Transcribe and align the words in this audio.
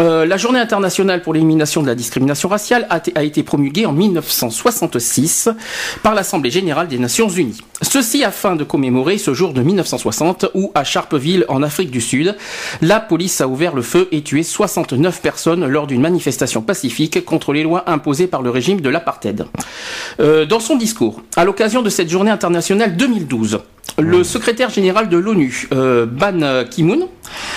Euh, 0.00 0.26
la 0.26 0.36
journée 0.36 0.60
internationale 0.60 1.22
pour 1.22 1.34
l'élimination 1.34 1.82
de 1.82 1.88
la 1.88 1.96
discrimination 1.96 2.48
raciale 2.48 2.86
a, 2.88 3.24
été 3.24 3.42
promulguée 3.42 3.84
en 3.84 3.92
1966 3.92 5.48
par 6.04 6.14
l'Assemblée 6.14 6.50
générale 6.50 6.86
des 6.86 6.98
Nations 6.98 7.28
unies. 7.28 7.60
Ceci 7.82 8.22
afin 8.22 8.54
de 8.54 8.62
commémorer 8.62 9.18
ce 9.18 9.34
jour 9.34 9.52
de 9.52 9.60
1960 9.60 10.46
où, 10.54 10.70
à 10.74 10.84
Sharpeville, 10.84 11.44
en 11.48 11.64
Afrique 11.64 11.90
du 11.90 12.00
Sud, 12.00 12.36
la 12.80 13.00
police 13.00 13.40
a 13.40 13.48
ouvert 13.48 13.74
le 13.74 13.82
feu 13.82 14.08
et 14.12 14.22
tué 14.22 14.44
69 14.44 15.20
personnes 15.20 15.66
lors 15.66 15.88
d'une 15.88 16.00
manifestation 16.00 16.62
pacifique 16.62 17.24
contre 17.24 17.52
les 17.52 17.64
lois 17.64 17.90
imposées 17.90 18.28
par 18.28 18.42
le 18.42 18.50
régime 18.50 18.80
de 18.80 18.88
l'apartheid. 18.88 19.46
Euh, 20.20 20.46
dans 20.46 20.60
son 20.60 20.76
discours, 20.76 21.22
à 21.36 21.44
l'occasion 21.44 21.82
de 21.82 21.90
cette 21.90 22.08
journée 22.08 22.30
internationale 22.30 22.96
2012, 22.96 23.60
le 23.98 24.24
secrétaire 24.24 24.70
général 24.70 25.08
de 25.08 25.16
l'ONU, 25.16 25.68
euh, 25.72 26.06
Ban 26.06 26.64
Ki-moon, 26.70 27.08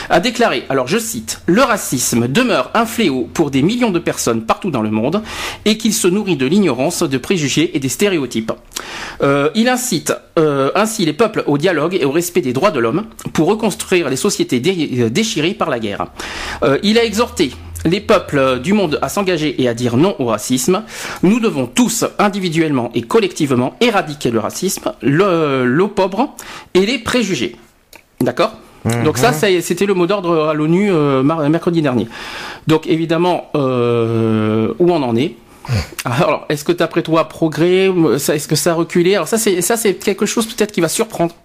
a 0.09 0.19
déclaré, 0.19 0.63
alors 0.69 0.87
je 0.87 0.97
cite, 0.97 1.41
Le 1.45 1.61
racisme 1.61 2.27
demeure 2.27 2.71
un 2.73 2.85
fléau 2.85 3.29
pour 3.33 3.51
des 3.51 3.61
millions 3.61 3.91
de 3.91 3.99
personnes 3.99 4.41
partout 4.41 4.71
dans 4.71 4.81
le 4.81 4.91
monde 4.91 5.21
et 5.65 5.77
qu'il 5.77 5.93
se 5.93 6.07
nourrit 6.07 6.35
de 6.35 6.45
l'ignorance, 6.45 7.03
de 7.03 7.17
préjugés 7.17 7.71
et 7.75 7.79
des 7.79 7.89
stéréotypes. 7.89 8.51
Euh, 9.21 9.49
il 9.55 9.69
incite 9.69 10.13
euh, 10.39 10.71
ainsi 10.75 11.05
les 11.05 11.13
peuples 11.13 11.43
au 11.47 11.57
dialogue 11.57 11.97
et 11.99 12.05
au 12.05 12.11
respect 12.11 12.41
des 12.41 12.53
droits 12.53 12.71
de 12.71 12.79
l'homme 12.79 13.05
pour 13.33 13.47
reconstruire 13.47 14.09
les 14.09 14.15
sociétés 14.15 14.59
dé 14.59 15.09
déchirées 15.09 15.53
par 15.53 15.69
la 15.69 15.79
guerre. 15.79 16.07
Il 16.83 16.97
a 16.97 17.03
exhorté 17.03 17.51
les 17.85 18.01
peuples 18.01 18.59
du 18.59 18.73
monde 18.73 18.99
à 19.01 19.09
s'engager 19.09 19.61
et 19.61 19.67
à 19.67 19.73
dire 19.73 19.97
non 19.97 20.15
au 20.19 20.25
racisme. 20.25 20.83
Nous 21.23 21.39
devons 21.39 21.67
tous, 21.67 22.05
individuellement 22.19 22.91
et 22.93 23.01
collectivement, 23.01 23.75
éradiquer 23.81 24.31
le 24.31 24.39
racisme, 24.39 24.93
l'eau 25.01 25.87
pauvre 25.87 26.35
et 26.73 26.85
les 26.85 26.99
préjugés. 26.99 27.55
D'accord? 28.19 28.53
Mmh. 28.85 29.03
Donc 29.03 29.17
ça, 29.17 29.31
c'était 29.31 29.85
le 29.85 29.93
mot 29.93 30.07
d'ordre 30.07 30.49
à 30.49 30.53
l'ONU 30.53 30.91
euh, 30.91 31.23
mercredi 31.23 31.81
dernier. 31.81 32.07
Donc 32.67 32.87
évidemment, 32.87 33.49
euh, 33.55 34.73
où 34.79 34.91
on 34.91 35.01
en 35.03 35.15
est? 35.15 35.35
Alors, 36.05 36.45
est-ce 36.49 36.63
que 36.63 36.71
d'après 36.71 37.03
toi, 37.03 37.29
progrès, 37.29 37.91
est-ce 38.15 38.47
que 38.47 38.55
ça 38.55 38.71
a 38.71 38.73
reculé? 38.73 39.15
Alors 39.15 39.27
ça, 39.27 39.37
c'est 39.37 39.61
ça, 39.61 39.77
c'est 39.77 39.93
quelque 39.93 40.25
chose 40.25 40.47
peut-être 40.47 40.71
qui 40.71 40.81
va 40.81 40.89
surprendre. 40.89 41.35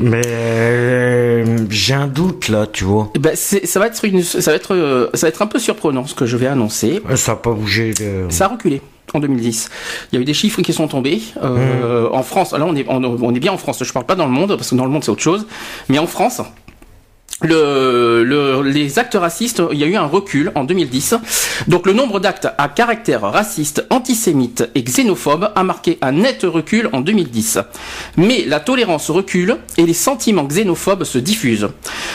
Mais 0.00 0.22
euh, 0.26 1.58
j'ai 1.70 1.94
un 1.94 2.06
doute 2.06 2.48
là, 2.48 2.66
tu 2.66 2.84
vois. 2.84 3.10
Ben, 3.18 3.36
ça 3.36 3.80
va 3.80 3.86
être 3.86 4.04
une, 4.04 4.22
ça 4.22 4.50
va 4.50 4.56
être, 4.56 4.74
euh, 4.74 5.08
ça 5.14 5.26
va 5.26 5.28
être 5.28 5.42
un 5.42 5.46
peu 5.46 5.58
surprenant 5.58 6.06
ce 6.06 6.14
que 6.14 6.26
je 6.26 6.36
vais 6.36 6.46
annoncer. 6.46 7.00
Ça 7.16 7.32
n'a 7.32 7.36
pas 7.36 7.52
bougé. 7.52 7.94
De... 7.94 8.26
Ça 8.28 8.46
a 8.46 8.48
reculé 8.48 8.80
en 9.12 9.20
2010. 9.20 9.70
Il 10.12 10.16
y 10.16 10.18
a 10.18 10.22
eu 10.22 10.24
des 10.24 10.34
chiffres 10.34 10.62
qui 10.62 10.72
sont 10.72 10.88
tombés 10.88 11.22
euh, 11.42 12.08
mmh. 12.08 12.14
en 12.14 12.22
France. 12.22 12.52
Là, 12.52 12.64
on 12.66 12.74
est, 12.74 12.86
on, 12.88 13.02
on, 13.04 13.34
est 13.34 13.40
bien 13.40 13.52
en 13.52 13.58
France. 13.58 13.82
Je 13.84 13.92
parle 13.92 14.06
pas 14.06 14.16
dans 14.16 14.26
le 14.26 14.32
monde 14.32 14.56
parce 14.56 14.70
que 14.70 14.74
dans 14.74 14.84
le 14.84 14.90
monde 14.90 15.04
c'est 15.04 15.10
autre 15.10 15.22
chose. 15.22 15.46
Mais 15.88 15.98
en 15.98 16.06
France, 16.06 16.40
le, 17.44 18.24
le, 18.24 18.62
les 18.62 18.98
actes 18.98 19.16
racistes, 19.20 19.62
il 19.72 19.78
y 19.78 19.84
a 19.84 19.86
eu 19.86 19.96
un 19.96 20.06
recul 20.06 20.50
en 20.54 20.64
2010. 20.64 21.14
Donc 21.68 21.86
le 21.86 21.92
nombre 21.92 22.20
d'actes 22.20 22.48
à 22.58 22.68
caractère 22.68 23.22
raciste, 23.22 23.86
antisémite 23.90 24.68
et 24.74 24.82
xénophobe 24.82 25.50
a 25.54 25.62
marqué 25.62 25.98
un 26.00 26.12
net 26.12 26.42
recul 26.42 26.88
en 26.92 27.00
2010. 27.00 27.58
Mais 28.16 28.44
la 28.46 28.60
tolérance 28.60 29.10
recule 29.10 29.56
et 29.76 29.86
les 29.86 29.94
sentiments 29.94 30.44
xénophobes 30.44 31.04
se 31.04 31.18
diffusent. 31.18 31.68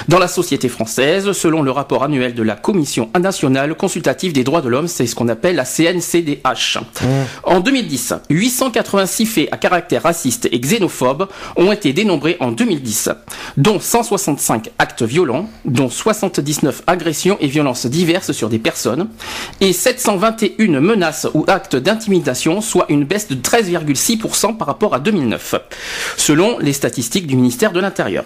Dans 0.08 0.20
la 0.20 0.28
société 0.28 0.70
française, 0.70 1.32
selon 1.34 1.62
le 1.62 1.72
rapport 1.72 2.04
annuel 2.04 2.34
de 2.34 2.44
la 2.44 2.56
Commission 2.56 3.10
nationale 3.20 3.76
consultative 3.76 4.34
des 4.34 4.44
droits 4.44 4.62
de 4.62 4.70
l'homme, 4.70 4.88
c'est 4.88 5.06
ce 5.06 5.16
qu'on 5.16 5.28
appelle 5.28 5.56
la 5.56 5.66
CNCDH. 5.66 6.80
Mmh. 6.80 7.08
En 7.44 7.60
2010, 7.60 8.16
886 8.30 9.26
faits 9.26 9.50
à 9.52 9.58
caractère 9.58 10.04
raciste 10.04 10.48
et 10.52 10.60
xénophobe 10.60 11.28
ont 11.56 11.72
été 11.72 11.94
dénombrés 11.94 12.38
en 12.40 12.52
2010, 12.52 13.10
dont 13.58 13.80
165 13.80 14.70
actes 14.80 15.04
violents, 15.04 15.19
dont 15.66 15.90
79 15.90 16.84
agressions 16.88 17.38
et 17.40 17.48
violences 17.48 17.86
diverses 17.86 18.32
sur 18.32 18.50
des 18.50 18.60
personnes, 18.60 19.10
et 19.62 19.74
721 19.74 20.80
menaces 20.80 21.28
ou 21.34 21.46
actes 21.48 21.76
d'intimidation, 21.76 22.62
soit 22.62 22.86
une 22.90 23.04
baisse 23.04 23.28
de 23.28 23.36
13,6% 23.36 24.58
par 24.58 24.68
rapport 24.68 24.94
à 24.94 25.00
2009, 25.00 25.56
selon 26.18 26.60
les 26.60 26.74
statistiques 26.74 27.28
du 27.28 27.36
ministère 27.36 27.72
de 27.72 27.80
l'Intérieur. 27.80 28.26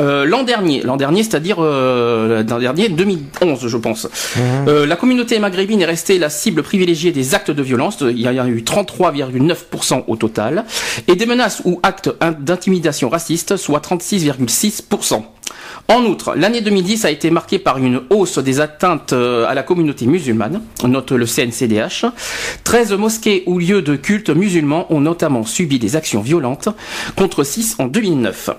Euh, 0.00 0.24
l'an 0.24 0.42
dernier, 0.42 0.82
l'an 0.82 0.96
dernier, 0.96 1.22
c'est-à-dire 1.22 1.56
euh, 1.60 2.42
l'an 2.48 2.58
dernier 2.58 2.88
2011, 2.88 3.66
je 3.66 3.76
pense. 3.76 4.04
Mmh. 4.04 4.40
Euh, 4.68 4.86
la 4.86 4.96
communauté 4.96 5.38
maghrébine 5.38 5.82
est 5.82 5.86
restée 5.86 6.18
la 6.18 6.30
cible 6.30 6.62
privilégiée 6.62 7.12
des 7.12 7.34
actes 7.34 7.50
de 7.50 7.62
violence. 7.62 7.98
Il 8.00 8.20
y 8.20 8.26
a 8.26 8.46
eu 8.46 8.62
33,9% 8.62 10.04
au 10.06 10.16
total, 10.16 10.64
et 11.08 11.16
des 11.16 11.26
menaces 11.26 11.62
ou 11.64 11.78
actes 11.82 12.10
d'intimidation 12.40 13.08
raciste, 13.10 13.56
soit 13.56 13.80
36,6%. 13.80 15.22
En 15.88 16.04
outre, 16.04 16.34
l'année 16.36 16.60
2010 16.60 17.04
a 17.04 17.10
été 17.10 17.30
marquée 17.30 17.58
par 17.58 17.76
une 17.76 18.02
hausse 18.08 18.38
des 18.38 18.60
atteintes 18.60 19.12
à 19.12 19.52
la 19.52 19.62
communauté 19.62 20.06
musulmane, 20.06 20.62
note 20.84 21.12
le 21.12 21.26
CNCDH. 21.26 22.06
13 22.64 22.92
mosquées 22.92 23.42
ou 23.46 23.58
lieux 23.58 23.82
de 23.82 23.96
culte 23.96 24.30
musulmans 24.30 24.86
ont 24.90 25.00
notamment 25.00 25.44
subi 25.44 25.78
des 25.78 25.96
actions 25.96 26.22
violentes, 26.22 26.68
contre 27.16 27.44
6 27.44 27.76
en 27.78 27.86
2009. 27.86 28.50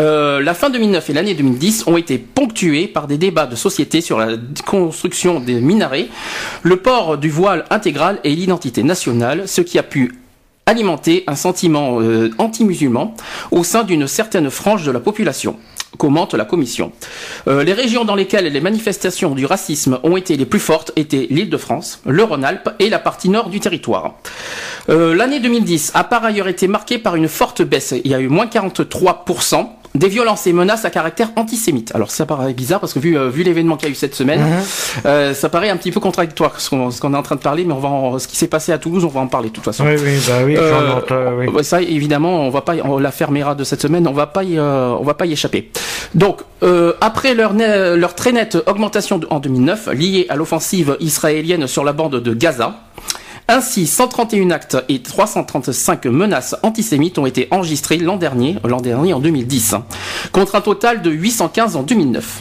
Euh, 0.00 0.40
la 0.40 0.54
fin 0.54 0.70
2009 0.70 1.10
et 1.10 1.12
l'année 1.12 1.34
2010 1.34 1.84
ont 1.86 1.96
été 1.96 2.16
ponctuées 2.18 2.86
par 2.86 3.06
des 3.06 3.18
débats 3.18 3.46
de 3.46 3.56
société 3.56 4.00
sur 4.00 4.18
la 4.18 4.36
construction 4.66 5.38
des 5.38 5.60
minarets, 5.60 6.08
le 6.62 6.76
port 6.76 7.18
du 7.18 7.28
voile 7.28 7.64
intégral 7.70 8.18
et 8.24 8.34
l'identité 8.34 8.82
nationale, 8.82 9.46
ce 9.46 9.60
qui 9.60 9.78
a 9.78 9.82
pu 9.82 10.14
alimenter 10.64 11.24
un 11.26 11.34
sentiment 11.34 12.00
euh, 12.00 12.30
anti-musulman 12.38 13.14
au 13.50 13.64
sein 13.64 13.82
d'une 13.82 14.06
certaine 14.06 14.48
frange 14.48 14.84
de 14.84 14.90
la 14.90 15.00
population 15.00 15.56
commente 15.98 16.32
la 16.32 16.46
commission. 16.46 16.90
Euh, 17.48 17.62
les 17.64 17.74
régions 17.74 18.06
dans 18.06 18.14
lesquelles 18.14 18.46
les 18.46 18.60
manifestations 18.62 19.34
du 19.34 19.44
racisme 19.44 20.00
ont 20.04 20.16
été 20.16 20.38
les 20.38 20.46
plus 20.46 20.58
fortes 20.58 20.90
étaient 20.96 21.26
l'Île-de-France, 21.28 22.00
le 22.06 22.24
Rhône-Alpes 22.24 22.70
et 22.78 22.88
la 22.88 22.98
partie 22.98 23.28
nord 23.28 23.50
du 23.50 23.60
territoire. 23.60 24.14
L'année 24.88 25.38
2010 25.38 25.92
a 25.94 26.02
par 26.02 26.24
ailleurs 26.24 26.48
été 26.48 26.66
marquée 26.66 26.98
par 26.98 27.14
une 27.14 27.28
forte 27.28 27.62
baisse. 27.62 27.94
Il 28.04 28.10
y 28.10 28.14
a 28.14 28.20
eu 28.20 28.28
moins 28.28 28.46
43% 28.46 29.68
des 29.94 30.08
violences 30.08 30.46
et 30.46 30.52
menaces 30.52 30.84
à 30.84 30.90
caractère 30.90 31.30
antisémite. 31.36 31.94
Alors 31.94 32.10
ça 32.10 32.24
paraît 32.26 32.54
bizarre 32.54 32.80
parce 32.80 32.92
que 32.94 32.98
vu, 32.98 33.16
euh, 33.16 33.28
vu 33.28 33.42
l'événement 33.42 33.76
qu'il 33.76 33.88
y 33.88 33.90
a 33.90 33.92
eu 33.92 33.94
cette 33.94 34.14
semaine, 34.14 34.40
-hmm. 34.40 35.06
euh, 35.06 35.34
ça 35.34 35.48
paraît 35.48 35.70
un 35.70 35.76
petit 35.76 35.92
peu 35.92 36.00
contradictoire 36.00 36.60
ce 36.60 36.70
qu'on 36.70 36.88
qu 36.90 37.06
est 37.06 37.16
en 37.16 37.22
train 37.22 37.36
de 37.36 37.40
parler, 37.40 37.64
mais 37.64 37.74
on 37.74 37.78
va 37.78 37.88
en, 37.88 38.18
ce 38.18 38.26
qui 38.26 38.36
s'est 38.36 38.48
passé 38.48 38.72
à 38.72 38.78
Toulouse, 38.78 39.04
on 39.04 39.08
va 39.08 39.20
en 39.20 39.26
parler 39.26 39.48
de 39.48 39.54
toute 39.54 39.64
façon. 39.64 39.84
Oui, 39.84 39.96
oui, 40.02 40.14
bah 40.28 40.34
oui, 40.46 40.56
euh, 40.56 41.46
oui. 41.54 41.64
Ça 41.64 41.80
évidemment, 41.82 42.40
on 42.46 42.50
va 42.50 42.62
pas, 42.62 42.74
on, 42.84 42.98
la 42.98 43.12
fermera 43.12 43.54
de 43.54 43.64
cette 43.64 43.82
semaine, 43.82 44.06
on 44.08 44.12
va 44.12 44.26
pas 44.26 44.44
y, 44.44 44.58
euh, 44.58 45.00
on 45.00 45.04
va 45.04 45.14
pas 45.14 45.26
y 45.26 45.32
échapper. 45.32 45.70
Donc 46.14 46.36
euh, 46.62 46.92
après 47.00 47.34
leur, 47.34 47.52
leur 47.52 48.14
très 48.14 48.32
nette 48.32 48.56
augmentation 48.66 49.18
de, 49.18 49.26
en 49.30 49.40
2009 49.40 49.88
liée 49.92 50.26
à 50.28 50.36
l'offensive 50.36 50.96
israélienne 51.00 51.66
sur 51.66 51.84
la 51.84 51.92
bande 51.92 52.16
de 52.28 52.34
Gaza. 52.34 52.68
Ainsi, 53.54 53.86
131 53.86 54.50
actes 54.50 54.78
et 54.88 55.02
335 55.02 56.06
menaces 56.06 56.56
antisémites 56.62 57.18
ont 57.18 57.26
été 57.26 57.48
enregistrés 57.50 57.98
l'an 57.98 58.16
dernier, 58.16 58.56
l'an 58.64 58.80
dernier 58.80 59.12
en 59.12 59.20
2010, 59.20 59.74
contre 60.32 60.54
un 60.54 60.62
total 60.62 61.02
de 61.02 61.10
815 61.10 61.76
en 61.76 61.82
2009. 61.82 62.40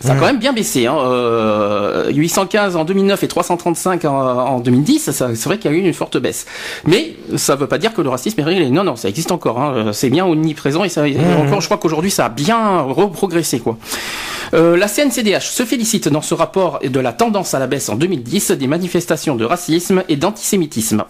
Ça 0.00 0.12
a 0.12 0.16
quand 0.16 0.26
même 0.26 0.38
bien 0.38 0.52
baissé. 0.52 0.86
Hein. 0.86 0.96
Euh, 0.98 2.10
815 2.12 2.76
en 2.76 2.84
2009 2.84 3.22
et 3.22 3.28
335 3.28 4.04
en, 4.04 4.10
en 4.10 4.60
2010, 4.60 5.10
c'est 5.10 5.44
vrai 5.44 5.58
qu'il 5.58 5.70
y 5.70 5.74
a 5.74 5.76
eu 5.76 5.80
une 5.80 5.92
forte 5.92 6.18
baisse. 6.18 6.46
Mais 6.86 7.16
ça 7.36 7.54
ne 7.54 7.60
veut 7.60 7.66
pas 7.66 7.78
dire 7.78 7.94
que 7.94 8.02
le 8.02 8.08
racisme 8.08 8.40
est 8.40 8.44
réglé. 8.44 8.70
Non, 8.70 8.84
non, 8.84 8.96
ça 8.96 9.08
existe 9.08 9.32
encore. 9.32 9.60
Hein. 9.60 9.90
C'est 9.92 10.10
bien 10.10 10.26
omniprésent 10.26 10.84
et 10.84 10.88
ça, 10.88 11.02
mmh. 11.02 11.46
encore, 11.46 11.60
je 11.60 11.66
crois 11.66 11.78
qu'aujourd'hui, 11.78 12.10
ça 12.10 12.26
a 12.26 12.28
bien 12.28 12.80
reprogressé. 12.80 13.60
Quoi. 13.60 13.76
Euh, 14.54 14.76
la 14.76 14.88
CNCDH 14.88 15.42
se 15.42 15.64
félicite 15.64 16.08
dans 16.08 16.22
ce 16.22 16.34
rapport 16.34 16.80
de 16.82 17.00
la 17.00 17.12
tendance 17.12 17.54
à 17.54 17.58
la 17.58 17.66
baisse 17.66 17.88
en 17.88 17.96
2010 17.96 18.52
des 18.52 18.66
manifestations 18.66 19.36
de 19.36 19.44
racisme 19.44 20.02
et 20.08 20.16
d'antisémitisme. 20.16 21.04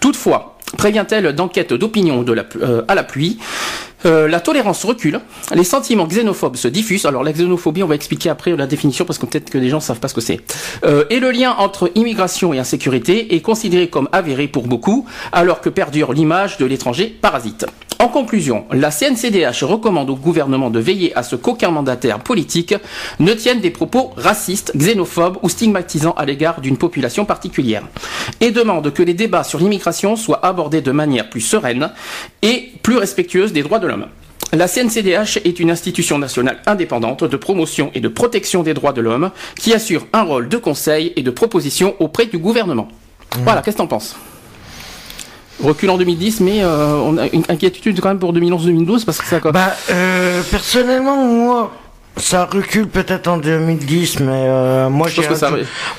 Toutefois, 0.00 0.51
prévient-elle 0.76 1.34
d'enquêtes 1.34 1.72
d'opinion 1.72 2.22
la, 2.22 2.44
euh, 2.60 2.82
à 2.88 2.94
la 2.94 3.04
pluie 3.04 3.38
euh, 4.04 4.28
la 4.28 4.40
tolérance 4.40 4.84
recule, 4.84 5.20
les 5.54 5.64
sentiments 5.64 6.06
xénophobes 6.06 6.56
se 6.56 6.68
diffusent. 6.68 7.06
Alors 7.06 7.22
la 7.22 7.32
xénophobie, 7.32 7.82
on 7.82 7.86
va 7.86 7.94
expliquer 7.94 8.30
après 8.30 8.56
la 8.56 8.66
définition 8.66 9.04
parce 9.04 9.18
que 9.18 9.26
peut-être 9.26 9.50
que 9.50 9.58
les 9.58 9.68
gens 9.68 9.80
savent 9.80 10.00
pas 10.00 10.08
ce 10.08 10.14
que 10.14 10.20
c'est. 10.20 10.40
Euh, 10.84 11.04
et 11.10 11.20
le 11.20 11.30
lien 11.30 11.54
entre 11.58 11.90
immigration 11.94 12.52
et 12.52 12.58
insécurité 12.58 13.34
est 13.34 13.40
considéré 13.40 13.88
comme 13.88 14.08
avéré 14.12 14.48
pour 14.48 14.66
beaucoup, 14.66 15.06
alors 15.30 15.60
que 15.60 15.68
perdure 15.68 16.12
l'image 16.12 16.58
de 16.58 16.66
l'étranger 16.66 17.16
parasite. 17.20 17.66
En 18.02 18.08
conclusion, 18.08 18.64
la 18.72 18.90
CNCDH 18.90 19.62
recommande 19.62 20.10
au 20.10 20.16
gouvernement 20.16 20.70
de 20.70 20.80
veiller 20.80 21.16
à 21.16 21.22
ce 21.22 21.36
qu'aucun 21.36 21.70
mandataire 21.70 22.18
politique 22.18 22.74
ne 23.20 23.32
tienne 23.32 23.60
des 23.60 23.70
propos 23.70 24.10
racistes, 24.16 24.72
xénophobes 24.76 25.38
ou 25.42 25.48
stigmatisants 25.48 26.14
à 26.16 26.24
l'égard 26.24 26.60
d'une 26.60 26.76
population 26.76 27.24
particulière 27.24 27.84
et 28.40 28.50
demande 28.50 28.92
que 28.92 29.04
les 29.04 29.14
débats 29.14 29.44
sur 29.44 29.60
l'immigration 29.60 30.16
soient 30.16 30.44
abordés 30.44 30.80
de 30.80 30.90
manière 30.90 31.30
plus 31.30 31.40
sereine 31.40 31.92
et 32.42 32.72
plus 32.82 32.96
respectueuse 32.96 33.52
des 33.52 33.62
droits 33.62 33.78
de 33.78 33.86
l'homme. 33.86 34.06
La 34.52 34.66
CNCDH 34.66 35.38
est 35.44 35.60
une 35.60 35.70
institution 35.70 36.18
nationale 36.18 36.60
indépendante 36.66 37.22
de 37.22 37.36
promotion 37.36 37.92
et 37.94 38.00
de 38.00 38.08
protection 38.08 38.64
des 38.64 38.74
droits 38.74 38.92
de 38.92 39.00
l'homme 39.00 39.30
qui 39.54 39.74
assure 39.74 40.08
un 40.12 40.22
rôle 40.22 40.48
de 40.48 40.56
conseil 40.56 41.12
et 41.14 41.22
de 41.22 41.30
proposition 41.30 41.94
auprès 42.00 42.26
du 42.26 42.38
gouvernement. 42.38 42.88
Voilà, 43.44 43.62
qu'est-ce 43.62 43.76
que 43.76 43.82
t'en 43.82 43.86
penses? 43.86 44.16
Recul 45.62 45.90
en 45.90 45.96
2010, 45.98 46.40
mais 46.40 46.62
euh, 46.62 46.94
on 47.04 47.18
a 47.18 47.26
une 47.28 47.44
inquiétude 47.48 48.00
quand 48.00 48.08
même 48.08 48.18
pour 48.18 48.32
2011-2012 48.34 49.04
parce 49.04 49.18
que 49.18 49.26
ça. 49.26 49.38
Bah, 49.52 49.74
euh, 49.90 50.42
personnellement, 50.50 51.16
moi, 51.24 51.70
ça 52.16 52.44
recule 52.44 52.88
peut-être 52.88 53.28
en 53.28 53.38
2010, 53.38 54.20
mais 54.20 54.26
euh, 54.30 54.88
moi, 54.90 55.08
Je 55.08 55.20
que 55.22 55.34
ça 55.34 55.50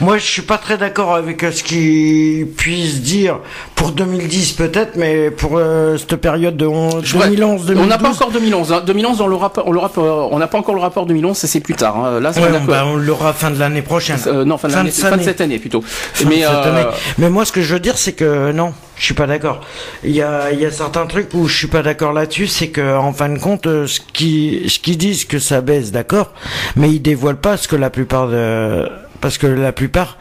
moi, 0.02 0.18
je 0.18 0.24
suis 0.26 0.42
pas 0.42 0.58
très 0.58 0.78
d'accord 0.78 1.16
avec 1.16 1.44
euh, 1.44 1.52
ce 1.52 1.64
qu'ils 1.64 2.48
puissent 2.48 3.02
dire 3.02 3.40
pour 3.76 3.92
2010 3.92 4.52
peut-être, 4.54 4.96
mais 4.96 5.32
pour 5.32 5.52
euh, 5.58 5.98
cette 5.98 6.18
période 6.18 6.58
de 6.58 6.66
on- 6.68 7.02
Je 7.02 7.16
vois- 7.16 7.28
2011, 7.28 7.66
2012. 7.66 7.84
On 7.84 7.88
n'a 7.88 7.98
pas 7.98 8.10
encore 8.10 8.32
2011. 8.32 8.72
hein. 8.74 8.84
2011, 8.86 9.22
on 9.22 9.28
l'aura. 9.28 9.52
On 9.66 9.72
l'aura 9.72 9.92
on 9.98 10.38
n'a 10.40 10.48
pas 10.48 10.58
encore 10.58 10.76
le 10.76 10.82
rapport 10.82 11.06
2011. 11.06 11.38
ça, 11.38 11.48
C'est 11.48 11.62
plus 11.62 11.74
tard. 11.76 11.96
hein. 11.98 12.20
Là, 12.20 12.32
Ouais, 12.32 12.42
on 12.62 12.66
bah, 12.66 12.84
on 12.86 12.96
l'aura 12.98 13.34
fin 13.34 13.50
de 13.50 13.58
l'année 13.60 13.82
prochaine. 13.82 14.20
euh, 14.28 14.44
non, 14.46 14.58
fin 14.58 14.68
de, 14.68 14.74
Fin 14.74 14.84
de 14.84 14.90
cette 14.90 15.02
fin 15.04 15.10
de 15.10 15.14
année. 15.16 15.24
cette 15.24 15.42
année 15.42 15.58
plutôt. 15.60 15.82
Fin 15.82 16.26
de 16.26 16.30
mais 16.30 16.42
cette 16.42 16.50
euh, 16.50 16.72
année. 16.82 16.88
Mais 17.18 17.30
moi, 17.30 17.46
ce 17.46 17.52
que 17.52 17.62
je 17.62 17.74
veux 17.74 17.80
dire, 17.80 17.98
c'est 17.98 18.14
que 18.14 18.52
non, 18.52 18.74
je 18.98 19.06
suis 19.06 19.14
pas 19.14 19.28
d'accord. 19.28 19.62
Il 20.04 20.12
y 20.12 20.22
a, 20.22 20.52
y 20.52 20.72
certains 20.72 21.06
trucs 21.08 21.34
où 21.34 21.48
je 21.48 21.58
suis 21.58 21.68
pas 21.68 21.82
d'accord 21.82 22.14
là-dessus, 22.14 22.48
c'est 22.48 22.70
que 22.70 22.98
en 22.98 23.14
fin 23.14 23.30
de 23.30 23.40
compte, 23.40 23.68
euh, 23.68 23.88
ce 23.88 24.00
qui, 24.02 24.64
ce 24.68 24.80
qu'ils 24.80 24.98
disent 24.98 25.26
que 25.26 25.40
ça 25.40 25.62
baisse, 25.62 25.92
d'accord, 25.92 26.34
mais 26.76 26.90
ils 26.90 27.02
dévoilent 27.02 27.40
pas 27.40 27.58
ce 27.58 27.68
que 27.68 27.76
la 27.76 27.90
plupart 27.90 28.28
de, 28.28 28.88
parce 29.24 29.38
que 29.38 29.48
la 29.48 29.72
plupart, 29.72 30.18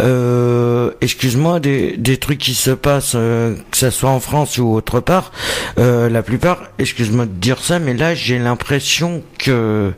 euh, 0.00 0.90
excuse-moi, 1.00 1.60
des, 1.60 1.96
des 1.96 2.16
trucs 2.16 2.38
qui 2.38 2.54
se 2.54 2.72
passent, 2.72 3.12
euh, 3.14 3.54
que 3.70 3.76
ça 3.76 3.92
soit 3.92 4.10
en 4.10 4.18
France 4.18 4.58
ou 4.58 4.74
autre 4.74 4.98
part, 4.98 5.30
euh, 5.78 6.10
la 6.10 6.24
plupart, 6.24 6.64
excuse-moi 6.80 7.26
de 7.26 7.30
dire 7.30 7.60
ça, 7.62 7.78
mais 7.78 7.94
là, 7.94 8.16
j'ai 8.16 8.40
l'impression 8.40 9.22
que 9.38 9.92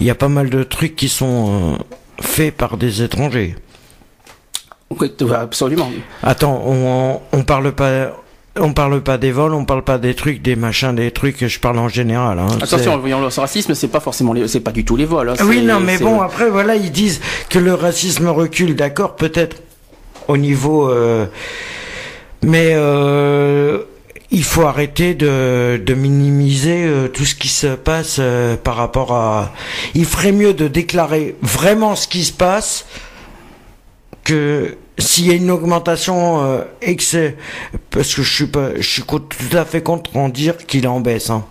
il 0.00 0.06
y 0.06 0.10
a 0.10 0.14
pas 0.14 0.28
mal 0.28 0.48
de 0.48 0.62
trucs 0.62 0.94
qui 0.94 1.08
sont 1.08 1.76
faits 2.20 2.54
par 2.54 2.76
des 2.76 3.02
étrangers. 3.02 3.56
Ouais, 4.90 5.10
absolument. 5.34 5.90
Attends, 6.22 6.62
on, 6.66 7.20
on 7.32 7.42
parle 7.42 7.72
pas, 7.72 8.16
on 8.58 8.72
parle 8.72 9.00
pas 9.02 9.18
des 9.18 9.30
vols, 9.32 9.54
on 9.54 9.64
parle 9.64 9.82
pas 9.82 9.98
des 9.98 10.14
trucs, 10.14 10.42
des 10.42 10.56
machins, 10.56 10.94
des 10.94 11.10
trucs. 11.10 11.46
Je 11.46 11.58
parle 11.60 11.78
en 11.78 11.88
général. 11.88 12.38
Hein, 12.38 12.48
Attention, 12.62 12.96
voyons 12.98 13.20
le 13.20 13.26
racisme, 13.28 13.74
c'est 13.74 13.88
pas 13.88 14.00
forcément, 14.00 14.32
les- 14.32 14.48
c'est 14.48 14.60
pas 14.60 14.72
du 14.72 14.84
tout 14.84 14.96
les 14.96 15.04
vols. 15.04 15.30
hein. 15.30 15.34
Oui, 15.44 15.62
non, 15.62 15.80
mais 15.80 15.98
bon, 15.98 16.20
après, 16.20 16.50
voilà, 16.50 16.74
ils 16.76 16.90
disent 16.92 17.20
que 17.50 17.58
le 17.58 17.74
racisme 17.74 18.28
recule, 18.28 18.74
d'accord, 18.74 19.16
peut-être 19.16 19.56
au 20.26 20.36
niveau, 20.36 20.88
euh, 20.90 21.26
mais 22.42 22.72
euh, 22.74 23.78
il 24.30 24.44
faut 24.44 24.62
arrêter 24.62 25.14
de, 25.14 25.80
de 25.84 25.94
minimiser 25.94 26.84
euh, 26.84 27.08
tout 27.08 27.24
ce 27.24 27.34
qui 27.34 27.48
se 27.48 27.68
passe 27.68 28.20
par 28.64 28.76
rapport 28.76 29.12
à. 29.12 29.52
Il 29.94 30.04
ferait 30.04 30.32
mieux 30.32 30.52
de 30.54 30.68
déclarer 30.68 31.34
vraiment 31.42 31.96
ce 31.96 32.06
qui 32.08 32.24
se 32.24 32.32
passe 32.32 32.84
que 34.28 34.76
s'il 34.98 35.26
y 35.26 35.30
a 35.30 35.34
une 35.34 35.50
augmentation 35.50 36.44
euh, 36.44 36.64
excès, 36.82 37.36
parce 37.90 38.14
que 38.14 38.22
je 38.22 38.34
suis 38.34 38.46
pas, 38.46 38.74
je 38.76 38.86
suis 38.86 39.02
tout 39.02 39.56
à 39.56 39.64
fait 39.64 39.82
contre 39.82 40.14
en 40.18 40.28
dire 40.28 40.58
qu'il 40.58 40.86
en 40.86 41.00
baisse. 41.00 41.30
Hein. 41.30 41.46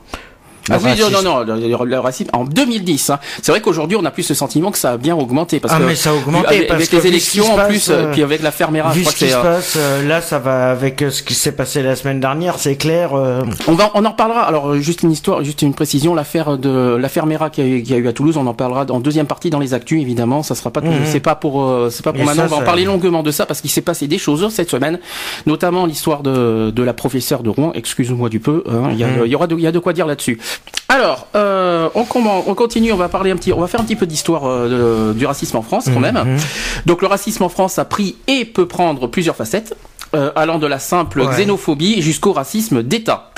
Ah 0.70 0.78
oui, 0.84 0.92
non, 1.00 1.10
non, 1.10 1.22
non, 1.46 1.56
le, 1.56 1.86
le- 1.86 2.00
racisme 2.00 2.30
en 2.34 2.44
2010. 2.44 3.10
hein. 3.12 3.20
C'est 3.42 3.52
vrai 3.52 3.62
qu'aujourd'hui, 3.62 3.98
on 4.00 4.06
a 4.06 4.12
plus 4.12 4.24
ce 4.24 4.34
sentiment 4.34 4.72
que 4.72 4.78
ça 4.78 4.92
a 4.92 4.98
bien 4.98 5.16
augmenté 5.16 5.60
parce 5.60 5.74
Ah, 5.76 5.80
que 5.80 5.84
mais 5.84 5.96
ça 5.96 6.12
a 6.12 6.14
augmenté 6.14 6.48
avec, 6.48 6.68
parce 6.68 6.78
avec 6.78 6.90
que 6.90 6.96
les 6.98 7.08
élections 7.08 7.54
en 7.54 7.66
plus, 7.68 7.90
euh, 7.90 8.12
puis 8.12 8.24
avec 8.24 8.42
la 8.42 8.52
fermera, 8.52 8.90
je 8.92 8.96
Vu 8.96 9.02
crois 9.02 9.14
ce 9.14 9.18
qui 9.18 9.30
se 9.30 9.36
euh, 9.36 9.42
passe, 9.42 9.74
euh, 9.78 10.08
là, 10.08 10.22
ça 10.22 10.40
va 10.40 10.72
avec 10.72 11.04
ce 11.10 11.24
qui 11.24 11.34
s'est 11.34 11.52
passé 11.54 11.82
la 11.82 11.96
semaine 11.96 12.20
dernière, 12.20 12.60
c'est 12.60 12.76
clair. 12.76 13.14
euh, 13.16 13.42
On 13.68 13.74
va, 13.74 13.92
on 13.94 14.04
en 14.06 14.12
reparlera. 14.12 14.42
Alors 14.44 14.76
juste 14.76 15.04
une 15.04 15.12
histoire, 15.12 15.44
juste 15.44 15.62
une 15.62 15.74
précision, 15.74 16.14
l'affaire 16.16 16.58
de 16.58 16.96
l'affaire 17.00 17.26
Mera 17.26 17.50
qui 17.50 17.62
a, 17.62 17.66
eu- 17.66 17.84
qui 17.84 17.94
a 17.94 17.98
eu 17.98 18.08
à 18.08 18.14
Toulouse, 18.14 18.38
on 18.38 18.46
en 18.48 18.54
parlera 18.54 18.86
en 18.90 19.00
deuxième 19.00 19.28
partie 19.28 19.50
dans 19.50 19.60
les 19.60 19.74
actus 19.74 20.02
évidemment. 20.02 20.44
Ça 20.44 20.56
sera 20.56 20.72
pas, 20.72 20.82
Mhm. 20.82 20.92
c'est 21.06 21.20
pas 21.20 21.36
pour, 21.36 21.64
euh, 21.64 21.90
c'est 21.92 22.04
pas 22.04 22.14
pour 22.14 22.24
maintenant. 22.24 22.48
ça, 22.48 22.54
on 22.54 22.58
va 22.58 22.62
en 22.64 22.66
parler 22.66 22.84
longuement 22.86 23.24
de 23.24 23.32
ça 23.32 23.46
parce 23.46 23.62
qu'il 23.62 23.70
s'est 23.72 23.82
passé 23.82 24.08
des 24.08 24.18
choses 24.18 24.48
cette 24.54 24.70
semaine, 24.70 25.00
notamment 25.46 25.86
l'histoire 25.86 26.22
de, 26.24 26.72
de 26.72 26.84
la 26.84 26.94
professeure 26.94 27.44
de 27.44 27.50
Rouen. 27.50 27.72
Excuse-moi 27.76 28.30
du 28.30 28.40
peu. 28.40 28.64
hein. 28.70 28.90
Il 28.92 28.98
y, 29.00 29.04
a, 29.04 29.08
Mhm. 29.08 29.26
y 29.28 29.36
aura, 29.36 29.48
il 29.50 29.60
y 29.60 29.68
a 29.68 29.72
de 29.72 29.80
quoi 29.80 29.94
dire 29.94 30.06
là-dessus. 30.08 30.40
Alors, 30.90 31.28
euh, 31.36 31.90
on, 31.96 32.06
continue. 32.06 32.94
On 32.94 32.98
va 32.98 33.10
parler 33.10 33.32
un 33.32 33.36
petit, 33.36 33.52
on 33.52 33.60
va 33.60 33.68
faire 33.68 33.82
un 33.82 33.84
petit 33.84 33.96
peu 33.96 34.06
d'histoire 34.06 34.44
euh, 34.46 35.14
du 35.14 35.26
racisme 35.26 35.58
en 35.58 35.62
France 35.62 35.90
quand 35.94 36.00
même. 36.00 36.16
Mhm. 36.16 36.38
Donc 36.86 37.02
le 37.02 37.08
racisme 37.08 37.44
en 37.44 37.50
France 37.50 37.78
a 37.78 37.86
pris 37.86 38.16
et 38.28 38.46
peut 38.46 38.68
prendre 38.68 39.08
plusieurs 39.08 39.36
facettes, 39.36 39.76
euh, 40.16 40.32
allant 40.36 40.60
de 40.60 40.68
la 40.68 40.80
simple 40.80 41.22
Ouais. 41.22 41.36
xénophobie 41.36 42.02
jusqu'au 42.02 42.32
racisme 42.34 42.84
d'État. 42.84 43.32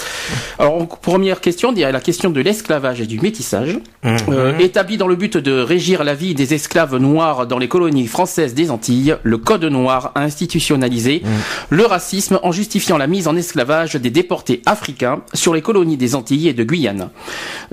Alors 0.59 0.87
première 0.87 1.41
question, 1.41 1.73
la 1.75 1.99
question 2.01 2.29
de 2.29 2.41
l'esclavage 2.41 3.01
et 3.01 3.05
du 3.07 3.19
métissage, 3.19 3.79
Mhm. 4.03 4.17
Euh, 4.29 4.57
établi 4.59 4.95
dans 4.97 5.07
le 5.07 5.15
but 5.15 5.35
de 5.35 5.59
régir 5.59 6.03
la 6.05 6.13
vie 6.15 6.33
des 6.33 6.53
esclaves 6.53 6.95
noirs 6.95 7.47
dans 7.47 7.57
les 7.57 7.67
colonies 7.67 8.07
françaises 8.07 8.53
des 8.53 8.71
Antilles. 8.71 9.15
Le 9.23 9.37
Code 9.37 9.65
noir 9.65 10.11
a 10.15 10.21
institutionnalisé 10.21 11.21
le 11.69 11.85
racisme 11.85 12.39
en 12.43 12.51
justifiant 12.53 12.97
la 12.97 13.07
mise 13.07 13.27
en 13.27 13.35
esclavage 13.35 13.95
des 13.95 14.09
déportés 14.09 14.61
africains 14.65 15.19
sur 15.33 15.53
les 15.53 15.61
colonies 15.61 15.97
des 15.97 16.15
Antilles 16.15 16.47
et 16.47 16.53
de 16.53 16.63
Guyane. 16.63 17.09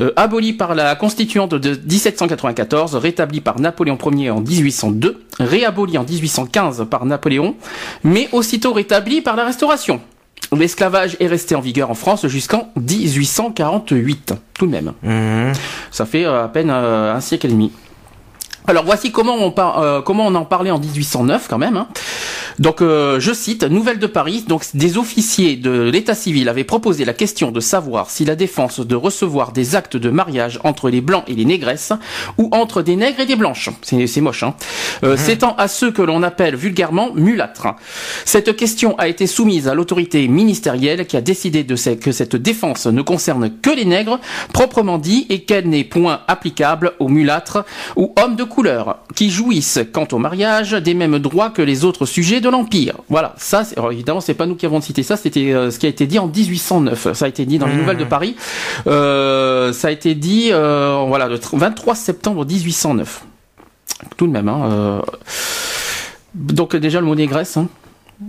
Euh, 0.00 0.12
aboli 0.16 0.52
par 0.52 0.74
la 0.74 0.94
constituante 0.96 1.54
de 1.54 1.70
1794, 1.76 2.96
rétabli 2.96 3.40
par 3.40 3.60
Napoléon 3.60 3.98
Ier 4.12 4.30
en 4.30 4.40
1802, 4.40 5.22
réaboli 5.38 5.98
en 5.98 6.04
1815 6.04 6.86
par 6.90 7.04
Napoléon, 7.06 7.54
mais 8.02 8.28
aussitôt 8.32 8.72
rétabli 8.72 8.86
par 9.22 9.36
la 9.36 9.44
Restauration. 9.44 10.00
L'esclavage 10.56 11.16
est 11.20 11.26
resté 11.26 11.54
en 11.54 11.60
vigueur 11.60 11.90
en 11.90 11.94
France 11.94 12.26
jusqu'en 12.28 12.68
1848, 12.76 14.34
tout 14.54 14.66
de 14.66 14.70
même. 14.70 14.92
Mhm. 15.02 15.52
Ça 15.90 16.06
fait 16.06 16.24
euh, 16.24 16.44
à 16.44 16.48
peine 16.48 16.70
euh, 16.70 17.14
un 17.14 17.20
siècle 17.20 17.46
et 17.46 17.50
demi. 17.50 17.72
Alors 18.68 18.84
voici 18.84 19.12
comment 19.12 19.34
on, 19.34 19.50
par- 19.50 19.78
euh, 19.80 20.00
comment 20.00 20.26
on 20.26 20.34
en 20.34 20.44
parlait 20.44 20.70
en 20.70 20.78
1809 20.78 21.46
quand 21.48 21.58
même. 21.58 21.76
hein. 21.76 21.88
Donc 22.58 22.80
euh, 22.80 23.20
je 23.20 23.32
cite, 23.32 23.64
Nouvelle 23.64 23.98
de 23.98 24.06
Paris, 24.06 24.44
donc 24.48 24.64
des 24.74 24.98
officiers 24.98 25.56
de 25.56 25.90
l'état 25.90 26.14
civil 26.14 26.48
avaient 26.48 26.64
proposé 26.64 27.04
la 27.04 27.12
question 27.12 27.50
de 27.50 27.60
savoir 27.60 28.10
si 28.10 28.24
la 28.24 28.34
défense 28.34 28.80
de 28.80 28.94
recevoir 28.94 29.52
des 29.52 29.76
actes 29.76 29.96
de 29.96 30.10
mariage 30.10 30.58
entre 30.64 30.88
les 30.88 31.00
blancs 31.00 31.24
et 31.26 31.34
les 31.34 31.44
négresses 31.44 31.92
ou 32.38 32.48
entre 32.52 32.82
des 32.82 32.96
nègres 32.96 33.20
et 33.20 33.26
des 33.26 33.36
blanches. 33.36 33.70
C'est 33.82 34.20
moche, 34.20 34.42
hein. 34.42 34.54
Euh, 35.04 35.16
s'étend 35.16 35.54
à 35.56 35.68
ceux 35.68 35.90
que 35.90 36.02
l'on 36.02 36.22
appelle 36.22 36.56
vulgairement 36.56 37.12
mulâtres. 37.14 37.68
Cette 38.24 38.56
question 38.56 38.98
a 38.98 39.08
été 39.08 39.26
soumise 39.26 39.68
à 39.68 39.74
l'autorité 39.74 40.26
ministérielle 40.28 41.06
qui 41.06 41.16
a 41.16 41.20
décidé 41.20 41.64
de 41.64 41.76
que 41.94 42.10
cette 42.12 42.36
défense 42.36 42.86
ne 42.86 43.02
concerne 43.02 43.50
que 43.50 43.70
les 43.70 43.84
nègres, 43.84 44.18
proprement 44.52 44.98
dit, 44.98 45.26
et 45.28 45.42
qu'elle 45.42 45.68
n'est 45.68 45.84
point 45.84 46.22
applicable 46.26 46.92
aux 46.98 47.08
mulâtres 47.08 47.64
ou 47.96 48.12
hommes 48.16 48.34
de 48.34 48.44
couleur, 48.44 48.98
qui 49.14 49.30
jouissent, 49.30 49.78
quant 49.92 50.08
au 50.12 50.18
mariage, 50.18 50.72
des 50.72 50.94
mêmes 50.94 51.18
droits 51.18 51.50
que 51.50 51.62
les 51.62 51.84
autres 51.84 52.06
sujets 52.06 52.40
de 52.40 52.45
l'Empire. 52.50 52.96
Voilà, 53.08 53.34
ça, 53.38 53.64
c'est- 53.64 53.78
alors 53.78 53.92
évidemment, 53.92 54.20
c'est 54.20 54.34
pas 54.34 54.46
nous 54.46 54.54
qui 54.56 54.66
avons 54.66 54.80
cité 54.80 55.02
ça, 55.02 55.16
c'était 55.16 55.52
euh, 55.52 55.70
ce 55.70 55.78
qui 55.78 55.86
a 55.86 55.88
été 55.88 56.06
dit 56.06 56.18
en 56.18 56.26
1809. 56.28 57.12
Ça 57.12 57.24
a 57.24 57.28
été 57.28 57.44
dit 57.46 57.58
dans 57.58 57.66
les 57.66 57.74
Nouvelles 57.74 57.96
de 57.98 58.04
Paris. 58.04 58.36
Euh, 58.86 59.72
ça 59.72 59.88
a 59.88 59.90
été 59.90 60.14
dit, 60.14 60.48
euh, 60.52 61.04
voilà, 61.08 61.26
le 61.28 61.36
tr- 61.38 61.56
23 61.58 61.94
septembre 61.94 62.44
1809. 62.44 63.24
Tout 64.16 64.26
de 64.26 64.32
même, 64.32 64.48
hein. 64.48 65.02
Donc 66.34 66.76
déjà 66.76 67.00
le 67.00 67.06
mot 67.06 67.14
négresse, 67.14 67.56
hein. 67.56 67.68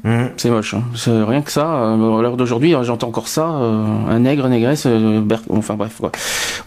Mhm. 0.04 0.32
c'est 0.36 0.50
moche. 0.50 0.74
Hein. 0.74 0.84
Rien 1.28 1.42
que 1.42 1.52
ça. 1.52 1.66
euh, 1.76 2.18
à 2.20 2.22
l'heure 2.22 2.36
d'aujourd'hui, 2.36 2.76
euh, 2.76 2.84
j'entends 2.84 3.08
encore 3.08 3.30
ça. 3.30 3.48
euh, 3.50 3.86
un 4.10 4.20
nègre, 4.20 4.48
négresse. 4.50 4.84
euh, 4.86 5.22
ber- 5.22 5.42
Enfin 5.50 5.76
bref. 5.76 5.96
Quoi. 6.00 6.12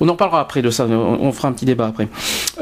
On 0.01 0.09
en 0.09 0.17
parlera 0.17 0.41
après 0.41 0.63
de 0.63 0.71
ça. 0.71 0.87
On, 0.87 1.31
fera 1.33 1.49
un 1.49 1.53
petit 1.53 1.67
débat 1.67 1.87
après. 1.87 2.09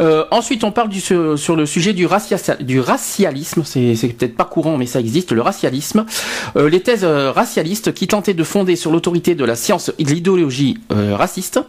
Euh, 0.00 0.24
ensuite, 0.32 0.64
on 0.64 0.72
parle 0.72 0.92
sur, 0.94 1.54
le 1.56 1.64
sujet 1.66 1.92
du, 1.92 2.06
racia- 2.06 2.60
du 2.60 2.80
racialisme. 2.80 3.62
C'est 3.64 3.94
peut-être 4.18 4.36
pas 4.36 4.44
courant, 4.44 4.76
mais 4.76 4.86
ça 4.86 4.98
existe. 4.98 5.30
Le 5.30 5.42
racialisme. 5.42 6.04
Les 6.56 6.80
thèses 6.80 7.04
racialistes 7.04 7.94
qui 7.94 8.08
tentaient 8.08 8.34
de 8.34 8.44
fonder 8.44 8.74
sur 8.74 8.90
l'autorité 8.90 9.34
de 9.36 9.44
la 9.44 9.54
science 9.54 9.92
et 9.98 10.04
de 10.04 10.10
l'idéologie 10.10 10.78
raciste 10.90 11.60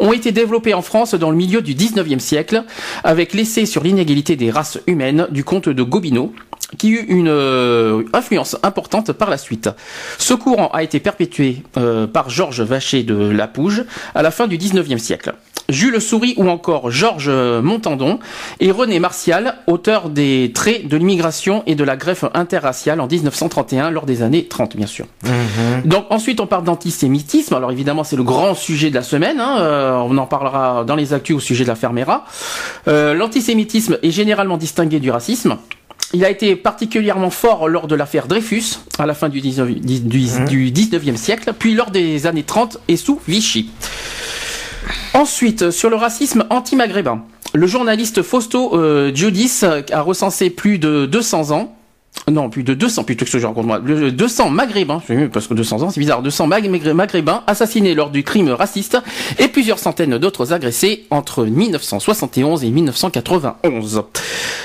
ont 0.00 0.12
été 0.12 0.32
développées 0.32 0.74
en 0.74 0.82
France 0.82 1.14
dans 1.14 1.30
le 1.30 1.36
milieu 1.36 1.62
du 1.62 1.74
19e 1.74 2.18
siècle 2.18 2.64
avec 3.04 3.32
l'essai 3.32 3.64
sur 3.64 3.82
l'inégalité 3.82 4.36
des 4.36 4.50
races 4.50 4.78
humaines 4.86 5.26
du 5.30 5.44
comte 5.44 5.68
de 5.68 5.82
Gobineau 5.82 6.32
qui 6.78 6.90
eut 6.90 7.04
une 7.08 7.28
euh, 7.28 8.02
influence 8.12 8.56
importante 8.62 9.12
par 9.12 9.30
la 9.30 9.38
suite. 9.38 9.70
Ce 10.18 10.34
courant 10.34 10.68
a 10.72 10.82
été 10.82 11.00
perpétué 11.00 11.62
euh, 11.76 12.06
par 12.06 12.30
Georges 12.30 12.62
Vacher 12.62 13.02
de 13.02 13.14
Lapouge 13.14 13.84
à 14.14 14.22
la 14.22 14.30
fin 14.30 14.46
du 14.46 14.58
19e 14.58 14.98
siècle. 14.98 15.34
Jules 15.68 16.00
Souris 16.00 16.34
ou 16.36 16.48
encore 16.48 16.90
Georges 16.90 17.30
Montandon, 17.30 18.18
et 18.60 18.70
René 18.70 18.98
Martial, 18.98 19.56
auteur 19.66 20.10
des 20.10 20.52
traits 20.54 20.88
de 20.88 20.96
l'immigration 20.96 21.62
et 21.66 21.74
de 21.74 21.84
la 21.84 21.96
greffe 21.96 22.24
interraciale 22.34 23.00
en 23.00 23.06
1931, 23.06 23.90
lors 23.90 24.04
des 24.04 24.22
années 24.22 24.44
30 24.44 24.76
bien 24.76 24.86
sûr. 24.86 25.06
Donc 25.84 26.04
ensuite 26.10 26.40
on 26.40 26.46
parle 26.46 26.64
d'antisémitisme, 26.64 27.54
alors 27.54 27.72
évidemment 27.72 28.04
c'est 28.04 28.16
le 28.16 28.24
grand 28.24 28.54
sujet 28.54 28.90
de 28.90 28.94
la 28.94 29.02
semaine, 29.02 29.40
hein, 29.40 29.56
euh, 29.60 29.92
on 29.96 30.18
en 30.18 30.26
parlera 30.26 30.84
dans 30.84 30.96
les 30.96 31.14
actus 31.14 31.36
au 31.36 31.40
sujet 31.40 31.64
de 31.64 31.68
la 31.68 31.76
Fermera. 31.76 32.24
L'antisémitisme 32.86 33.98
est 34.02 34.10
généralement 34.10 34.56
distingué 34.56 35.00
du 35.00 35.10
racisme. 35.10 35.56
Il 36.14 36.24
a 36.24 36.30
été 36.30 36.54
particulièrement 36.54 37.30
fort 37.30 37.68
lors 37.68 37.88
de 37.88 37.96
l'affaire 37.96 38.28
Dreyfus, 38.28 38.78
à 39.00 39.06
la 39.06 39.14
fin 39.14 39.28
du 39.28 39.40
19, 39.40 39.68
du, 39.80 39.98
du 39.98 40.70
19e 40.70 41.16
siècle, 41.16 41.52
puis 41.58 41.74
lors 41.74 41.90
des 41.90 42.28
années 42.28 42.44
30 42.44 42.78
et 42.86 42.96
sous 42.96 43.20
Vichy. 43.26 43.68
Ensuite, 45.12 45.72
sur 45.72 45.90
le 45.90 45.96
racisme 45.96 46.44
anti-maghrébin. 46.50 47.24
Le 47.52 47.66
journaliste 47.66 48.22
Fausto 48.22 48.78
euh, 48.78 49.12
Giudis 49.12 49.62
a 49.64 50.00
recensé 50.02 50.50
plus 50.50 50.78
de 50.78 51.06
200 51.06 51.50
ans 51.50 51.76
non, 52.30 52.48
plus 52.48 52.62
de 52.62 52.72
200, 52.74 53.04
plutôt 53.04 53.24
que 53.24 53.30
ce 53.30 53.36
que 53.36 53.42
je 53.42 53.46
raconte 53.46 53.66
moi. 53.66 53.78
Le- 53.84 54.10
200 54.10 54.48
maghrébins, 54.48 55.02
parce 55.32 55.46
que 55.46 55.52
200 55.54 55.82
ans, 55.82 55.90
c'est 55.90 56.00
bizarre, 56.00 56.22
200 56.22 56.46
mag- 56.46 56.66
magré- 56.68 56.94
maghrébins 56.94 57.42
assassinés 57.46 57.94
lors 57.94 58.08
du 58.10 58.22
crime 58.24 58.48
raciste 58.48 58.96
et 59.38 59.48
plusieurs 59.48 59.78
centaines 59.78 60.16
d'autres 60.18 60.52
agressés 60.54 61.04
entre 61.10 61.44
1971 61.44 62.64
et 62.64 62.70
1991. 62.70 64.02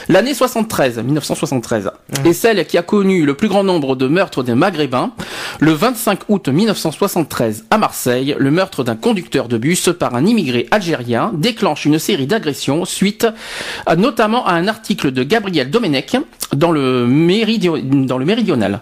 L'année 0.08 0.34
73, 0.34 1.00
1973, 1.00 1.92
est 2.25 2.34
celle 2.34 2.66
qui 2.66 2.78
a 2.78 2.82
connu 2.82 3.25
le 3.25 3.34
plus 3.36 3.48
grand 3.48 3.63
nombre 3.63 3.96
de 3.96 4.08
meurtres 4.08 4.42
des 4.42 4.56
maghrébins. 4.56 5.12
Le 5.60 5.72
25 5.74 6.22
août 6.30 6.48
1973, 6.48 7.66
à 7.70 7.78
Marseille, 7.78 8.36
le 8.39 8.51
meurtre 8.51 8.84
d'un 8.84 8.96
conducteur 8.96 9.48
de 9.48 9.58
bus 9.58 9.89
par 10.00 10.16
un 10.16 10.25
immigré 10.25 10.68
algérien 10.72 11.32
déclenche 11.36 11.86
une 11.86 12.00
série 12.00 12.25
d'agressions 12.25 12.86
suite 12.86 13.28
à- 13.86 13.96
notamment 13.96 14.46
à 14.48 14.54
un 14.54 14.68
article 14.68 15.12
de 15.12 15.24
Gabriel 15.24 15.70
Domenech 15.70 16.16
dans 16.56 16.72
le, 16.72 17.06
Dans 17.58 18.18
le 18.18 18.25
Méridional. 18.25 18.79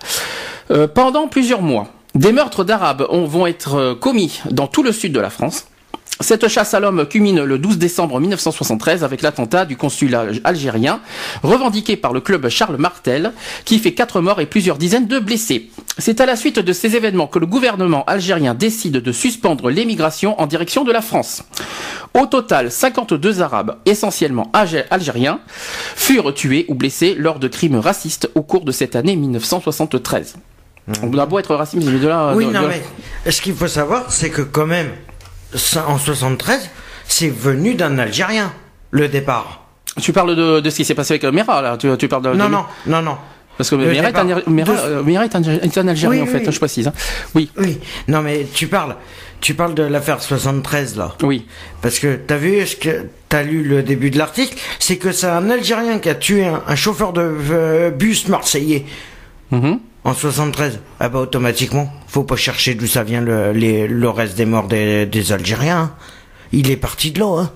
Euh, 0.71 0.87
pendant 0.87 1.27
plusieurs 1.27 1.61
mois, 1.61 1.87
des 2.15 2.31
meurtres 2.33 2.63
d'Arabes 2.65 3.05
ont- 3.09 3.25
vont 3.25 3.47
être 3.47 3.75
euh, 3.75 3.95
commis 3.95 4.41
dans 4.51 4.67
tout 4.67 4.83
le 4.83 4.91
sud 4.91 5.13
de 5.13 5.19
la 5.19 5.29
France. 5.29 5.67
Cette 6.19 6.47
chasse 6.47 6.73
à 6.73 6.79
l'homme 6.79 7.05
culmine 7.05 7.43
le 7.43 7.59
12 7.59 7.77
décembre 7.77 8.19
1973 8.19 9.03
avec 9.03 9.21
l'attentat 9.21 9.65
du 9.65 9.77
consulat 9.77 10.25
algérien, 10.43 10.99
revendiqué 11.43 11.95
par 11.95 12.11
le 12.11 12.21
club 12.21 12.49
Charles 12.49 12.77
Martel, 12.77 13.33
qui 13.65 13.77
fait 13.77 13.93
quatre 13.93 14.19
morts 14.19 14.41
et 14.41 14.47
plusieurs 14.47 14.77
dizaines 14.79 15.05
de 15.07 15.19
blessés. 15.19 15.69
C'est 15.99 16.19
à 16.19 16.25
la 16.25 16.35
suite 16.35 16.57
de 16.57 16.73
ces 16.73 16.95
événements 16.95 17.27
que 17.27 17.37
le 17.37 17.45
gouvernement 17.45 18.03
algérien 18.05 18.55
décide 18.55 18.93
de 18.93 19.11
suspendre 19.11 19.69
l'émigration 19.69 20.39
en 20.41 20.47
direction 20.47 20.83
de 20.83 20.91
la 20.91 21.01
France. 21.01 21.43
Au 22.15 22.25
total, 22.25 22.71
52 22.71 23.41
Arabes, 23.41 23.75
essentiellement 23.85 24.49
algé- 24.53 24.85
algériens, 24.89 25.39
furent 25.95 26.33
tués 26.33 26.65
ou 26.67 26.73
blessés 26.73 27.15
lors 27.15 27.37
de 27.37 27.47
crimes 27.47 27.75
racistes 27.77 28.27
au 28.33 28.41
cours 28.41 28.65
de 28.65 28.71
cette 28.71 28.95
année 28.95 29.15
1973. 29.15 30.35
On 31.03 31.15
a 31.17 31.25
beau 31.27 31.37
être 31.37 31.53
raciste, 31.53 31.85
mais 31.85 31.99
de 31.99 32.07
là... 32.07 32.33
Oui, 32.35 32.45
de- 32.47 32.51
non, 32.51 32.61
de- 32.63 32.67
mais 33.25 33.31
ce 33.31 33.39
qu'il 33.41 33.53
faut 33.53 33.67
savoir, 33.67 34.11
c'est 34.11 34.29
que 34.31 34.41
quand 34.41 34.65
même, 34.65 34.89
en 35.87 35.97
73, 35.97 36.69
c'est 37.07 37.29
venu 37.29 37.75
d'un 37.75 37.97
Algérien, 37.99 38.51
le 38.91 39.07
départ. 39.07 39.63
Tu 40.01 40.13
parles 40.13 40.35
de, 40.35 40.59
de 40.59 40.69
ce 40.69 40.75
qui 40.77 40.85
s'est 40.85 40.93
passé 40.95 41.13
avec 41.13 41.23
euh, 41.23 41.31
Mera, 41.31 41.61
là. 41.61 41.77
Tu, 41.77 41.89
tu 41.97 42.07
parles 42.07 42.23
de, 42.23 42.29
Non, 42.33 42.45
de- 42.45 42.51
non, 42.51 42.65
non, 42.85 43.01
non. 43.01 43.17
Parce 43.57 43.71
que 43.71 43.75
Le 43.75 43.85
Mera 43.91 44.09
est 44.09 44.15
un, 44.17 44.25
départ. 44.25 44.43
Mera, 44.49 44.73
De- 44.73 44.79
euh, 44.79 45.03
Mera 45.03 45.25
est 45.25 45.35
un, 45.35 45.41
est 45.41 45.77
un 45.77 45.87
Algérien, 45.87 46.21
Oui, 46.23 46.29
en 46.29 46.31
fait, 46.31 46.45
oui. 46.45 46.51
je 46.53 46.59
précise. 46.59 46.87
hein. 46.87 46.93
Oui, 47.33 47.49
Oui, 47.57 47.79
non, 48.07 48.21
mais 48.21 48.45
tu 48.53 48.67
parles, 48.67 48.95
tu 49.41 49.55
parles 49.55 49.73
de 49.73 49.81
l'affaire 49.81 50.21
73, 50.21 50.95
là. 50.97 51.15
oui. 51.23 51.47
Parce 51.81 51.97
que 51.97 52.15
t'as 52.17 52.37
vu 52.37 52.65
ce 52.67 52.75
que 52.75 53.05
t'as 53.29 53.41
lu 53.41 53.63
le 53.63 53.81
début 53.81 54.11
de 54.11 54.19
l'article, 54.19 54.55
c'est 54.77 54.97
que 54.97 55.11
c'est 55.11 55.25
un 55.27 55.49
Algérien 55.49 55.97
qui 55.97 56.09
a 56.09 56.15
tué 56.15 56.45
un, 56.45 56.61
un 56.67 56.75
chauffeur 56.75 57.13
de 57.13 57.21
euh, 57.51 57.89
bus 57.89 58.27
marseillais 58.27 58.85
Mhm. 59.49 59.79
En 60.07 60.13
73. 60.13 60.79
Ah 60.99 61.09
bah 61.09 61.19
automatiquement, 61.19 61.91
faut 62.07 62.23
pas 62.23 62.35
chercher 62.37 62.73
d'où 62.75 62.87
ça 62.87 63.03
vient 63.03 63.21
le, 63.21 63.51
les- 63.51 63.87
le 63.87 64.09
reste 64.09 64.37
des 64.37 64.45
morts 64.45 64.67
des, 64.67 65.05
des 65.05 65.31
Algériens. 65.31 65.77
hein. 65.79 65.91
Il 66.53 66.71
est 66.71 66.77
parti 66.77 67.11
de 67.11 67.19
là. 67.19 67.41
Hein. 67.41 67.49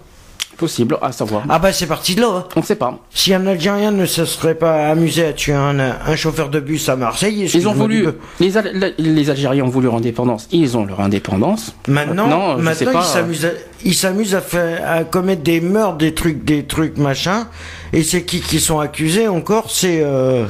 Possible, 0.58 0.98
à 1.02 1.12
savoir. 1.12 1.44
Ah 1.50 1.58
bah 1.58 1.72
c'est 1.74 1.88
parti 1.88 2.14
de 2.14 2.22
là. 2.22 2.28
hein. 2.28 2.46
On 2.56 2.60
ne 2.60 2.66
sait 2.66 2.76
pas. 2.76 3.00
Si 3.10 3.34
un 3.34 3.48
Algérien 3.48 3.90
ne 3.92 4.06
se 4.06 4.26
serait 4.26 4.54
pas 4.54 4.90
amusé 4.90 5.26
à 5.26 5.34
tuer 5.34 5.54
un, 5.54 5.80
un 5.80 6.16
chauffeur 6.16 6.50
de 6.50 6.60
bus 6.60 6.88
à 6.90 6.96
Marseille, 6.96 7.50
Ils 7.52 7.68
ont 7.68 7.74
voulu, 7.74 8.06
les, 8.40 8.58
Al- 8.58 8.94
les 9.00 9.30
Algériens 9.32 9.64
ont 9.64 9.70
voulu 9.70 9.86
leur 9.88 9.96
indépendance. 9.96 10.48
Ils 10.52 10.78
ont 10.78 10.86
leur 10.86 11.00
indépendance. 11.00 11.74
Maintenant, 11.88 12.28
Maintenant, 12.28 12.60
je 12.60 12.74
sais 12.76 12.86
maintenant 12.86 13.00
pas, 13.00 13.06
ils 13.08 13.12
s'amusent, 13.14 13.46
à, 13.46 13.50
ils 13.86 13.96
s'amusent 13.96 14.36
à, 14.36 14.42
faire, 14.42 14.88
à 14.88 15.04
commettre 15.04 15.42
des 15.42 15.62
meurtres, 15.62 15.98
des 15.98 16.14
trucs, 16.14 16.44
des 16.44 16.64
trucs 16.66 16.98
machin. 16.98 17.48
Et 17.94 18.04
c'est 18.04 18.24
qui 18.24 18.42
qui 18.42 18.60
sont 18.60 18.80
accusés 18.80 19.28
encore? 19.30 19.72
C'est 19.72 20.02
euh, 20.04 20.46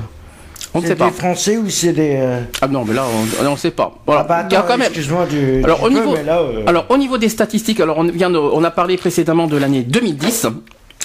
On 0.73 0.79
ne 0.79 0.83
c'est 0.83 0.93
des 0.93 0.95
pas. 0.99 1.11
Français 1.11 1.57
ou 1.57 1.69
c'est 1.69 1.91
des 1.93 2.15
euh, 2.15 2.41
Ah 2.61 2.67
non, 2.67 2.85
mais 2.85 2.93
là, 2.93 3.03
on 3.45 3.51
ne 3.51 3.57
sait 3.57 3.71
pas. 3.71 3.93
Voilà. 4.05 4.21
Ah 4.21 4.23
bah 4.27 4.43
Il 4.49 4.53
y 4.53 4.55
a 4.55 4.59
attends, 4.59 4.67
quand 4.69 4.77
même. 4.77 4.87
excuse-moi 4.87 5.25
du. 5.25 5.63
Alors 5.63 5.79
du 5.79 5.85
au, 5.85 5.89
peu, 5.89 5.93
niveau, 5.95 6.13
mais 6.15 6.23
là, 6.23 6.39
euh, 6.39 6.63
alors 6.65 6.85
au 6.89 6.97
niveau 6.97 7.17
des 7.17 7.29
statistiques, 7.29 7.79
alors 7.81 7.97
on 7.97 8.03
vient 8.05 8.29
de- 8.29 8.37
on 8.37 8.63
a 8.63 8.71
parlé 8.71 8.95
précédemment 8.97 9.47
de 9.47 9.57
l'année 9.57 9.83
2010. 9.83 10.47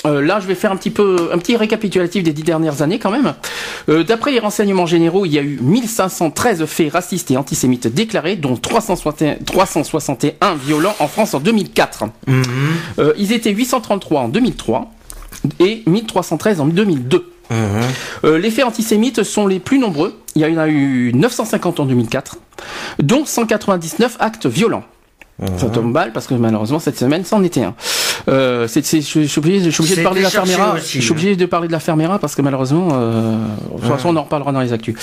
Euh, 0.04 0.20
là, 0.22 0.38
je 0.40 0.46
vais 0.46 0.54
faire 0.54 0.70
un 0.70 0.76
petit 0.76 0.90
peu 0.90 1.30
un 1.32 1.38
petit 1.38 1.56
récapitulatif 1.56 2.22
des 2.22 2.32
dix 2.32 2.44
dernières 2.44 2.80
années 2.82 3.00
quand 3.00 3.10
même. 3.10 3.34
Euh, 3.88 4.04
D'après 4.04 4.30
les 4.30 4.38
renseignements 4.38 4.86
généraux, 4.86 5.24
il 5.26 5.32
y 5.32 5.38
a 5.38 5.42
eu 5.42 5.58
1513 5.60 6.64
faits 6.66 6.92
racistes 6.92 7.30
et 7.32 7.36
antisémites 7.36 7.88
déclarés, 7.88 8.36
dont 8.36 8.56
361, 8.56 9.36
361 9.44 10.54
violents 10.54 10.94
en 11.00 11.08
France 11.08 11.34
en 11.34 11.40
2004. 11.40 12.04
Mhm. 12.28 12.42
Euh, 13.00 13.14
ils 13.18 13.32
étaient 13.32 13.50
833 13.50 14.20
en 14.20 14.28
2003 14.28 14.92
et 15.58 15.82
1313 15.86 16.60
en 16.60 16.66
2002. 16.66 17.32
Euh, 17.50 18.38
les 18.38 18.50
faits 18.50 18.64
antisémites 18.64 19.22
sont 19.22 19.46
les 19.46 19.60
plus 19.60 19.78
nombreux. 19.78 20.18
Il 20.34 20.42
y 20.42 20.46
en 20.46 20.58
a 20.58 20.68
eu 20.68 21.12
950 21.14 21.80
en 21.80 21.86
2004, 21.86 22.36
dont 23.00 23.24
199 23.24 24.16
actes 24.20 24.46
violents. 24.46 24.84
Ça 25.58 25.68
tombe 25.68 25.92
mal 25.92 26.12
parce 26.12 26.26
que 26.26 26.32
malheureusement 26.32 26.78
cette 26.78 26.98
semaine 26.98 27.22
c'en 27.24 27.44
était 27.44 27.62
un. 27.62 27.74
Euh, 28.28 28.66
c'est, 28.68 28.82
je, 28.82 29.00
suis 29.26 29.38
obligé, 29.38 29.60
de 29.60 30.02
parler 30.02 30.20
de 30.20 30.24
la 30.24 30.30
Fermera. 30.30 30.76
je 30.78 31.00
suis 31.00 31.10
obligé 31.10 31.36
de 31.36 31.44
parler 31.44 31.68
de 31.68 31.72
la 31.72 31.78
Fermera 31.78 32.18
parce 32.18 32.34
que 32.34 32.40
malheureusement, 32.40 32.88
euh, 32.92 33.36
de 33.74 33.80
toute 33.80 33.86
façon 33.86 34.08
on 34.08 34.16
en 34.16 34.22
reparlera 34.22 34.52
dans 34.52 34.62
les 34.62 34.72
actus. 34.72 34.94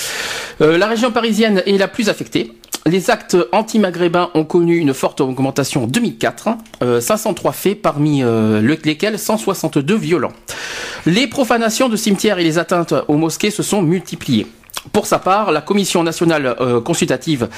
Euh, 0.60 0.76
la 0.76 0.88
région 0.88 1.12
parisienne 1.12 1.62
est 1.66 1.78
la 1.78 1.86
plus 1.86 2.08
affectée. 2.08 2.52
Les 2.86 3.08
actes 3.10 3.36
anti-maghrébins 3.52 4.30
ont 4.34 4.44
connu 4.44 4.76
une 4.76 4.92
forte 4.92 5.22
augmentation 5.22 5.84
en 5.84 5.86
2004, 5.86 6.48
euh, 6.82 7.00
503 7.00 7.52
faits 7.52 7.80
parmi 7.80 8.22
euh, 8.22 8.60
le- 8.60 8.76
lesquels 8.84 9.18
162 9.18 9.94
violents. 9.96 10.32
Les 11.06 11.26
profanations 11.26 11.88
de 11.88 11.96
cimetières 11.96 12.38
et 12.38 12.44
les 12.44 12.58
atteintes 12.58 12.92
aux 13.08 13.16
mosquées 13.16 13.50
se 13.50 13.62
sont 13.62 13.80
multipliées. 13.80 14.46
Pour 14.92 15.06
sa 15.06 15.18
part, 15.18 15.50
la 15.50 15.62
Commission 15.62 16.02
nationale 16.02 16.56
euh, 16.60 16.80
consultative 16.82 17.48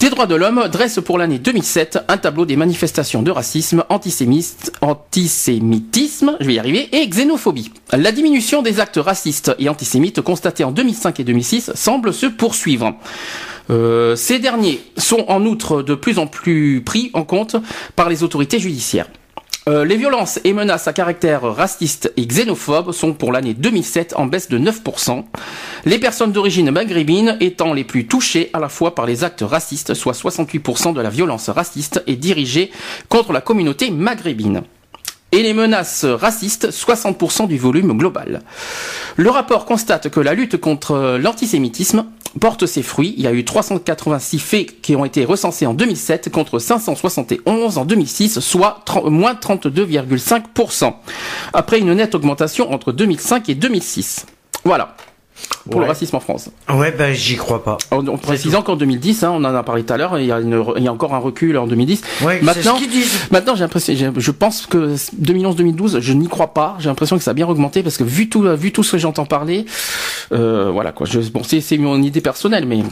des 0.00 0.08
droits 0.10 0.26
de 0.26 0.34
l'homme 0.36 0.68
dresse 0.72 1.00
pour 1.04 1.18
l'année 1.18 1.38
2007 1.40 1.98
un 2.08 2.16
tableau 2.16 2.46
des 2.46 2.54
manifestations 2.56 3.20
de 3.20 3.30
racisme, 3.32 3.84
antisémitisme, 4.80 6.36
je 6.40 6.46
vais 6.46 6.54
y 6.54 6.58
arriver, 6.60 6.88
et 6.92 7.06
xénophobie. 7.08 7.72
La 7.92 8.12
diminution 8.12 8.62
des 8.62 8.78
actes 8.80 9.00
racistes 9.02 9.54
et 9.58 9.68
antisémites 9.68 10.20
constatés 10.22 10.62
en 10.64 10.70
2005 10.70 11.18
et 11.20 11.24
2006 11.24 11.72
semble 11.74 12.14
se 12.14 12.26
poursuivre. 12.26 12.94
Euh, 13.70 14.16
ces 14.16 14.38
derniers 14.38 14.80
sont 14.96 15.24
en 15.28 15.44
outre 15.44 15.82
de 15.82 15.94
plus 15.94 16.18
en 16.18 16.26
plus 16.26 16.82
pris 16.84 17.10
en 17.12 17.24
compte 17.24 17.56
par 17.96 18.08
les 18.08 18.22
autorités 18.22 18.58
judiciaires. 18.58 19.08
Euh, 19.68 19.84
les 19.84 19.96
violences 19.96 20.40
et 20.44 20.54
menaces 20.54 20.88
à 20.88 20.94
caractère 20.94 21.42
raciste 21.42 22.10
et 22.16 22.24
xénophobe 22.24 22.92
sont 22.92 23.12
pour 23.12 23.32
l'année 23.32 23.52
2007 23.52 24.14
en 24.16 24.24
baisse 24.24 24.48
de 24.48 24.58
9%. 24.58 25.24
Les 25.84 25.98
personnes 25.98 26.32
d'origine 26.32 26.70
maghrébine 26.70 27.36
étant 27.40 27.74
les 27.74 27.84
plus 27.84 28.06
touchées 28.06 28.48
à 28.54 28.60
la 28.60 28.70
fois 28.70 28.94
par 28.94 29.04
les 29.04 29.24
actes 29.24 29.44
racistes, 29.46 29.92
soit 29.92 30.14
68% 30.14 30.94
de 30.94 31.02
la 31.02 31.10
violence 31.10 31.50
raciste 31.50 32.02
est 32.06 32.16
dirigée 32.16 32.70
contre 33.10 33.34
la 33.34 33.42
communauté 33.42 33.90
maghrébine. 33.90 34.62
Et 35.30 35.42
les 35.42 35.52
menaces 35.52 36.04
racistes, 36.04 36.70
60% 36.70 37.48
du 37.48 37.58
volume 37.58 37.96
global. 37.98 38.42
Le 39.16 39.30
rapport 39.30 39.66
constate 39.66 40.08
que 40.08 40.20
la 40.20 40.32
lutte 40.32 40.56
contre 40.56 41.18
l'antisémitisme 41.20 42.06
porte 42.40 42.66
ses 42.66 42.82
fruits. 42.82 43.14
Il 43.16 43.24
y 43.24 43.26
a 43.26 43.32
eu 43.32 43.44
386 43.44 44.38
faits 44.38 44.80
qui 44.80 44.96
ont 44.96 45.04
été 45.04 45.24
recensés 45.24 45.66
en 45.66 45.74
2007 45.74 46.30
contre 46.30 46.58
571 46.58 47.78
en 47.78 47.84
2006, 47.84 48.40
soit 48.40 48.80
30 48.84 49.10
moins 49.10 49.34
32,5%. 49.34 50.94
Après 51.52 51.78
une 51.78 51.92
nette 51.94 52.14
augmentation 52.14 52.72
entre 52.72 52.92
2005 52.92 53.48
et 53.48 53.54
2006. 53.54 54.26
Voilà. 54.64 54.96
Pour 55.70 55.80
le 55.80 55.86
racisme 55.86 56.16
en 56.16 56.20
France. 56.20 56.48
Ouais, 56.72 56.92
bah 56.92 57.12
j'y 57.12 57.36
crois 57.36 57.62
pas. 57.62 57.76
En, 57.90 58.06
en 58.06 58.16
précisant 58.16 58.62
qu'en 58.62 58.76
2010, 58.76 59.22
hein, 59.22 59.32
on 59.34 59.44
en 59.44 59.54
a 59.54 59.62
parlé 59.62 59.84
tout 59.84 59.92
à 59.92 59.96
l'heure, 59.98 60.18
il, 60.18 60.24
y 60.26 60.32
a 60.32 60.40
une- 60.40 60.64
il 60.76 60.82
y 60.82 60.88
a 60.88 60.92
encore 60.92 61.14
un 61.14 61.18
recul 61.18 61.58
en 61.58 61.66
2010. 61.66 62.00
Ouais, 62.22 62.38
c'est 62.38 62.44
Maintenant, 62.44 62.76
ce 62.76 62.80
qu'ils 62.80 62.90
disent. 62.90 63.28
maintenant 63.30 63.54
j'ai 63.54 63.60
l'impression, 63.60 63.94
je 64.16 64.30
pense 64.30 64.66
que 64.66 64.94
2011-2012, 65.20 66.00
je 66.00 66.12
n'y 66.14 66.28
crois 66.28 66.54
pas. 66.54 66.76
J'ai 66.78 66.88
l'impression 66.88 67.16
que 67.18 67.22
ça 67.22 67.32
a 67.32 67.34
bien 67.34 67.46
augmenté 67.48 67.82
parce 67.82 67.96
que 67.98 68.04
vu 68.04 68.28
tout, 68.30 68.42
vu 68.56 68.72
tout 68.72 68.82
ce 68.82 68.92
que 68.92 68.98
j'entends 68.98 69.26
parler, 69.26 69.66
euh, 70.32 70.70
voilà 70.72 70.92
quoi. 70.92 71.06
Je, 71.06 71.20
bon, 71.20 71.42
c'est, 71.44 71.60
c'est 71.60 71.76
mon 71.78 72.00
idée 72.02 72.20
personnelle, 72.22 72.64
mais 72.66 72.78
De 72.78 72.82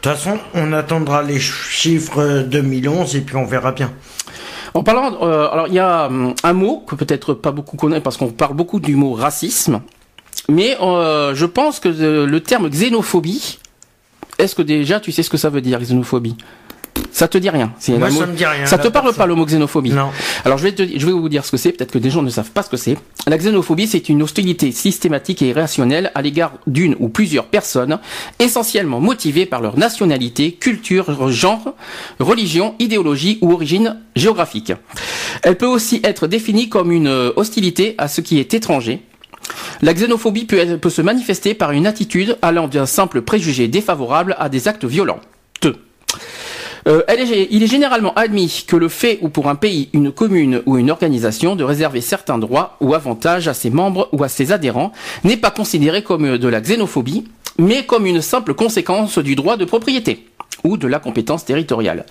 toute 0.00 0.12
façon, 0.12 0.38
on 0.54 0.72
attendra 0.72 1.22
les 1.22 1.38
chiffres 1.38 2.42
2011 2.48 3.14
et 3.16 3.20
puis 3.20 3.36
on 3.36 3.44
verra 3.44 3.72
bien. 3.72 3.92
En 4.74 4.82
parlant, 4.82 5.18
euh, 5.22 5.48
alors 5.50 5.68
il 5.68 5.74
y 5.74 5.78
a 5.78 6.06
hum, 6.06 6.34
un 6.42 6.52
mot 6.52 6.84
que 6.86 6.94
peut-être 6.96 7.32
pas 7.34 7.50
beaucoup 7.52 7.76
connaissent 7.76 8.02
parce 8.02 8.16
qu'on 8.16 8.28
parle 8.28 8.54
beaucoup 8.54 8.80
du 8.80 8.94
mot 8.96 9.12
racisme, 9.14 9.80
mais 10.48 10.76
euh, 10.80 11.34
je 11.34 11.46
pense 11.46 11.80
que 11.80 11.88
euh, 11.88 12.26
le 12.26 12.40
terme 12.40 12.68
xénophobie, 12.68 13.58
est-ce 14.38 14.54
que 14.54 14.62
déjà 14.62 15.00
tu 15.00 15.12
sais 15.12 15.22
ce 15.22 15.30
que 15.30 15.36
ça 15.36 15.50
veut 15.50 15.60
dire 15.60 15.80
xénophobie? 15.80 16.36
Ça 17.10 17.28
te 17.28 17.36
dit 17.38 17.50
rien. 17.50 17.72
Moi, 17.88 18.10
ça 18.10 18.26
me 18.26 18.34
dit 18.34 18.44
rien, 18.44 18.64
Ça 18.66 18.78
te 18.78 18.88
parle 18.88 19.06
personne. 19.06 19.18
pas 19.18 19.26
le 19.26 19.34
mot 19.34 19.44
xénophobie? 19.44 19.90
Non. 19.92 20.08
Alors 20.44 20.58
je 20.58 20.62
vais, 20.64 20.72
te, 20.72 20.82
je 20.82 21.06
vais 21.06 21.12
vous 21.12 21.28
dire 21.28 21.44
ce 21.44 21.50
que 21.50 21.56
c'est. 21.56 21.72
Peut-être 21.72 21.90
que 21.92 21.98
des 21.98 22.10
gens 22.10 22.22
ne 22.22 22.30
savent 22.30 22.50
pas 22.50 22.62
ce 22.62 22.70
que 22.70 22.76
c'est. 22.76 22.96
La 23.26 23.36
xénophobie, 23.38 23.86
c'est 23.86 24.08
une 24.08 24.22
hostilité 24.22 24.72
systématique 24.72 25.42
et 25.42 25.48
irrationnelle 25.48 26.10
à 26.14 26.22
l'égard 26.22 26.52
d'une 26.66 26.94
ou 26.98 27.08
plusieurs 27.08 27.46
personnes, 27.46 27.98
essentiellement 28.38 29.00
motivées 29.00 29.46
par 29.46 29.60
leur 29.60 29.78
nationalité, 29.78 30.52
culture, 30.52 31.30
genre, 31.30 31.74
religion, 32.18 32.74
idéologie 32.78 33.38
ou 33.40 33.52
origine 33.52 33.98
géographique. 34.14 34.72
Elle 35.42 35.56
peut 35.56 35.66
aussi 35.66 36.00
être 36.04 36.26
définie 36.26 36.68
comme 36.68 36.92
une 36.92 37.08
euh, 37.08 37.32
hostilité 37.36 37.94
à 37.98 38.08
ce 38.08 38.20
qui 38.20 38.38
est 38.38 38.52
étranger, 38.54 39.02
la 39.82 39.94
xénophobie 39.94 40.44
peut, 40.44 40.90
se 40.90 41.02
manifester 41.02 41.54
par 41.54 41.72
une 41.72 41.86
attitude 41.86 42.38
allant 42.42 42.68
d'un 42.68 42.86
simple 42.86 43.22
préjugé 43.22 43.68
défavorable 43.68 44.36
à 44.38 44.48
des 44.48 44.68
actes 44.68 44.84
violents. 44.84 45.20
Deux. 45.62 45.76
Euh, 46.88 47.02
il 47.50 47.62
est 47.62 47.66
généralement 47.66 48.14
admis 48.14 48.64
que 48.66 48.76
le 48.76 48.88
fait 48.88 49.18
ou 49.20 49.28
pour 49.28 49.48
un 49.48 49.56
pays, 49.56 49.88
une 49.92 50.12
commune 50.12 50.62
ou 50.66 50.78
une 50.78 50.90
organisation 50.90 51.56
de 51.56 51.64
réserver 51.64 52.00
certains 52.00 52.38
droits 52.38 52.76
ou 52.80 52.94
avantages 52.94 53.48
à 53.48 53.54
ses 53.54 53.70
membres 53.70 54.08
ou 54.12 54.22
à 54.22 54.28
ses 54.28 54.52
adhérents 54.52 54.92
n'est 55.24 55.36
pas 55.36 55.50
considéré 55.50 56.02
comme 56.02 56.38
de 56.38 56.48
la 56.48 56.60
xénophobie, 56.60 57.24
mais 57.58 57.84
comme 57.84 58.06
une 58.06 58.22
simple 58.22 58.54
conséquence 58.54 59.18
du 59.18 59.34
droit 59.34 59.56
de 59.56 59.64
propriété 59.64 60.26
ou 60.64 60.76
de 60.76 60.86
la 60.86 60.98
compétence 60.98 61.44
territoriale. 61.44 62.06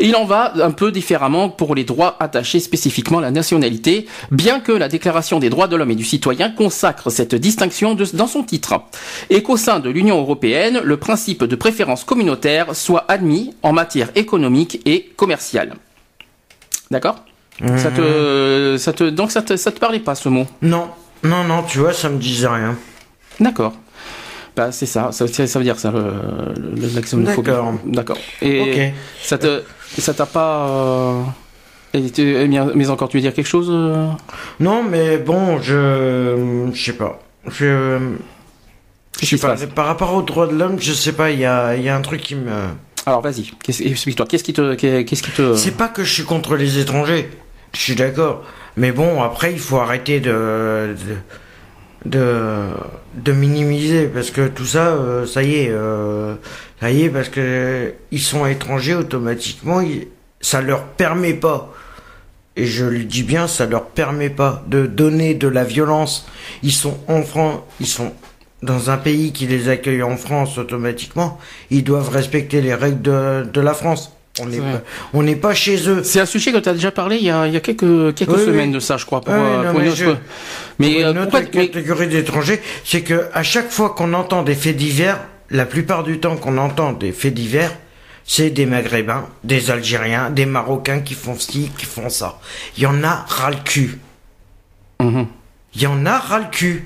Il 0.00 0.16
en 0.16 0.24
va 0.24 0.52
un 0.62 0.70
peu 0.70 0.92
différemment 0.92 1.48
pour 1.48 1.74
les 1.74 1.84
droits 1.84 2.16
attachés 2.20 2.60
spécifiquement 2.60 3.18
à 3.18 3.22
la 3.22 3.30
nationalité, 3.30 4.06
bien 4.30 4.60
que 4.60 4.72
la 4.72 4.88
Déclaration 4.88 5.38
des 5.38 5.50
droits 5.50 5.68
de 5.68 5.76
l'homme 5.76 5.90
et 5.90 5.96
du 5.96 6.04
citoyen 6.04 6.50
consacre 6.50 7.10
cette 7.10 7.34
distinction 7.34 7.94
de- 7.94 8.06
dans 8.14 8.26
son 8.26 8.42
titre, 8.42 8.74
et 9.28 9.42
qu'au 9.42 9.56
sein 9.56 9.80
de 9.80 9.90
l'Union 9.90 10.18
européenne, 10.18 10.80
le 10.82 10.96
principe 10.96 11.44
de 11.44 11.56
préférence 11.56 12.04
communautaire 12.04 12.74
soit 12.74 13.04
admis 13.08 13.54
en 13.62 13.72
matière 13.72 14.10
économique 14.14 14.80
et 14.86 15.10
commerciale. 15.16 15.74
D'accord? 16.90 17.24
Ça 17.76 17.90
te, 17.90 18.76
ça 18.78 18.92
te, 18.94 19.04
donc 19.04 19.30
ça 19.30 19.42
te, 19.42 19.54
ça 19.56 19.70
te 19.70 19.78
parlait 19.78 20.00
pas 20.00 20.14
ce 20.14 20.30
mot? 20.30 20.46
Non, 20.62 20.88
non, 21.22 21.44
non, 21.44 21.62
tu 21.62 21.78
vois, 21.78 21.92
ça 21.92 22.08
me 22.08 22.18
disait 22.18 22.48
rien. 22.48 22.74
D'accord. 23.38 23.74
Bah, 24.60 24.72
c'est 24.72 24.84
ça, 24.84 25.10
ça, 25.10 25.26
ça 25.26 25.58
veut 25.58 25.64
dire 25.64 25.78
ça, 25.78 25.90
le, 25.90 26.12
la 26.94 27.00
xénophobie. 27.00 27.46
D'accord. 27.46 27.74
D'accord. 27.86 28.18
Et 28.42 28.92
ça 29.22 29.38
te, 29.38 29.62
ça 29.96 30.12
t'a 30.12 30.26
pas. 30.26 30.68
euh, 30.68 31.22
et 31.94 32.10
tu- 32.10 32.46
mais 32.74 32.90
encore, 32.90 33.08
tu 33.08 33.16
veux 33.16 33.22
dire 33.22 33.32
quelque 33.32 33.46
chose 33.48 33.68
euh? 33.70 34.08
Non, 34.60 34.82
mais 34.82 35.16
bon, 35.16 35.60
je. 35.62 36.68
Je 36.74 36.84
sais 36.84 36.92
pas. 36.92 37.18
Je. 37.46 37.98
Je 39.22 39.26
sais 39.26 39.38
pas. 39.38 39.56
Par 39.74 39.86
rapport 39.86 40.12
aux 40.14 40.20
droits 40.22 40.46
de 40.46 40.54
l'homme, 40.54 40.76
je 40.78 40.92
sais 40.92 41.12
pas, 41.12 41.30
il 41.30 41.38
y 41.40 41.46
a, 41.46 41.74
y 41.76 41.88
a 41.88 41.96
un 41.96 42.02
truc 42.02 42.20
qui 42.20 42.34
me. 42.34 42.50
Alors, 43.06 43.22
vas-y, 43.22 43.50
explique-toi. 43.66 44.26
Qu'est-ce 44.28 44.44
qui 44.44 44.52
te, 44.52 44.74
qu'est-ce 44.74 45.22
qui 45.22 45.30
te. 45.30 45.54
C'est 45.56 45.76
pas 45.76 45.88
que 45.88 46.04
je 46.04 46.12
suis 46.12 46.24
contre 46.24 46.54
les 46.56 46.78
étrangers. 46.78 47.30
Je 47.72 47.80
suis 47.80 47.94
d'accord. 47.94 48.44
Mais 48.76 48.92
bon, 48.92 49.22
après, 49.22 49.52
il 49.52 49.58
faut 49.58 49.78
arrêter 49.78 50.20
de. 50.20 50.30
de, 50.30 51.16
de, 52.04 52.68
de 53.14 53.32
minimiser. 53.32 54.06
Parce 54.06 54.30
que 54.30 54.48
tout 54.48 54.66
ça, 54.66 54.88
euh, 54.88 55.26
ça 55.26 55.42
y 55.42 55.54
est. 55.54 55.70
euh, 55.70 56.34
ça 56.80 56.90
y 56.90 57.02
est, 57.02 57.10
parce 57.10 57.28
que 57.28 57.92
ils 58.10 58.20
sont 58.20 58.46
étrangers 58.46 58.94
automatiquement. 58.94 59.82
ça 60.40 60.60
leur 60.62 60.84
permet 60.84 61.34
pas. 61.34 61.72
Et 62.56 62.66
je 62.66 62.84
le 62.84 63.04
dis 63.04 63.22
bien, 63.22 63.46
ça 63.46 63.66
leur 63.66 63.86
permet 63.86 64.30
pas 64.30 64.64
de 64.66 64.86
donner 64.86 65.34
de 65.34 65.48
la 65.48 65.64
violence. 65.64 66.26
Ils 66.62 66.72
sont 66.72 66.98
en 67.08 67.22
France, 67.22 67.60
ils 67.80 67.86
sont 67.86 68.12
dans 68.62 68.90
un 68.90 68.98
pays 68.98 69.32
qui 69.32 69.46
les 69.46 69.68
accueille 69.68 70.02
en 70.02 70.16
France 70.16 70.58
automatiquement. 70.58 71.38
Ils 71.70 71.84
doivent 71.84 72.10
respecter 72.10 72.60
les 72.60 72.74
règles 72.74 73.02
de 73.02 73.60
la 73.60 73.74
France. 73.74 74.12
On 74.42 74.46
n'est 74.46 74.58
pas, 74.58 74.82
on 75.14 75.22
n'est 75.22 75.36
pas 75.36 75.54
chez 75.54 75.88
eux. 75.88 76.02
C'est 76.02 76.20
un 76.20 76.26
sujet 76.26 76.52
que 76.52 76.58
tu 76.58 76.68
as 76.68 76.72
déjà 76.74 76.90
parlé 76.90 77.16
il 77.16 77.24
y 77.24 77.30
a, 77.30 77.46
il 77.46 77.52
y 77.52 77.56
a 77.56 77.60
quelques, 77.60 78.14
quelques 78.14 78.30
Oui, 78.30 78.44
semaines 78.44 78.68
oui. 78.70 78.74
de 78.74 78.80
ça, 78.80 78.96
je 78.96 79.06
crois. 79.06 79.20
Pour, 79.20 79.34
Oui, 79.34 79.40
euh, 79.40 79.62
non, 79.64 79.70
pour 79.70 79.78
une 79.80 79.84
mais 79.86 79.88
autre- 79.90 79.96
je- 79.96 80.04
Mais, 80.78 80.92
Pour 80.94 81.00
euh, 81.06 81.12
une 81.12 81.18
autre 81.18 81.30
pourquoi- 81.30 81.40
mais- 81.54 81.68
catégorie 81.68 82.06
d'étrangers, 82.08 82.60
c'est 82.84 83.02
que 83.02 83.26
à 83.34 83.42
chaque 83.42 83.70
fois 83.70 83.90
qu'on 83.90 84.12
entend 84.14 84.42
des 84.42 84.54
faits 84.54 84.76
divers, 84.76 85.20
la 85.50 85.66
plupart 85.66 86.04
du 86.04 86.18
temps 86.20 86.36
qu'on 86.36 86.58
entend 86.58 86.92
des 86.92 87.12
faits 87.12 87.34
divers, 87.34 87.72
c'est 88.24 88.50
des 88.50 88.66
Maghrébins, 88.66 89.26
des 89.44 89.70
Algériens, 89.70 90.30
des 90.30 90.46
Marocains 90.46 91.00
qui 91.00 91.14
font 91.14 91.36
ci, 91.38 91.70
qui 91.76 91.84
font 91.86 92.08
ça. 92.08 92.38
Il 92.76 92.82
y 92.84 92.86
en 92.86 93.02
a 93.02 93.24
ras 93.28 93.50
le 93.50 93.56
cul. 93.64 93.98
Mhm. 95.00 95.26
Il 95.74 95.82
y 95.82 95.86
en 95.86 96.04
a 96.06 96.18
ras 96.18 96.38
le 96.38 96.50
cul. 96.50 96.84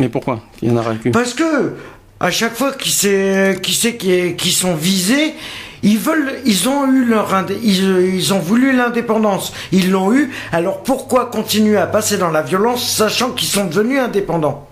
mais 0.00 0.08
pourquoi 0.08 0.40
Il 0.62 0.68
y 0.68 0.70
en 0.70 0.76
a 0.76 0.82
rien 0.82 0.96
qu'une. 0.96 1.12
Parce 1.12 1.34
que 1.34 1.74
à 2.20 2.30
chaque 2.30 2.54
fois 2.54 2.72
qui 2.72 2.90
c'est 2.90 3.58
qui 3.62 3.74
c'est 3.74 3.96
qui, 3.96 4.12
est- 4.12 4.36
qui 4.36 4.52
sont 4.52 4.74
visés, 4.76 5.34
ils 5.82 5.98
veulent, 5.98 6.34
ils 6.44 6.68
ont 6.68 6.90
eu 6.92 7.04
leur, 7.04 7.28
ils, 7.62 8.14
ils 8.14 8.32
ont 8.34 8.38
voulu 8.38 8.74
l'indépendance, 8.76 9.52
ils 9.72 9.90
l'ont 9.90 10.12
eu. 10.12 10.30
Alors 10.52 10.82
pourquoi 10.82 11.26
continuer 11.26 11.76
à 11.76 11.86
passer 11.86 12.18
dans 12.18 12.30
la 12.30 12.42
violence, 12.42 12.88
sachant 12.88 13.30
qu'ils 13.30 13.48
sont 13.48 13.66
devenus 13.66 14.00
indépendants? 14.00 14.68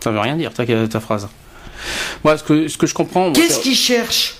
Ça 0.00 0.10
veut 0.10 0.20
rien 0.20 0.36
dire, 0.36 0.52
ta, 0.52 0.64
ta 0.66 1.00
phrase. 1.00 1.28
Moi, 2.24 2.36
ce 2.38 2.44
que, 2.44 2.68
ce 2.68 2.76
que 2.76 2.86
je 2.86 2.94
comprends. 2.94 3.32
Qu'est-ce 3.32 3.60
qu'ils 3.60 3.74
cherchent? 3.76 4.36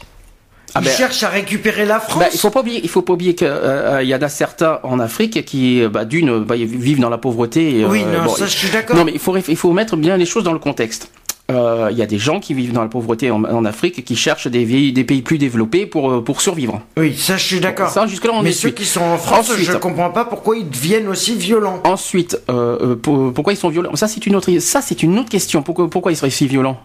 Ah 0.74 0.78
Ils 0.82 0.84
ben- 0.84 0.94
cherchent 0.96 1.22
à 1.24 1.28
récupérer 1.28 1.84
la 1.84 1.98
France. 1.98 2.18
Bah, 2.20 2.28
il 2.32 2.38
faut 2.38 2.50
pas 2.50 2.60
oublier, 2.60 2.80
il 2.82 2.88
faut 2.88 3.02
pas 3.02 3.14
oublier 3.14 3.34
qu'il 3.34 3.48
y 3.48 4.14
en 4.14 4.22
a 4.22 4.28
certains 4.28 4.78
en 4.84 5.00
Afrique 5.00 5.44
qui, 5.44 5.82
euh, 5.82 5.88
bah, 5.88 6.04
d'une, 6.04 6.44
bah, 6.44 6.54
vivent 6.56 7.00
dans 7.00 7.10
la 7.10 7.18
pauvreté. 7.18 7.80
et, 7.80 7.84
oui, 7.84 8.04
euh, 8.06 8.18
non, 8.18 8.24
bon, 8.26 8.34
ça 8.36 8.46
je 8.46 8.56
suis 8.56 8.70
d'accord. 8.70 8.94
Non, 8.94 9.04
mais 9.04 9.12
il 9.12 9.18
faut, 9.18 9.36
il 9.36 9.56
faut 9.56 9.72
mettre 9.72 9.96
bien 9.96 10.16
les 10.16 10.26
choses 10.26 10.44
dans 10.44 10.52
le 10.52 10.60
contexte. 10.60 11.10
Euh, 11.50 11.88
Il 11.90 11.98
y 11.98 12.02
a 12.02 12.06
des 12.06 12.18
gens 12.18 12.40
qui 12.40 12.54
vivent 12.54 12.72
dans 12.72 12.82
la 12.82 12.88
pauvreté 12.88 13.30
en, 13.30 13.44
en 13.44 13.64
Afrique 13.64 13.98
et 13.98 14.02
qui 14.02 14.16
cherchent 14.16 14.46
des, 14.46 14.64
vieilles- 14.64 14.92
des 14.92 15.04
pays 15.04 15.22
plus 15.22 15.38
développés 15.38 15.86
pour, 15.86 16.10
euh, 16.10 16.24
pour 16.24 16.40
survivre. 16.40 16.80
Oui, 16.96 17.14
ça 17.16 17.36
je 17.36 17.44
suis 17.44 17.60
d'accord. 17.60 17.90
Ça, 17.90 18.06
jusque-là, 18.06 18.32
on 18.34 18.42
Mais 18.42 18.50
est 18.50 18.52
ceux 18.52 18.68
suite. 18.68 18.74
qui 18.76 18.84
sont 18.84 19.00
en 19.02 19.18
France, 19.18 19.50
Ensuite. 19.50 19.66
je 19.70 19.76
comprends 19.76 20.10
pas 20.10 20.24
pourquoi 20.24 20.56
ils 20.56 20.68
deviennent 20.68 21.08
aussi 21.08 21.34
violents. 21.34 21.80
Ensuite, 21.84 22.38
euh, 22.50 22.78
euh, 22.92 22.96
pour- 22.96 23.32
pourquoi 23.32 23.52
ils 23.52 23.56
sont 23.56 23.68
violents? 23.68 23.94
Ça, 23.96 24.08
c'est 24.08 24.26
une 24.26 24.36
autre, 24.36 24.50
ça, 24.60 24.80
c'est 24.82 25.02
une 25.02 25.18
autre 25.18 25.28
question. 25.28 25.62
Pourquoi, 25.62 25.88
pourquoi 25.90 26.12
ils 26.12 26.16
seraient 26.16 26.30
si 26.30 26.46
violents? 26.46 26.78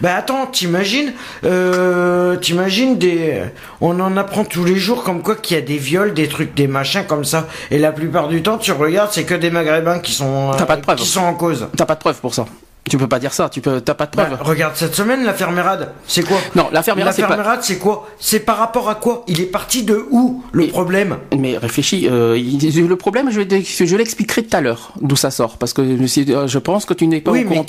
Bah 0.00 0.16
attends, 0.16 0.46
t'imagines, 0.46 1.12
euh, 1.44 2.36
t'imagines 2.36 2.96
des, 2.98 3.42
on 3.80 4.00
en 4.00 4.16
apprend 4.16 4.44
tous 4.44 4.64
les 4.64 4.76
jours 4.76 5.04
comme 5.04 5.22
quoi 5.22 5.36
qu'il 5.36 5.56
y 5.56 5.60
a 5.60 5.62
des 5.62 5.76
viols, 5.76 6.14
des 6.14 6.26
trucs, 6.26 6.54
des 6.54 6.66
machins 6.66 7.04
comme 7.06 7.24
ça, 7.24 7.46
et 7.70 7.78
la 7.78 7.92
plupart 7.92 8.28
du 8.28 8.42
temps 8.42 8.58
tu 8.58 8.72
regardes, 8.72 9.10
c'est 9.12 9.24
que 9.24 9.34
des 9.34 9.50
Maghrébins 9.50 9.98
qui 10.00 10.12
sont, 10.12 10.50
euh, 10.52 10.64
pas 10.64 10.76
de 10.76 11.00
qui 11.00 11.06
sont 11.06 11.20
en 11.20 11.34
cause. 11.34 11.68
T'as 11.76 11.84
pas 11.86 11.94
de 11.94 12.00
preuve 12.00 12.18
pour 12.20 12.34
ça. 12.34 12.46
Tu 12.88 12.96
peux 12.98 13.06
pas 13.08 13.18
dire 13.18 13.32
ça. 13.32 13.48
Tu 13.48 13.60
peux, 13.60 13.80
t'as 13.80 13.94
pas 13.94 14.06
de 14.06 14.16
Bah, 14.16 14.24
preuve. 14.26 14.42
regarde 14.42 14.74
cette 14.76 14.94
semaine 14.94 15.24
la 15.24 15.34
fermérade, 15.34 15.92
c'est 16.06 16.22
quoi? 16.26 16.38
Non, 16.54 16.68
la 16.72 16.82
fermière, 16.82 17.06
La 17.06 17.12
c'est 17.12 17.22
pas. 17.22 17.58
c'est 17.60 17.78
quoi? 17.78 18.08
C'est 18.18 18.40
par 18.40 18.58
rapport 18.58 18.88
à 18.88 18.94
quoi? 18.94 19.24
Il 19.26 19.40
est 19.40 19.46
parti 19.46 19.82
de 19.82 20.06
où 20.10 20.42
le 20.52 20.64
Mais- 20.64 20.68
problème? 20.70 21.16
Mais 21.36 21.56
réfléchis, 21.58 22.08
euh, 22.10 22.36
le 22.36 22.96
problème, 22.96 23.30
je, 23.30 23.40
je 23.40 23.96
l'expliquerai 23.96 24.44
tout 24.44 24.56
à 24.56 24.60
l'heure, 24.60 24.92
d'où 25.00 25.16
ça 25.16 25.30
sort, 25.30 25.58
parce 25.58 25.72
que 25.72 26.06
c'est- 26.06 26.28
euh, 26.30 26.46
je 26.46 26.58
pense 26.58 26.84
que 26.84 26.94
tu 26.94 27.06
n'es 27.06 27.20
pas 27.20 27.30
Oui, 27.32 27.44
au 27.44 27.48
mais 27.50 27.64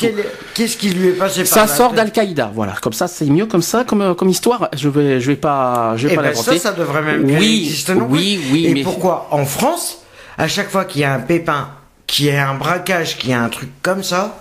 qu'est-ce 0.53 0.77
qui 0.77 0.89
lui 0.89 1.09
est 1.09 1.11
passé 1.13 1.45
Ça 1.45 1.61
par 1.61 1.69
sort 1.69 1.93
d'Al-Qaïda, 1.93 2.51
voilà. 2.53 2.73
Comme 2.81 2.93
ça, 2.93 3.07
c'est 3.07 3.25
mieux 3.25 3.45
comme 3.45 3.61
ça, 3.61 3.83
comme, 3.83 4.01
euh, 4.01 4.13
comme 4.13 4.29
histoire. 4.29 4.69
Je 4.75 4.89
vais, 4.89 5.19
je 5.19 5.27
vais 5.31 5.35
pas, 5.35 5.93
je 5.97 6.07
vais 6.07 6.13
Eh 6.13 6.15
pas 6.15 6.21
ben 6.21 6.29
l'inventer. 6.29 6.57
ça, 6.59 6.69
ça 6.69 6.71
devrait 6.73 7.01
même 7.01 7.25
Oui, 7.25 7.63
exister 7.65 7.93
non 7.95 8.07
plus. 8.07 8.17
oui, 8.17 8.41
oui, 8.51 8.65
Et 8.67 8.73
mais- 8.73 8.83
pourquoi? 8.83 9.27
En 9.31 9.45
France, 9.45 10.01
à 10.37 10.47
chaque 10.47 10.69
fois 10.69 10.85
qu'il 10.85 11.01
y 11.01 11.03
a 11.03 11.13
un 11.13 11.19
pépin, 11.19 11.69
qu'il 12.07 12.25
y 12.25 12.31
a 12.31 12.49
un 12.49 12.55
braquage, 12.55 13.17
qu'il 13.17 13.29
y 13.29 13.33
a 13.33 13.41
un 13.41 13.49
truc 13.49 13.69
comme 13.81 14.03
ça, 14.03 14.37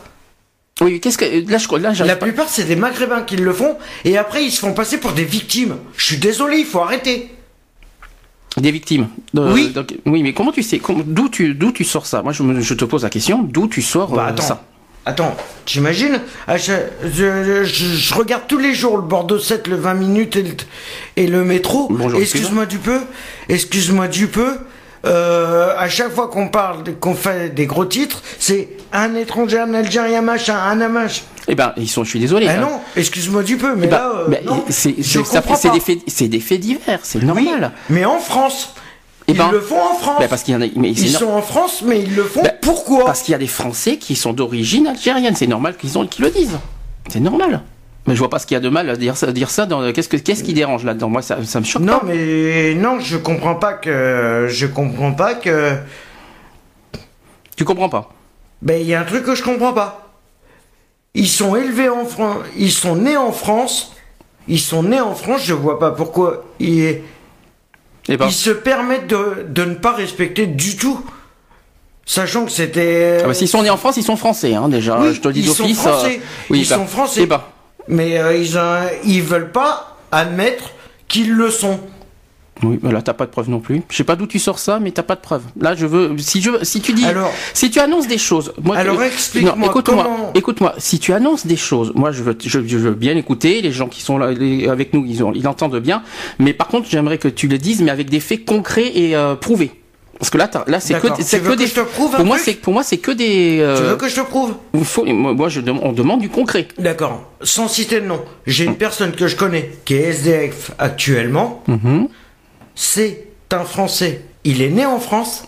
Oui, 0.81 1.01
qu'est-ce 1.01 1.19
que 1.19 1.25
là, 1.25 1.59
je, 1.59 2.01
là, 2.03 2.07
La 2.07 2.17
pas- 2.17 2.27
plupart, 2.27 2.49
c'est 2.49 2.65
des 2.65 2.77
maghrébins 2.77 3.23
qui 3.23 3.37
le 3.37 3.53
font, 3.53 3.77
et 4.05 4.17
après, 4.17 4.45
ils 4.45 4.51
se 4.53 4.61
font 4.61 4.75
passer 4.75 4.99
pour 4.99 5.13
des 5.13 5.25
victimes. 5.25 5.77
Je 5.97 6.05
suis 6.05 6.19
désolé, 6.19 6.59
il 6.59 6.67
faut 6.67 6.81
arrêter. 6.81 7.31
des 8.57 8.71
victimes. 8.73 9.09
De- 9.35 9.53
Oui. 9.53 9.69
donc- 9.69 9.95
oui, 10.07 10.23
mais 10.23 10.33
comment 10.33 10.51
tu 10.51 10.63
sais, 10.65 10.81
d'où 11.07 11.29
tu, 11.29 11.55
d'où 11.55 11.71
tu 11.71 11.85
sors 11.85 12.07
ça? 12.07 12.23
Moi, 12.23 12.33
je, 12.33 12.43
me- 12.43 12.61
je 12.61 12.75
te 12.75 12.85
pose 12.85 13.05
la 13.05 13.11
question, 13.11 13.43
d'où 13.43 13.69
tu 13.69 13.83
sors 13.83 14.11
Bah 14.11 14.25
euh, 14.27 14.31
attends, 14.31 14.43
ça? 14.43 14.65
Attends, 15.07 15.37
t'imagines 15.65 16.21
je, 16.49 16.73
je- 17.05 17.65
je 17.65 18.15
regarde 18.15 18.43
tous 18.49 18.59
les 18.59 18.75
jours 18.75 18.97
le 18.97 19.03
Bordeaux 19.03 19.39
7, 19.39 19.69
le 19.69 19.77
20 19.77 19.95
minutes 19.95 20.35
et 20.37 20.43
le, 20.43 20.55
et 21.17 21.27
le 21.29 21.45
métro. 21.45 21.87
Bonjour, 21.91 22.21
Excuse-moi 22.21 22.67
du 22.67 22.79
peu, 22.79 23.01
excuse-moi 23.49 24.09
du 24.09 24.27
peu. 24.27 24.59
Euh, 25.05 25.75
à 25.79 25.89
chaque 25.89 26.13
fois 26.13 26.29
qu'on 26.29 26.49
parle, 26.49 26.83
qu'on 27.01 27.15
fait 27.15 27.55
des 27.55 27.67
gros 27.67 27.85
titres, 27.85 28.23
c'est 28.39 28.69
un 28.93 29.15
étranger, 29.15 29.59
un 29.59 29.75
Algérien, 29.75 30.23
machin, 30.23 30.57
un 30.57 30.81
amach. 30.81 31.23
Eh 31.47 31.55
ben, 31.55 31.73
ils 31.77 31.89
sont. 31.89 32.05
Je 32.05 32.11
suis 32.11 32.21
désolé. 32.21 32.47
Ah 32.49 32.55
hein. 32.57 32.61
non, 32.61 32.81
excuse-moi 32.97 33.43
du 33.43 33.57
peu, 33.57 33.75
mais 33.75 33.87
Eh 33.87 33.91
ben, 33.91 33.97
là, 33.97 34.13
euh, 34.17 34.29
ben, 34.29 34.41
c'est, 34.69 34.93
des 34.97 35.81
faits, 35.81 35.99
c'est 36.07 36.29
des 36.29 36.41
faits 36.41 36.61
divers, 36.61 37.01
c'est 37.03 37.21
Oui, 37.21 37.25
normal. 37.27 37.73
mais 37.89 38.05
en 38.05 38.19
France, 38.19 38.75
Eh 39.29 39.33
ils 39.33 39.39
ben, 39.39 39.51
le 39.51 39.61
font 39.61 39.81
en 39.81 39.95
France. 39.95 40.17
Ben, 40.21 40.29
parce 40.29 40.43
qu'il 40.43 40.55
y 40.55 40.57
en 40.57 40.61
a, 40.63 40.67
mais 40.77 40.91
Ils 40.91 41.09
sont 41.11 41.31
en 41.31 41.43
France, 41.43 41.83
mais 41.87 42.01
ils 42.03 42.15
le 42.15 42.25
font. 42.25 42.43
Ben, 42.43 42.53
Pourquoi? 42.61 43.05
Parce 43.07 43.23
qu'il 43.23 43.33
y 43.33 43.35
a 43.35 43.39
des 43.39 43.47
Français 43.47 43.97
qui 43.97 44.15
sont 44.17 44.33
d'origine 44.33 44.89
algérienne. 44.89 45.37
C'est 45.37 45.47
normal 45.47 45.77
qu'ils 45.77 45.97
ont, 45.97 46.07
qu'ils 46.07 46.25
le 46.25 46.31
disent. 46.31 46.59
C'est 47.09 47.21
normal. 47.21 47.63
Mais 48.09 48.15
je 48.15 48.19
vois 48.19 48.31
pas 48.31 48.39
ce 48.39 48.47
qu'il 48.47 48.55
y 48.55 48.59
a 48.59 48.61
de 48.61 48.69
mal 48.69 48.89
à 48.91 48.97
dire 48.97 49.17
ça. 49.17 49.31
Dire 49.33 49.51
ça 49.51 49.67
dans 49.67 49.93
qu'est-ce 49.93 50.09
que 50.09 50.17
qu'est-ce 50.17 50.43
qui 50.43 50.55
dérange 50.55 50.85
là-dedans? 50.85 51.09
Moi, 51.09 51.23
ça, 51.23 51.45
ça 51.45 51.61
me 51.61 51.65
choque. 51.65 51.83
Non, 51.83 52.01
pas. 52.01 52.07
mais 52.07 52.75
non, 52.75 52.99
je 53.01 53.17
comprends 53.17 53.55
pas 53.55 53.75
que. 53.75 54.47
Je 54.49 54.67
comprends 54.67 55.13
pas 55.13 55.35
que. 55.35 55.77
Tu 57.57 57.65
comprends 57.65 57.89
pas? 57.89 58.11
Ben, 58.63 58.81
il 58.81 58.87
y 58.87 58.95
a 58.95 59.01
un 59.01 59.05
truc 59.05 59.25
que 59.25 59.35
je 59.35 59.43
comprends 59.43 59.73
pas. 59.73 60.09
Ils 61.15 61.29
sont 61.29 61.55
élevés 61.57 61.89
en 61.89 62.05
France. 62.05 62.39
Ils 62.57 62.73
sont 62.73 62.97
nés 62.97 63.17
en 63.17 63.33
France. 63.33 63.93
Ils 64.47 64.61
sont 64.61 64.83
nés 64.83 65.01
en 65.01 65.15
France, 65.15 65.43
je 65.45 65.53
vois 65.53 65.79
pas 65.79 65.91
pourquoi 65.91 66.45
ils, 66.59 67.01
Et 68.09 68.17
ben, 68.17 68.27
ils 68.29 68.33
se 68.33 68.49
permettent 68.49 69.07
de, 69.07 69.45
de 69.47 69.65
ne 69.67 69.75
pas 69.75 69.93
respecter 69.93 70.47
du 70.47 70.77
tout. 70.77 71.05
Sachant 72.07 72.47
que 72.47 72.51
c'était. 72.51 73.19
ah 73.23 73.27
bah, 73.27 73.35
s'ils 73.35 73.49
sont 73.49 73.63
nés 73.63 73.69
en 73.69 73.77
France, 73.77 73.99
ils 73.99 74.03
sont 74.03 74.17
français, 74.17 74.55
hein, 74.55 74.71
déjà. 74.71 74.99
Oui, 74.99 75.13
je 75.13 75.21
te 75.21 75.29
le 75.29 75.35
dis 75.35 75.41
ils 75.41 75.49
sont 75.51 75.65
d'office. 75.65 75.79
français. 75.81 76.21
oui, 76.49 76.61
Ils 76.61 76.69
bah, 76.69 76.77
sont 76.77 76.87
français. 76.87 77.21
eh 77.25 77.27
ben, 77.27 77.43
Mais 77.89 78.19
euh, 78.19 78.37
ils, 78.37 78.57
ont- 78.59 78.89
ils 79.05 79.23
veulent 79.23 79.51
pas 79.53 79.97
admettre 80.13 80.71
qu'ils 81.09 81.33
le 81.33 81.51
sont. 81.51 81.81
oui, 82.63 82.79
là, 82.83 83.01
t'as 83.03 83.13
pas 83.15 83.25
de 83.27 83.31
preuve 83.31 83.49
non 83.49 83.61
plus. 83.61 83.83
Je 83.89 83.97
sais 83.97 84.05
pas 84.05 84.17
d'où 84.17 84.27
tu 84.27 84.39
sors 84.39 84.59
ça, 84.59 84.81
mais 84.81 84.91
t'as 84.91 85.03
pas 85.05 85.15
de 85.15 85.21
preuve. 85.21 85.43
Là, 85.61 85.75
je 85.77 85.87
veux. 85.87 86.17
Si 86.19 86.43
je, 86.43 86.51
si 86.65 86.81
tu 86.81 86.93
dis, 86.93 87.05
Alors- 87.05 87.33
si 87.55 87.71
tu 87.71 87.79
annonces 87.79 88.09
des 88.09 88.19
choses, 88.19 88.53
moi. 88.63 88.77
Alors, 88.77 88.99
tu- 88.99 89.05
explique-moi 89.05 89.69
Écoute-moi, 89.69 90.03
comment- 90.05 90.33
écoute-moi. 90.35 90.75
Si 90.79 90.99
tu 90.99 91.13
annonces 91.13 91.47
des 91.47 91.57
choses, 91.57 91.93
moi, 91.95 92.11
je 92.13 92.23
veux, 92.23 92.37
je, 92.43 92.61
je 92.67 92.77
veux 92.79 92.95
bien 92.95 93.17
écouter. 93.17 93.63
Les 93.63 93.71
gens 93.73 93.87
qui 93.89 94.03
sont 94.03 94.19
là 94.19 94.33
les- 94.33 94.69
avec 94.69 94.93
nous, 94.93 95.05
ils, 95.07 95.23
ont, 95.23 95.33
ils 95.35 95.47
entendent 95.47 95.79
bien. 95.79 96.03
Mais 96.39 96.53
par 96.53 96.67
contre, 96.69 96.89
j'aimerais 96.91 97.19
que 97.19 97.29
tu 97.29 97.47
le 97.49 97.59
dises, 97.59 97.81
mais 97.81 97.91
avec 97.91 98.11
des 98.11 98.21
faits 98.21 98.45
concrets 98.45 98.91
et 98.95 99.15
euh, 99.17 99.35
prouvés. 99.37 99.71
Parce 100.19 100.31
que 100.31 100.39
là, 100.39 100.51
là, 100.67 100.81
c'est 100.81 100.95
que, 101.01 101.07
c'est 101.23 101.39
Tu 101.39 101.45
que 101.45 101.49
veux 101.51 101.57
des. 101.57 101.65
que 101.65 101.71
je 101.71 101.75
te 101.77 101.81
prouve 101.81 102.15
un 102.15 102.17
pour 102.19 102.27
moi, 102.27 102.39
c'est 102.39 102.55
pour 102.55 102.73
moi, 102.73 102.83
c'est 102.83 102.99
que 102.99 103.13
des. 103.13 103.59
euh, 103.61 103.77
Tu 103.77 103.83
veux 103.85 103.97
que 103.97 104.09
je 104.09 104.17
te 104.17 104.21
prouve 104.21 104.55
il 104.75 104.85
faut- 104.85 105.05
moi, 105.05 105.49
je 105.49 105.61
on 105.61 105.93
demande 105.93 106.21
du 106.21 106.29
concret. 106.29 106.67
D'accord. 106.79 107.31
Sans 107.43 107.69
citer 107.69 108.01
de 108.01 108.07
nom, 108.07 108.21
j'ai 108.47 108.65
une 108.65 108.77
personne 108.77 109.13
que 109.13 109.29
je 109.29 109.37
connais 109.37 109.71
qui 109.85 109.95
est 109.95 110.09
SDF 110.11 110.73
actuellement. 110.79 111.63
Mhm. 111.69 112.09
C'est 112.75 113.27
un 113.53 113.65
Français. 113.65 114.23
Il 114.45 114.61
est 114.63 114.71
né 114.71 114.85
en 114.87 114.99
France. 115.01 115.45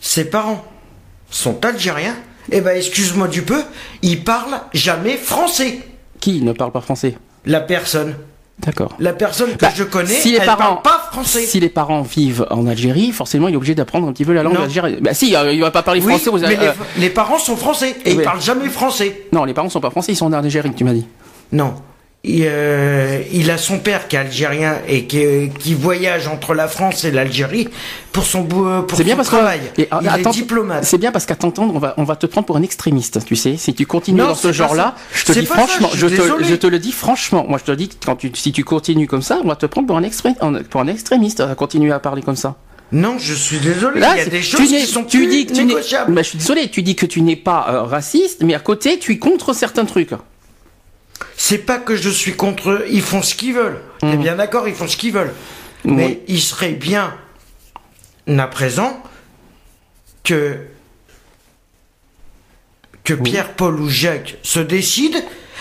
Ses 0.00 0.24
parents 0.26 0.64
sont 1.30 1.64
algériens. 1.64 2.14
Eh 2.52 2.60
ben, 2.60 2.76
excuse-moi 2.76 3.26
du 3.28 3.42
peu, 3.42 3.60
il 4.02 4.22
parle 4.22 4.60
jamais 4.72 5.16
français. 5.16 5.80
Qui 6.20 6.42
ne 6.42 6.52
parle 6.52 6.70
pas 6.70 6.80
français? 6.80 7.16
La 7.44 7.60
personne. 7.60 8.14
D'accord. 8.60 8.94
La 8.98 9.12
personne 9.12 9.52
que 9.52 9.58
Bah, 9.60 9.70
je 9.74 9.84
connais, 9.84 10.06
si 10.08 10.30
les 10.32 10.38
elle 10.38 10.46
parents- 10.46 10.76
parle 10.76 10.82
pas 10.82 11.08
français. 11.12 11.42
Si 11.44 11.60
les 11.60 11.68
parents 11.68 12.02
vivent 12.02 12.46
en 12.50 12.66
Algérie, 12.66 13.12
forcément, 13.12 13.48
il 13.48 13.54
est 13.54 13.56
obligé 13.56 13.74
d'apprendre 13.74 14.08
un 14.08 14.12
petit 14.12 14.24
peu 14.24 14.32
la 14.32 14.42
langue 14.42 14.56
algérienne. 14.56 15.00
Bah 15.02 15.12
si, 15.14 15.36
euh, 15.36 15.52
il 15.52 15.60
va 15.60 15.70
pas 15.70 15.82
parler 15.82 16.00
Oui, 16.00 16.12
français 16.14 16.30
aux 16.30 16.38
mais 16.38 16.56
euh, 16.58 16.72
les, 16.96 17.02
les 17.02 17.10
parents 17.10 17.38
sont 17.38 17.56
français 17.56 17.94
et 18.04 18.12
Oui. 18.12 18.16
ils 18.20 18.22
parlent 18.22 18.40
jamais 18.40 18.68
français. 18.68 19.26
Non, 19.32 19.44
les 19.44 19.52
parents 19.52 19.68
sont 19.68 19.80
pas 19.80 19.90
français, 19.90 20.12
ils 20.12 20.16
sont 20.16 20.26
en 20.26 20.32
Algérie, 20.32 20.72
tu 20.74 20.84
m'as 20.84 20.94
dit. 20.94 21.06
Non. 21.52 21.74
Il, 22.28 22.42
euh, 22.44 23.22
il 23.32 23.52
a 23.52 23.56
son 23.56 23.78
père 23.78 24.08
qui 24.08 24.16
est 24.16 24.18
algérien 24.18 24.78
et 24.88 25.04
qui, 25.04 25.48
qui 25.60 25.74
voyage 25.74 26.26
entre 26.26 26.54
la 26.54 26.66
France 26.66 27.04
et 27.04 27.12
l'Algérie 27.12 27.68
pour 28.10 28.24
son, 28.24 28.42
pour 28.42 28.84
C'est 28.96 29.04
bien 29.04 29.12
son 29.12 29.16
parce 29.18 29.28
que 29.28 29.36
travail. 29.36 29.60
et, 29.78 29.88
il 30.02 30.08
attends, 30.08 30.30
est 30.30 30.34
diplomate. 30.34 30.84
C'est 30.84 30.98
bien 30.98 31.12
parce 31.12 31.24
qu'à 31.24 31.36
t'entendre, 31.36 31.72
on 31.72 31.78
va 31.78 31.94
on 31.98 32.02
va 32.02 32.16
te 32.16 32.26
prendre 32.26 32.44
pour 32.44 32.56
un 32.56 32.62
extrémiste, 32.62 33.24
tu 33.24 33.36
sais. 33.36 33.56
Si 33.56 33.74
tu 33.74 33.86
continues 33.86 34.18
Non, 34.18 34.28
dans 34.28 34.34
ce 34.34 34.52
genre-là, 34.52 34.96
je 35.12 35.24
te 35.24 35.32
dis 35.32 35.46
pas 35.46 35.54
ça, 35.54 35.66
franchement, 35.66 35.88
je 35.94 36.06
te 36.08 36.10
désolé. 36.10 36.44
je 36.46 36.54
te 36.56 36.66
le 36.66 36.80
dis 36.80 36.90
franchement. 36.90 37.46
Moi, 37.48 37.58
je 37.58 37.64
te 37.70 37.76
dis 37.76 37.88
que 37.88 37.94
quand 38.04 38.16
tu 38.16 38.32
si 38.34 38.50
tu 38.50 38.64
continues 38.64 39.06
comme 39.06 39.22
ça, 39.22 39.38
on 39.44 39.46
va 39.46 39.54
te 39.54 39.66
prendre 39.66 39.86
pour 39.86 39.96
un 39.96 40.02
extré, 40.02 40.30
pour 40.68 40.80
un 40.80 40.88
extrémiste 40.88 41.40
à 41.40 41.54
continuer 41.54 41.92
à 41.92 42.00
parler 42.00 42.22
comme 42.22 42.34
ça. 42.34 42.56
Non, 42.90 43.18
je 43.18 43.34
suis 43.34 43.58
désolé. 43.58 44.00
Là, 44.00 44.14
il 44.16 44.18
y 44.18 44.20
a 44.20 44.26
des 44.26 44.40
tu 44.40 44.44
choses 44.46 44.68
qui 44.68 44.86
sont 44.86 45.04
tu 45.04 45.18
plus 45.18 45.26
dis 45.28 45.46
que 45.46 45.52
tu 45.54 45.64
négociables. 45.64 46.12
Bah, 46.12 46.22
je 46.22 46.28
suis 46.30 46.38
désolé, 46.38 46.68
tu 46.70 46.82
dis 46.82 46.94
que 46.96 47.06
tu 47.06 47.20
n'es 47.20 47.36
pas 47.36 47.66
euh, 47.68 47.82
raciste, 47.82 48.42
mais 48.42 48.54
à 48.54 48.60
côté, 48.60 48.98
tu 48.98 49.12
es 49.12 49.18
contre 49.18 49.52
certains 49.52 49.84
trucs. 49.84 50.10
C'est 51.36 51.58
pas 51.58 51.78
que 51.78 51.96
je 51.96 52.10
suis 52.10 52.34
contre 52.34 52.70
eux, 52.70 52.86
ils 52.90 53.02
font 53.02 53.22
ce 53.22 53.34
qu'ils 53.34 53.54
veulent. 53.54 53.80
T'es 54.00 54.16
bien 54.16 54.36
d'accord, 54.36 54.68
ils 54.68 54.74
font 54.74 54.88
ce 54.88 54.96
qu'ils 54.96 55.12
veulent. 55.12 55.34
Mais 55.84 56.20
il 56.26 56.40
serait 56.40 56.72
bien, 56.72 57.14
à 58.26 58.46
présent, 58.48 59.02
que 60.24 60.58
que 63.04 63.14
Pierre, 63.14 63.52
Paul 63.52 63.80
ou 63.80 63.88
Jacques 63.88 64.36
se 64.42 64.58
décident 64.58 65.20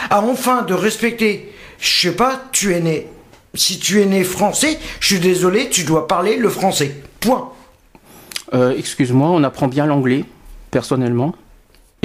à 0.09 0.21
enfin 0.21 0.63
de 0.63 0.73
respecter. 0.73 1.53
Je 1.79 2.07
sais 2.07 2.15
pas, 2.15 2.43
tu 2.51 2.73
es 2.73 2.79
né. 2.79 3.07
Si 3.53 3.79
tu 3.79 4.01
es 4.01 4.05
né 4.05 4.23
français, 4.23 4.79
je 4.99 5.07
suis 5.07 5.19
désolé, 5.19 5.69
tu 5.69 5.83
dois 5.83 6.07
parler 6.07 6.37
le 6.37 6.49
français. 6.49 6.95
Point. 7.19 7.51
Euh, 8.53 8.75
Excuse-moi, 8.75 9.29
on 9.29 9.43
apprend 9.43 9.67
bien 9.67 9.85
l'anglais, 9.85 10.25
personnellement. 10.71 11.35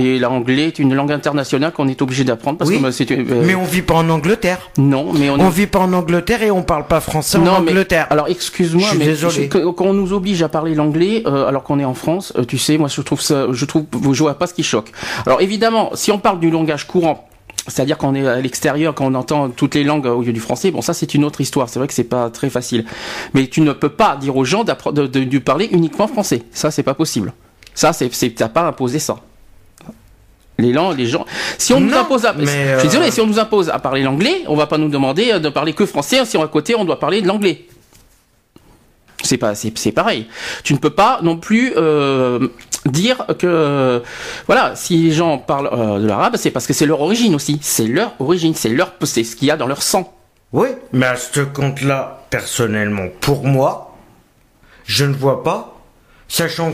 Et 0.00 0.18
l'anglais 0.18 0.66
est 0.68 0.78
une 0.78 0.94
langue 0.94 1.12
internationale 1.12 1.72
qu'on 1.72 1.86
est 1.88 2.00
obligé 2.02 2.24
d'apprendre 2.24 2.58
parce 2.58 2.70
Oui, 2.70 2.78
que 2.78 2.82
bah, 2.82 3.34
euh, 3.34 3.42
Mais 3.46 3.54
on 3.54 3.64
vit 3.64 3.82
pas 3.82 3.94
en 3.94 4.08
Angleterre. 4.08 4.70
non, 4.78 5.12
mais 5.12 5.28
on, 5.30 5.34
On 5.40 5.48
vit 5.50 5.66
pas 5.66 5.80
en 5.80 5.92
Angleterre 5.92 6.42
et 6.42 6.50
on 6.50 6.62
parle 6.62 6.86
pas 6.86 7.00
français 7.00 7.38
en 7.38 7.42
non, 7.42 7.60
mais- 7.60 7.70
Angleterre. 7.72 8.06
alors 8.10 8.28
excuse-moi, 8.28 8.88
mais 8.98 9.04
désolé. 9.04 9.34
je- 9.34 9.48
que- 9.48 9.70
quand 9.70 9.86
on 9.86 9.92
nous 9.94 10.12
oblige 10.12 10.42
à 10.42 10.48
parler 10.48 10.74
l'anglais 10.74 11.22
euh, 11.26 11.46
alors 11.46 11.62
qu'on 11.62 11.78
est 11.78 11.84
en 11.84 11.94
France, 11.94 12.32
euh, 12.38 12.44
tu 12.44 12.56
sais, 12.58 12.78
moi 12.78 12.88
je 12.88 13.00
trouve 13.02 13.20
ça, 13.20 13.46
je 13.52 13.64
trouve, 13.64 13.84
je 14.12 14.22
vois 14.22 14.34
pas 14.34 14.46
ce 14.46 14.54
qui 14.54 14.62
choque. 14.62 14.90
Alors 15.26 15.40
évidemment, 15.42 15.90
si 15.94 16.10
on 16.12 16.18
parle 16.18 16.40
du 16.40 16.50
langage 16.50 16.86
courant. 16.86 17.26
C'est-à-dire 17.68 17.98
qu'on 17.98 18.14
est 18.14 18.26
à 18.26 18.36
l'extérieur, 18.40 18.94
quand 18.94 19.04
on 19.04 19.14
entend 19.14 19.50
toutes 19.50 19.74
les 19.74 19.84
langues 19.84 20.06
au 20.06 20.22
lieu 20.22 20.32
du 20.32 20.40
français, 20.40 20.70
bon 20.70 20.80
ça 20.80 20.94
c'est 20.94 21.14
une 21.14 21.24
autre 21.24 21.40
histoire, 21.42 21.68
c'est 21.68 21.78
vrai 21.78 21.86
que 21.88 21.94
c'est 21.94 22.04
pas 22.04 22.30
très 22.30 22.48
facile. 22.48 22.84
Mais 23.34 23.46
tu 23.48 23.60
ne 23.60 23.72
peux 23.72 23.90
pas 23.90 24.16
dire 24.16 24.34
aux 24.36 24.44
gens 24.46 24.64
de, 24.64 25.06
de, 25.06 25.24
de 25.24 25.38
parler 25.38 25.68
uniquement 25.70 26.08
français, 26.08 26.42
ça 26.52 26.70
c'est 26.70 26.82
pas 26.82 26.94
possible. 26.94 27.32
Ça 27.74 27.92
c'est 27.92 28.08
t'as 28.34 28.48
pas 28.48 28.62
imposé 28.66 28.98
ça. 28.98 29.18
Les 30.60 30.72
langues, 30.72 30.98
les 30.98 31.06
gens. 31.06 31.24
Si 31.58 31.72
on 31.72 31.80
nous 31.80 31.94
impose 31.94 32.24
à, 32.24 32.34
je 32.38 32.44
suis 32.44 32.56
euh, 32.56 32.82
désolé, 32.82 33.10
si 33.10 33.20
on 33.20 33.26
nous 33.26 33.38
impose 33.38 33.68
à 33.68 33.78
parler 33.78 34.02
l'anglais, 34.02 34.42
on 34.46 34.56
va 34.56 34.66
pas 34.66 34.78
nous 34.78 34.88
demander 34.88 35.32
euh, 35.32 35.38
de 35.38 35.48
parler 35.48 35.72
que 35.72 35.86
français. 35.86 36.24
Si 36.24 36.36
à 36.36 36.46
côté 36.46 36.74
on 36.74 36.84
doit 36.84 36.98
parler 36.98 37.22
de 37.22 37.26
l'anglais. 37.28 37.66
C'est 39.22 39.36
pas, 39.36 39.54
c'est, 39.54 39.76
c'est 39.76 39.92
pareil. 39.92 40.26
Tu 40.64 40.72
ne 40.72 40.78
peux 40.78 40.90
pas 40.90 41.20
non 41.22 41.36
plus 41.36 41.72
euh, 41.76 42.48
dire 42.86 43.26
que, 43.38 43.46
euh, 43.46 44.00
voilà, 44.46 44.74
si 44.76 44.96
les 44.96 45.12
gens 45.12 45.38
parlent 45.38 45.70
euh, 45.72 45.98
de 45.98 46.06
l'arabe, 46.06 46.36
c'est 46.36 46.50
parce 46.50 46.66
que 46.66 46.72
c'est 46.72 46.86
leur 46.86 47.00
origine 47.00 47.34
aussi. 47.34 47.58
C'est 47.62 47.86
leur 47.86 48.14
origine, 48.18 48.54
c'est 48.54 48.68
leur, 48.68 48.94
c'est 49.02 49.24
ce 49.24 49.36
qu'il 49.36 49.48
y 49.48 49.50
a 49.50 49.56
dans 49.56 49.66
leur 49.66 49.82
sang. 49.82 50.14
Oui, 50.52 50.68
mais 50.92 51.06
à 51.06 51.16
ce 51.16 51.40
compte-là, 51.40 52.24
personnellement, 52.30 53.08
pour 53.20 53.44
moi, 53.44 53.94
je 54.84 55.04
ne 55.04 55.14
vois 55.14 55.42
pas, 55.44 55.76
sachant 56.26 56.72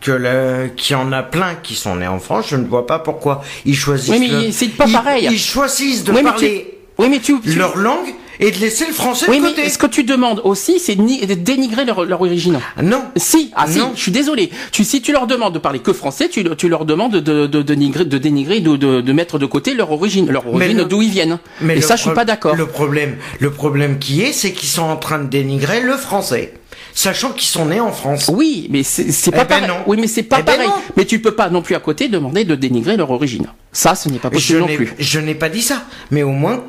que 0.00 0.12
le- 0.12 0.68
qu'il 0.76 0.94
y 0.94 0.98
en 0.98 1.12
a 1.12 1.22
plein 1.22 1.54
qui 1.62 1.74
sont 1.74 1.96
nés 1.96 2.06
en 2.06 2.18
France, 2.20 2.46
je 2.50 2.56
ne 2.56 2.64
vois 2.66 2.86
pas 2.86 2.98
pourquoi 2.98 3.42
ils 3.64 3.74
choisissent. 3.76 4.10
Oui, 4.10 4.20
mais 4.20 4.46
le- 4.46 4.52
c'est 4.52 4.68
pas 4.68 4.86
ils- 4.86 4.92
pareil. 4.92 5.28
Ils 5.30 5.38
choisissent 5.38 6.04
de 6.04 6.12
Oui, 6.12 6.18
mais 6.22 6.30
parler 6.30 6.66
tu, 6.98 7.02
oui, 7.02 7.08
mais 7.10 7.18
tu, 7.18 7.40
tu- 7.40 7.54
leur 7.58 7.76
langue 7.76 8.14
et 8.40 8.50
de 8.50 8.58
laisser 8.58 8.86
le 8.86 8.92
français 8.92 9.26
oui, 9.28 9.38
de 9.38 9.42
mais 9.42 9.48
côté. 9.50 9.68
ce 9.68 9.78
que 9.78 9.86
tu 9.86 10.02
demandes 10.04 10.40
aussi, 10.44 10.78
c'est 10.80 10.96
de 10.96 11.02
ni- 11.02 11.24
de 11.24 11.34
dénigrer 11.34 11.84
leur, 11.84 12.04
leur 12.04 12.20
origine. 12.20 12.58
Non. 12.82 13.02
Si, 13.16 13.52
ah 13.54 13.66
si, 13.68 13.78
Non. 13.78 13.92
je 13.94 14.00
suis 14.00 14.10
désolé. 14.12 14.50
Tu, 14.72 14.82
si 14.84 15.00
tu 15.02 15.12
leur 15.12 15.26
demandes 15.28 15.54
de 15.54 15.58
parler 15.60 15.78
que 15.78 15.92
français, 15.92 16.28
tu, 16.28 16.44
tu 16.56 16.68
leur 16.68 16.84
demandes 16.84 17.12
de, 17.12 17.20
de, 17.20 17.46
de, 17.46 17.62
dénigrer, 17.62 18.04
de 18.04 18.18
dénigrer, 18.18 18.58
de, 18.60 18.76
de, 18.76 19.12
mettre 19.12 19.38
de 19.38 19.46
côté 19.46 19.74
leur 19.74 19.90
origine, 19.92 20.28
leur 20.30 20.46
origine 20.48 20.78
le- 20.78 20.84
d'où 20.84 21.00
ils 21.02 21.10
viennent. 21.10 21.38
Et 21.62 21.76
le 21.76 21.80
ça, 21.80 21.94
je 21.96 22.02
suis 22.02 22.10
pas 22.10 22.24
d'accord. 22.24 22.56
Le 22.56 22.66
problème, 22.66 23.16
le 23.40 23.50
problème 23.50 23.98
qui 24.00 24.22
est, 24.22 24.32
c'est 24.32 24.52
qu'ils 24.52 24.68
sont 24.68 24.82
en 24.82 24.96
train 24.96 25.18
de 25.20 25.26
dénigrer 25.28 25.80
le 25.80 25.96
français, 25.96 26.54
sachant 26.94 27.32
qu'ils 27.32 27.48
sont 27.48 27.66
nés 27.66 27.80
en 27.80 27.92
France. 27.92 28.30
Oui, 28.32 28.68
mais 28.70 28.82
c'est 28.82 29.10
c'est 29.12 29.30
Eh 29.30 29.36
pas 29.36 29.44
ben 29.44 29.60
pareil. 29.60 29.68
non. 29.68 29.76
Oui, 29.86 29.98
mais 30.00 30.06
c'est 30.06 30.22
pas 30.22 30.38
Eh 30.40 30.42
ben 30.42 30.52
pareil. 30.52 30.68
non. 30.68 30.74
Mais 30.96 31.04
tu 31.04 31.20
peux 31.20 31.34
pas 31.34 31.50
non 31.50 31.60
plus 31.62 31.74
à 31.74 31.80
côté 31.80 32.08
demander 32.08 32.44
de 32.44 32.54
dénigrer 32.54 32.96
leur 32.96 33.10
origine. 33.10 33.46
Ça, 33.72 33.94
ce 33.94 34.08
n'est 34.08 34.18
pas 34.18 34.28
Je 34.30 34.34
possible 34.34 34.60
non 34.60 34.66
plus. 34.66 34.94
Je 34.98 35.18
n'ai 35.20 35.34
pas 35.34 35.48
dit 35.48 35.62
ça, 35.62 35.82
mais 36.10 36.22
au 36.22 36.30
moins 36.30 36.62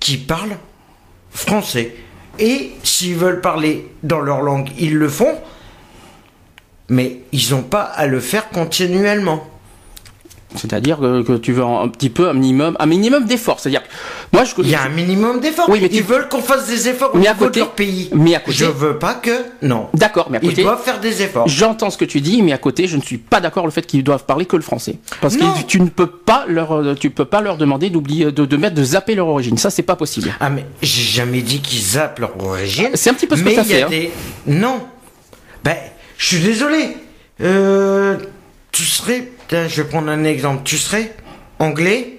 qu'ils 0.00 0.24
parlent 0.26 0.56
français. 1.30 1.94
Et 2.38 2.72
s'ils 2.82 3.14
veulent 3.16 3.40
parler 3.40 3.88
dans 4.02 4.20
leur 4.20 4.42
langue, 4.42 4.68
ils 4.78 4.94
le 4.96 5.08
font, 5.08 5.34
mais 6.88 7.20
ils 7.32 7.50
n'ont 7.50 7.62
pas 7.62 7.82
à 7.82 8.06
le 8.06 8.20
faire 8.20 8.48
continuellement. 8.50 9.46
C'est-à-dire 10.56 10.98
que, 10.98 11.22
que 11.22 11.32
tu 11.36 11.52
veux 11.52 11.62
un, 11.62 11.82
un 11.82 11.88
petit 11.88 12.10
peu 12.10 12.28
un 12.28 12.32
minimum, 12.34 12.76
un 12.78 12.86
minimum 12.86 13.24
d'effort. 13.24 13.60
C'est-à-dire, 13.60 13.82
que 13.82 13.88
moi, 14.32 14.44
je. 14.44 14.52
Il 14.58 14.68
y 14.70 14.74
a 14.74 14.82
un 14.82 14.88
minimum 14.88 15.40
d'efforts. 15.40 15.68
Oui, 15.68 15.78
mais 15.82 15.88
tu- 15.88 15.96
Ils 15.96 16.02
veulent 16.02 16.28
qu'on 16.28 16.42
fasse 16.42 16.66
des 16.68 16.88
efforts 16.88 17.14
au 17.14 17.18
Mais 17.18 17.26
à 17.26 17.32
niveau 17.32 17.46
côté- 17.46 17.60
de 17.60 17.64
leur 17.64 17.72
pays. 17.72 18.10
mais 18.14 18.34
à 18.34 18.40
côté- 18.40 18.56
Je 18.58 18.64
veux 18.66 18.98
pas 18.98 19.14
que... 19.14 19.30
Non. 19.62 19.88
D'accord, 19.94 20.28
mais 20.30 20.38
à 20.38 20.40
Ils 20.42 20.50
côté. 20.50 20.62
doivent 20.62 20.82
faire 20.82 21.00
des 21.00 21.22
efforts. 21.22 21.48
J'entends 21.48 21.90
ce 21.90 21.96
que 21.98 22.04
tu 22.04 22.20
dis, 22.20 22.42
mais 22.42 22.52
à 22.52 22.58
côté, 22.58 22.86
je 22.86 22.96
ne 22.96 23.02
suis 23.02 23.18
pas 23.18 23.40
d'accord 23.40 23.64
le 23.64 23.70
fait 23.72 23.86
qu'ils 23.86 24.04
doivent 24.04 24.24
parler 24.24 24.46
que 24.46 24.56
le 24.56 24.62
français, 24.62 24.96
parce 25.20 25.36
Non. 25.36 25.52
que 25.52 25.62
tu 25.66 25.80
ne 25.80 25.88
peux 25.88 26.06
pas 26.06 26.44
leur, 26.48 26.72
euh, 26.72 26.94
tu 26.94 27.10
peux 27.10 27.24
pas 27.24 27.40
leur 27.40 27.56
demander 27.56 27.90
d'oublier, 27.90 28.26
de, 28.32 28.44
de 28.44 28.56
mettre, 28.56 28.74
de 28.74 28.84
zapper 28.84 29.14
leur 29.14 29.28
origine. 29.28 29.56
Ça, 29.58 29.70
c'est 29.70 29.82
pas 29.82 29.96
possible. 29.96 30.32
Ah 30.40 30.50
mais 30.50 30.64
j'ai 30.82 31.02
jamais 31.02 31.40
dit 31.42 31.60
qu'ils 31.60 31.80
zappent 31.82 32.18
leur 32.18 32.32
origine. 32.44 32.90
C'est 32.94 33.10
un 33.10 33.14
petit 33.14 33.26
peu 33.26 33.36
ce 33.36 33.42
que 33.42 33.48
mais 33.48 33.54
t'as 33.54 33.62
il 33.62 33.70
y 33.70 33.74
a 33.74 33.76
fait, 33.76 33.82
hein. 33.84 33.88
Des... 33.88 34.10
Non. 34.46 34.80
Ben, 35.64 35.76
je 36.18 36.26
suis 36.26 36.40
désolé. 36.44 36.96
Euh, 37.40 38.16
tu 38.70 38.84
serais... 38.84 39.28
Je 39.68 39.82
vais 39.82 39.88
prendre 39.88 40.08
un 40.10 40.24
exemple. 40.24 40.62
Tu 40.64 40.76
serais 40.78 41.12
anglais, 41.58 42.18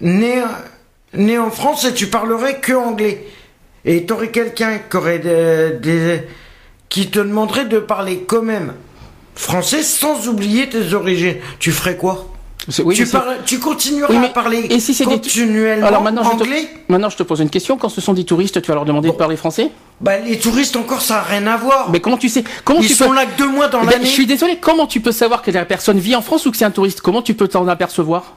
né, 0.00 0.42
né 1.12 1.38
en 1.38 1.50
France 1.50 1.84
et 1.84 1.94
tu 1.94 2.08
parlerais 2.08 2.58
que 2.60 2.72
anglais. 2.72 3.24
Et 3.84 4.04
t'aurais 4.06 4.28
quelqu'un 4.30 4.78
qui 4.78 4.96
aurait 4.96 5.18
des, 5.18 5.78
des- 5.80 6.22
qui 6.88 7.10
te 7.10 7.18
demanderait 7.18 7.66
de 7.66 7.78
parler 7.78 8.24
quand 8.26 8.42
même 8.42 8.74
français 9.34 9.82
sans 9.82 10.28
oublier 10.28 10.68
tes 10.68 10.94
origines. 10.94 11.36
Tu 11.58 11.70
ferais 11.72 11.96
quoi? 11.96 12.33
Oui, 12.84 12.94
tu, 12.94 13.06
parles- 13.06 13.36
tu 13.44 13.58
continueras 13.58 14.12
Oui, 14.12 14.18
mais- 14.18 14.26
à 14.26 14.30
parler 14.30 14.66
et 14.70 14.80
si 14.80 14.94
c'est 14.94 15.04
des- 15.04 15.12
continuellement 15.14 15.86
Alors 15.86 16.02
maintenant, 16.02 16.22
je 16.24 16.30
te, 16.30 16.42
anglais 16.42 16.68
maintenant, 16.88 17.10
je 17.10 17.16
te 17.16 17.22
pose 17.22 17.40
une 17.40 17.50
question. 17.50 17.76
Quand 17.76 17.88
ce 17.88 18.00
sont 18.00 18.12
des 18.14 18.24
touristes, 18.24 18.60
tu 18.62 18.68
vas 18.68 18.74
leur 18.74 18.84
demander 18.84 19.08
de 19.10 19.14
parler 19.14 19.36
français? 19.36 19.70
Bah, 20.00 20.18
les 20.18 20.38
touristes 20.38 20.76
encore, 20.76 21.00
ça 21.02 21.14
n'a 21.14 21.22
rien 21.22 21.46
à 21.46 21.56
voir. 21.56 21.90
Mais 21.90 22.00
comment 22.00 22.16
tu 22.16 22.28
sais 22.28 22.42
Comment 22.64 22.80
Ils 22.80 22.88
tu 22.88 22.94
sont 22.94 23.08
peux 23.08 23.14
là 23.14 23.26
que 23.26 23.36
deux 23.38 23.48
mois 23.48 23.68
dans 23.68 23.80
Eh 23.82 23.86
ben, 23.86 23.90
l'année. 23.92 24.04
Je 24.06 24.10
suis 24.10 24.26
désolé. 24.26 24.58
Comment 24.60 24.86
tu 24.86 25.00
peux 25.00 25.12
savoir 25.12 25.42
que 25.42 25.50
la 25.50 25.64
personne 25.64 25.98
vit 25.98 26.16
en 26.16 26.22
France 26.22 26.46
ou 26.46 26.50
que 26.50 26.56
c'est 26.56 26.64
un 26.64 26.70
touriste? 26.70 27.00
Comment 27.00 27.22
tu 27.22 27.34
peux 27.34 27.48
t'en 27.48 27.66
apercevoir? 27.68 28.34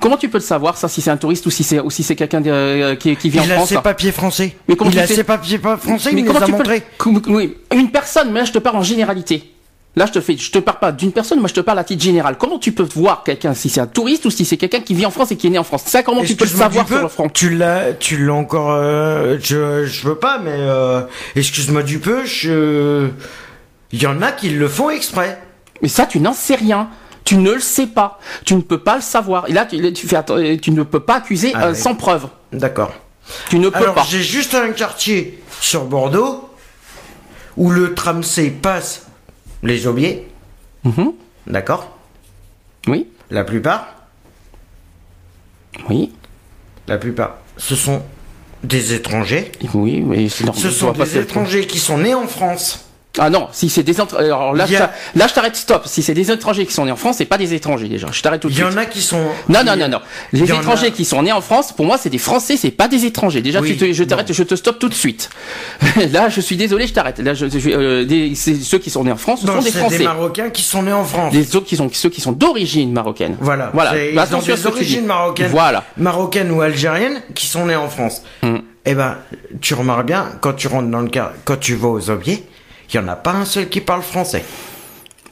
Comment 0.00 0.16
tu 0.16 0.28
peux 0.28 0.38
le 0.38 0.42
savoir 0.44 0.76
ça 0.76 0.86
si 0.88 1.00
c'est 1.00 1.10
un 1.10 1.16
touriste 1.16 1.46
ou 1.46 1.50
si 1.50 1.64
c'est 1.64 1.80
si 1.90 2.02
c'est 2.04 2.14
quelqu'un 2.14 2.44
euh, 2.46 2.94
qui, 2.94 3.16
qui 3.16 3.28
vit 3.28 3.38
Il 3.38 3.50
en 3.50 3.54
a 3.54 3.54
France 3.56 3.70
ses 3.70 3.78
papiers 3.78 4.12
français. 4.12 4.54
Mais 4.68 4.76
comment 4.76 4.90
il 4.90 4.94
tu 4.96 5.00
a 5.00 5.06
sais 5.06 5.14
ses 5.16 5.24
papiers 5.24 5.58
français, 5.58 6.10
Mais 6.12 6.20
il 6.20 6.26
comment 6.26 6.38
les 6.38 6.44
a 6.44 6.46
tu 6.46 6.52
peux 6.52 6.58
montrés. 6.58 6.82
Com- 6.96 7.20
Oui, 7.28 7.56
une 7.74 7.90
personne. 7.90 8.30
Mais 8.30 8.40
là, 8.40 8.44
je 8.44 8.52
te 8.52 8.58
parle 8.58 8.76
en 8.76 8.82
généralité. 8.84 9.50
Là, 10.00 10.06
je 10.06 10.12
te 10.12 10.20
fais, 10.22 10.34
je 10.34 10.50
te 10.50 10.58
parle 10.58 10.78
pas 10.78 10.92
d'une 10.92 11.12
personne, 11.12 11.40
moi 11.40 11.48
je 11.48 11.52
te 11.52 11.60
parle 11.60 11.78
à 11.78 11.84
titre 11.84 12.02
général. 12.02 12.38
Comment 12.38 12.58
tu 12.58 12.72
peux 12.72 12.82
voir 12.94 13.22
quelqu'un 13.22 13.52
si 13.52 13.68
c'est 13.68 13.82
un 13.82 13.86
touriste 13.86 14.24
ou 14.24 14.30
si 14.30 14.46
c'est 14.46 14.56
quelqu'un 14.56 14.80
qui 14.80 14.94
vit 14.94 15.04
en 15.04 15.10
France 15.10 15.30
et 15.30 15.36
qui 15.36 15.46
est 15.46 15.50
né 15.50 15.58
en 15.58 15.62
France? 15.62 15.82
Ça, 15.84 16.02
comment 16.02 16.24
tu 16.24 16.36
peux 16.36 16.46
le 16.46 16.50
savoir 16.50 16.88
sur 16.88 17.02
le 17.02 17.08
front? 17.08 17.28
Tu 17.28 17.50
l'as, 17.50 17.92
tu 17.92 18.16
l'as 18.24 18.32
encore. 18.32 18.70
euh, 18.70 19.36
je, 19.42 19.84
je 19.84 20.08
veux 20.08 20.14
pas, 20.14 20.38
mais 20.38 20.54
euh, 20.54 21.02
excuse-moi 21.36 21.82
du 21.82 21.98
peu. 21.98 22.24
Je, 22.24 23.10
il 23.92 24.02
y 24.02 24.06
en 24.06 24.22
a 24.22 24.32
qui 24.32 24.48
le 24.48 24.68
font 24.68 24.88
exprès. 24.88 25.38
Mais 25.82 25.88
ça, 25.88 26.06
tu 26.06 26.18
n'en 26.18 26.32
sais 26.32 26.54
rien. 26.54 26.88
Tu 27.24 27.36
ne 27.36 27.52
le 27.52 27.60
sais 27.60 27.86
pas. 27.86 28.18
Tu 28.46 28.54
ne 28.54 28.62
peux 28.62 28.78
pas 28.78 28.96
le 28.96 29.02
savoir. 29.02 29.50
Et 29.50 29.52
là, 29.52 29.66
tu, 29.66 29.92
tu 29.92 30.06
fais, 30.08 30.16
euh, 30.30 30.56
tu 30.56 30.70
ne 30.70 30.82
peux 30.82 31.00
pas 31.00 31.16
accuser 31.16 31.52
Ah 31.54 31.66
euh, 31.66 31.74
sans 31.74 31.94
preuve. 31.94 32.26
D'accord. 32.54 32.94
Tu 33.50 33.58
ne 33.58 33.68
peux 33.68 33.76
Alors 33.76 33.96
pas. 33.96 34.06
j'ai 34.08 34.22
juste 34.22 34.54
un 34.54 34.70
quartier 34.70 35.42
sur 35.60 35.84
Bordeaux 35.84 36.48
où 37.58 37.68
le 37.70 37.92
tram 37.92 38.22
C 38.22 38.48
passe 38.50 39.02
les 39.62 39.86
aubiers. 39.86 40.26
Mhm. 40.84 41.12
D'accord. 41.46 41.96
Oui, 42.86 43.08
La 43.30 43.44
plupart, 43.44 43.94
oui, 45.88 46.12
la 46.88 46.98
plupart, 46.98 47.38
ce 47.56 47.74
sont 47.76 48.02
des 48.64 48.94
étrangers. 48.94 49.52
oui, 49.74 50.00
mais 50.00 50.28
c'est 50.28 50.44
normal. 50.44 50.62
Ce 50.62 50.70
sont 50.70 50.92
des 50.92 51.18
étrangers 51.18 51.66
qui 51.66 51.78
sont 51.78 51.98
nés 51.98 52.14
en 52.14 52.26
France. 52.26 52.89
Ah 53.18 53.28
non, 53.28 53.48
si 53.50 53.68
c'est 53.68 53.82
des. 53.82 53.96
Alors 54.00 54.54
là, 54.54 54.64
a- 54.64 54.66
je 54.68 54.76
t'a- 54.76 54.92
là, 55.16 55.26
je 55.26 55.34
t'arrête. 55.34 55.56
Stop. 55.56 55.82
Si 55.86 56.00
c'est 56.02 56.14
des 56.14 56.30
étrangers 56.30 56.64
qui 56.64 56.72
sont 56.72 56.84
nés 56.84 56.92
en 56.92 56.96
France, 56.96 57.16
c'est 57.18 57.24
pas 57.24 57.38
des 57.38 57.54
étrangers 57.54 57.88
déjà. 57.88 58.06
Je 58.12 58.22
t'arrête 58.22 58.40
tout 58.40 58.48
de 58.48 58.52
Il 58.52 58.58
y 58.58 58.62
suite. 58.62 58.72
en 58.72 58.76
a 58.76 58.86
qui 58.86 59.02
sont. 59.02 59.20
Non, 59.48 59.64
non, 59.64 59.76
non, 59.76 59.88
non. 59.88 59.98
Les 60.32 60.44
étrangers 60.44 60.86
a- 60.86 60.90
qui 60.90 61.04
sont 61.04 61.20
nés 61.22 61.32
en 61.32 61.40
France, 61.40 61.72
pour 61.72 61.86
moi, 61.86 61.98
c'est 61.98 62.08
des 62.08 62.18
Français, 62.18 62.56
c'est 62.56 62.70
pas 62.70 62.86
des 62.86 63.04
étrangers. 63.06 63.42
Déjà, 63.42 63.60
Oui, 63.60 63.72
tu 63.72 63.76
te- 63.78 63.92
je 63.92 64.04
t'arrête, 64.04 64.32
je 64.32 64.42
te 64.44 64.54
stoppe 64.54 64.78
tout 64.78 64.88
de 64.88 64.94
suite. 64.94 65.28
Là, 66.12 66.28
je 66.28 66.40
suis 66.40 66.56
désolé, 66.56 66.86
je 66.86 66.92
t'arrête. 66.92 67.18
Là, 67.18 67.34
je, 67.34 67.46
je- 67.48 67.70
euh, 67.70 68.04
des- 68.04 68.34
ceux 68.36 68.78
qui 68.78 68.90
sont 68.90 69.02
nés 69.02 69.12
en 69.12 69.16
France, 69.16 69.40
ce 69.42 69.46
Non, 69.46 69.54
sont 69.56 69.62
des 69.62 69.72
Français. 69.72 69.98
des 69.98 70.04
Marocains 70.04 70.50
qui 70.50 70.62
sont 70.62 70.82
nés 70.84 70.92
en 70.92 71.04
France. 71.04 71.34
Les 71.34 71.56
autres 71.56 71.66
qui 71.66 71.76
sont 71.76 71.90
ceux 71.92 72.10
qui 72.10 72.20
sont 72.20 72.32
d'origine 72.32 72.92
marocaine. 72.92 73.36
Voilà. 73.40 73.70
Voilà. 73.74 73.90
Fais 73.90 74.12
Ils 74.14 74.34
ont 74.36 74.38
des 74.40 74.66
origines 74.66 75.06
marocaines. 75.06 75.48
Voilà. 75.50 75.82
Marocaines 75.96 76.50
ou 76.52 76.60
algériennes 76.60 77.20
qui 77.34 77.46
sont 77.46 77.66
nées 77.66 77.74
en 77.76 77.88
France. 77.88 78.22
Mm. 78.42 78.56
Eh 78.86 78.94
ben, 78.94 79.16
tu 79.60 79.74
remarques 79.74 80.06
bien, 80.06 80.26
quand 80.40 80.52
tu 80.54 80.68
rentres 80.68 80.88
dans 80.88 81.00
le 81.00 81.08
cas, 81.10 81.32
quand 81.44 81.58
tu 81.58 81.74
vas 81.74 81.88
aux 81.88 82.08
aubiers, 82.10 82.44
il 82.92 82.96
y 82.96 82.98
en 83.00 83.08
a 83.08 83.16
pas 83.16 83.32
un 83.32 83.44
seul 83.44 83.68
qui 83.68 83.80
parle 83.80 84.02
français. 84.02 84.44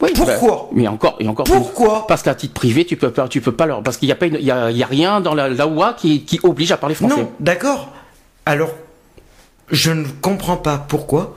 Oui, 0.01 0.11
Pourquoi 0.15 0.49
bah, 0.51 0.69
Mais 0.75 0.87
encore, 0.89 1.17
et 1.19 1.27
encore. 1.29 1.45
Pourquoi 1.45 2.07
Parce 2.07 2.23
qu'à 2.23 2.35
titre 2.35 2.55
privé, 2.55 2.85
tu 2.85 2.97
peux 2.97 3.11
pas, 3.11 3.27
tu 3.29 3.41
peux 3.41 3.53
pas 3.53 3.67
leur, 3.67 3.83
parce 3.83 3.97
qu'il 3.97 4.09
y 4.09 4.13
a 4.13 4.15
pas, 4.15 4.27
il 4.27 4.41
y 4.41 4.51
a, 4.51 4.71
il 4.71 4.77
y 4.77 4.83
a 4.83 4.87
rien 4.87 5.21
dans 5.21 5.35
la, 5.35 5.49
la 5.49 5.67
loi 5.67 5.95
qui, 5.95 6.25
qui 6.25 6.39
oblige 6.45 6.71
à 6.73 6.77
parler 6.77 6.95
français. 6.95 7.17
Non, 7.23 7.33
d'accord. 7.41 7.91
Alors, 8.47 8.71
je 9.71 9.91
ne 9.91 10.07
comprends 10.23 10.57
pas 10.57 10.79
pourquoi 10.89 11.35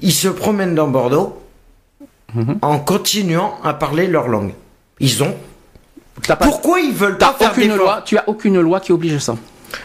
ils 0.00 0.12
se 0.12 0.28
promènent 0.28 0.74
dans 0.74 0.88
Bordeaux 0.88 1.36
Mhm. 2.32 2.58
en 2.62 2.78
continuant 2.78 3.54
à 3.64 3.74
parler 3.74 4.06
leur 4.06 4.28
langue. 4.28 4.52
Ils 5.00 5.20
ont. 5.24 5.34
Pas, 6.28 6.36
Pourquoi 6.36 6.78
ils 6.78 6.92
veulent 6.92 7.18
pas 7.18 7.34
faire 7.36 7.50
aucune 7.50 7.74
loi, 7.74 8.02
tu 8.04 8.16
as 8.18 8.28
aucune 8.28 8.60
loi 8.60 8.78
qui 8.78 8.92
oblige 8.92 9.18
ça. 9.18 9.34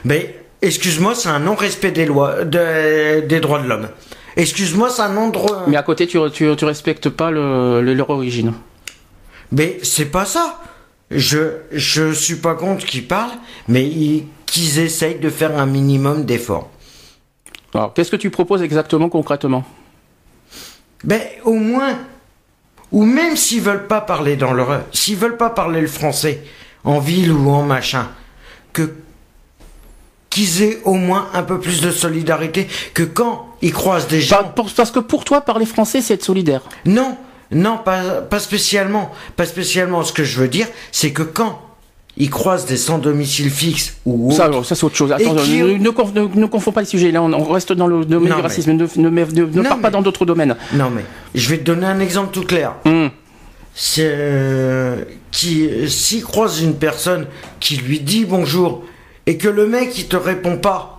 Mais 0.04 0.42
excuse-moi, 0.62 1.16
c'est 1.16 1.30
un 1.30 1.40
non-respect 1.40 1.90
des 1.90 2.06
lois, 2.06 2.44
de- 2.44 3.22
des 3.22 3.40
droits 3.40 3.60
de 3.60 3.68
l'homme. 3.68 3.88
Excuse-moi, 4.38 4.89
c'est 4.89 5.02
un 5.02 5.10
non 5.13 5.30
droit. 5.30 5.63
Mais 5.67 5.78
à 5.78 5.84
côté, 5.84 6.08
tu, 6.08 6.17
tu, 6.32 6.56
tu 6.56 6.65
respectes 6.65 7.10
pas 7.10 7.32
le, 7.32 7.82
le- 7.82 7.93
leur 7.93 8.10
origine. 8.10 8.54
Mais 9.52 9.78
c'est 9.84 10.06
pas 10.12 10.26
ça. 10.26 10.62
Je 11.12 11.58
je 11.71 12.12
suis 12.12 12.36
pas 12.36 12.56
contre 12.56 12.86
qu'ils 12.86 13.08
parlent, 13.08 13.38
mais 13.67 13.86
ils- 13.88 14.26
qu'ils 14.45 14.80
essayent 14.80 15.19
de 15.19 15.30
faire 15.30 15.58
un 15.58 15.65
minimum 15.65 16.26
d'efforts. 16.26 16.69
Alors, 17.74 17.93
qu'est-ce 17.93 18.12
que 18.12 18.15
tu 18.15 18.30
proposes 18.30 18.62
exactement, 18.62 19.10
concrètement? 19.10 19.63
Ben 21.04 21.21
au 21.43 21.54
moins, 21.54 21.98
ou 22.91 23.04
même 23.06 23.36
s'ils 23.36 23.62
veulent 23.62 23.88
pas 23.88 24.02
parler 24.02 24.36
dans 24.36 24.54
leur, 24.54 24.82
s'ils 24.91 25.17
veulent 25.17 25.38
pas 25.38 25.50
parler 25.50 25.82
le 25.82 25.88
français 25.88 26.41
en 26.84 27.00
ville 27.00 27.32
ou 27.32 27.50
en 27.50 27.63
machin, 27.63 28.08
que 28.74 28.93
qu'ils 30.36 30.62
aient 30.63 30.80
au 30.84 30.95
moins 30.95 31.28
un 31.34 31.43
peu 31.43 31.60
plus 31.62 31.80
de 31.80 31.91
solidarité 31.91 32.67
que 32.93 33.04
quand 33.04 33.48
ils 33.62 33.71
croisent 33.71 34.08
des 34.10 34.19
gens. 34.19 34.36
Par- 34.38 34.54
pour- 34.54 34.69
Parce 34.74 34.91
que 34.91 35.00
pour 35.00 35.24
toi, 35.24 35.39
parler 35.41 35.65
français, 35.65 36.02
c'est 36.02 36.15
être 36.15 36.24
solidaire. 36.26 36.62
Non, 36.86 37.15
non, 37.52 37.78
pas, 37.78 38.21
pas 38.21 38.39
spécialement. 38.39 39.12
Pas 39.38 39.45
spécialement. 39.45 40.04
Ce 40.04 40.12
que 40.12 40.26
je 40.26 40.38
veux 40.41 40.50
dire, 40.50 40.67
c'est 40.91 41.12
que 41.12 41.21
quand 41.24 41.62
ils 42.17 42.30
croisent 42.30 42.65
des 42.65 42.76
sans 42.76 42.98
domicile 42.98 43.50
fixe 43.50 43.95
ou 44.06 44.32
Ça, 44.34 44.50
autre, 44.50 44.63
ça 44.65 44.76
c'est 44.76 44.84
autre 44.84 44.95
chose. 44.98 45.13
Attends, 45.13 45.36
qui- 45.36 45.60
ne, 45.62 45.78
ne, 45.78 46.39
ne- 46.39 46.45
confonds 46.48 46.74
pas 46.74 46.82
les 46.82 46.88
sujets. 46.88 47.12
Là, 47.12 47.21
on, 47.24 47.32
on 47.32 47.43
reste 47.52 47.71
dans 47.71 47.88
le 47.88 48.04
domaine 48.04 48.30
Non, 48.30 48.36
du 48.36 48.41
racisme. 48.41 48.74
Ne, 48.74 48.84
ne, 48.84 49.62
pars 49.63 49.80
pas 49.80 49.89
dans 49.89 50.02
d'autres 50.02 50.26
domaines. 50.26 50.56
Non 50.74 50.89
mais 50.89 51.06
je 51.34 51.48
vais 51.50 51.60
te 51.60 51.63
donner 51.63 51.86
un 51.88 52.00
exemple 52.02 52.32
tout 52.34 52.43
clair. 52.43 52.76
Hum. 52.86 53.10
C'est 53.74 54.04
euh, 54.13 55.04
qui 55.32 55.69
s'il 55.89 56.24
croise 56.24 56.62
une 56.62 56.76
personne 56.76 57.26
qui 57.62 57.78
lui 57.78 58.00
dit 58.02 58.26
bonjour 58.26 58.84
et 59.28 59.38
que 59.38 59.48
le 59.48 59.68
mec 59.68 59.98
il 59.98 60.08
te 60.08 60.16
répond 60.16 60.58
pas. 60.58 60.92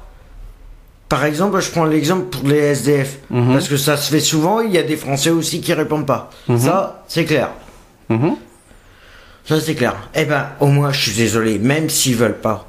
Par 1.09 1.25
exemple, 1.25 1.61
je 1.61 1.71
prends 1.71 1.85
l'exemple 1.85 2.25
pour 2.27 2.49
les 2.49 2.59
SDF 2.59 3.19
Mhm. 3.31 3.53
parce 3.53 3.69
que 3.69 3.77
ça 3.77 3.97
se 3.97 4.11
fait 4.11 4.21
souvent. 4.21 4.61
Il 4.61 4.73
y 4.73 4.79
a 4.79 4.83
des 4.83 4.97
Français 4.97 5.31
aussi 5.31 5.61
qui 5.61 5.73
répondent 5.73 6.07
pas. 6.07 6.31
Ça, 6.59 7.05
c'est 7.07 7.25
clair. 7.25 7.51
Mhm. 8.09 8.35
Ça 9.45 9.61
c'est 9.61 9.75
clair. 9.77 9.95
Eh 10.17 10.25
ben, 10.25 10.49
au 10.59 10.67
moins, 10.67 10.91
je 10.93 11.01
suis 11.11 11.17
désolé, 11.17 11.59
même 11.61 11.89
s'ils 11.89 12.17
veulent 12.17 12.41
pas 12.41 12.67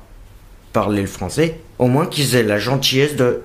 parler 0.73 1.01
le 1.01 1.07
français, 1.07 1.59
au 1.79 1.87
moins 1.87 2.05
qu'ils 2.05 2.35
aient 2.35 2.43
la 2.43 2.59
gentillesse 2.59 3.15
de, 3.15 3.41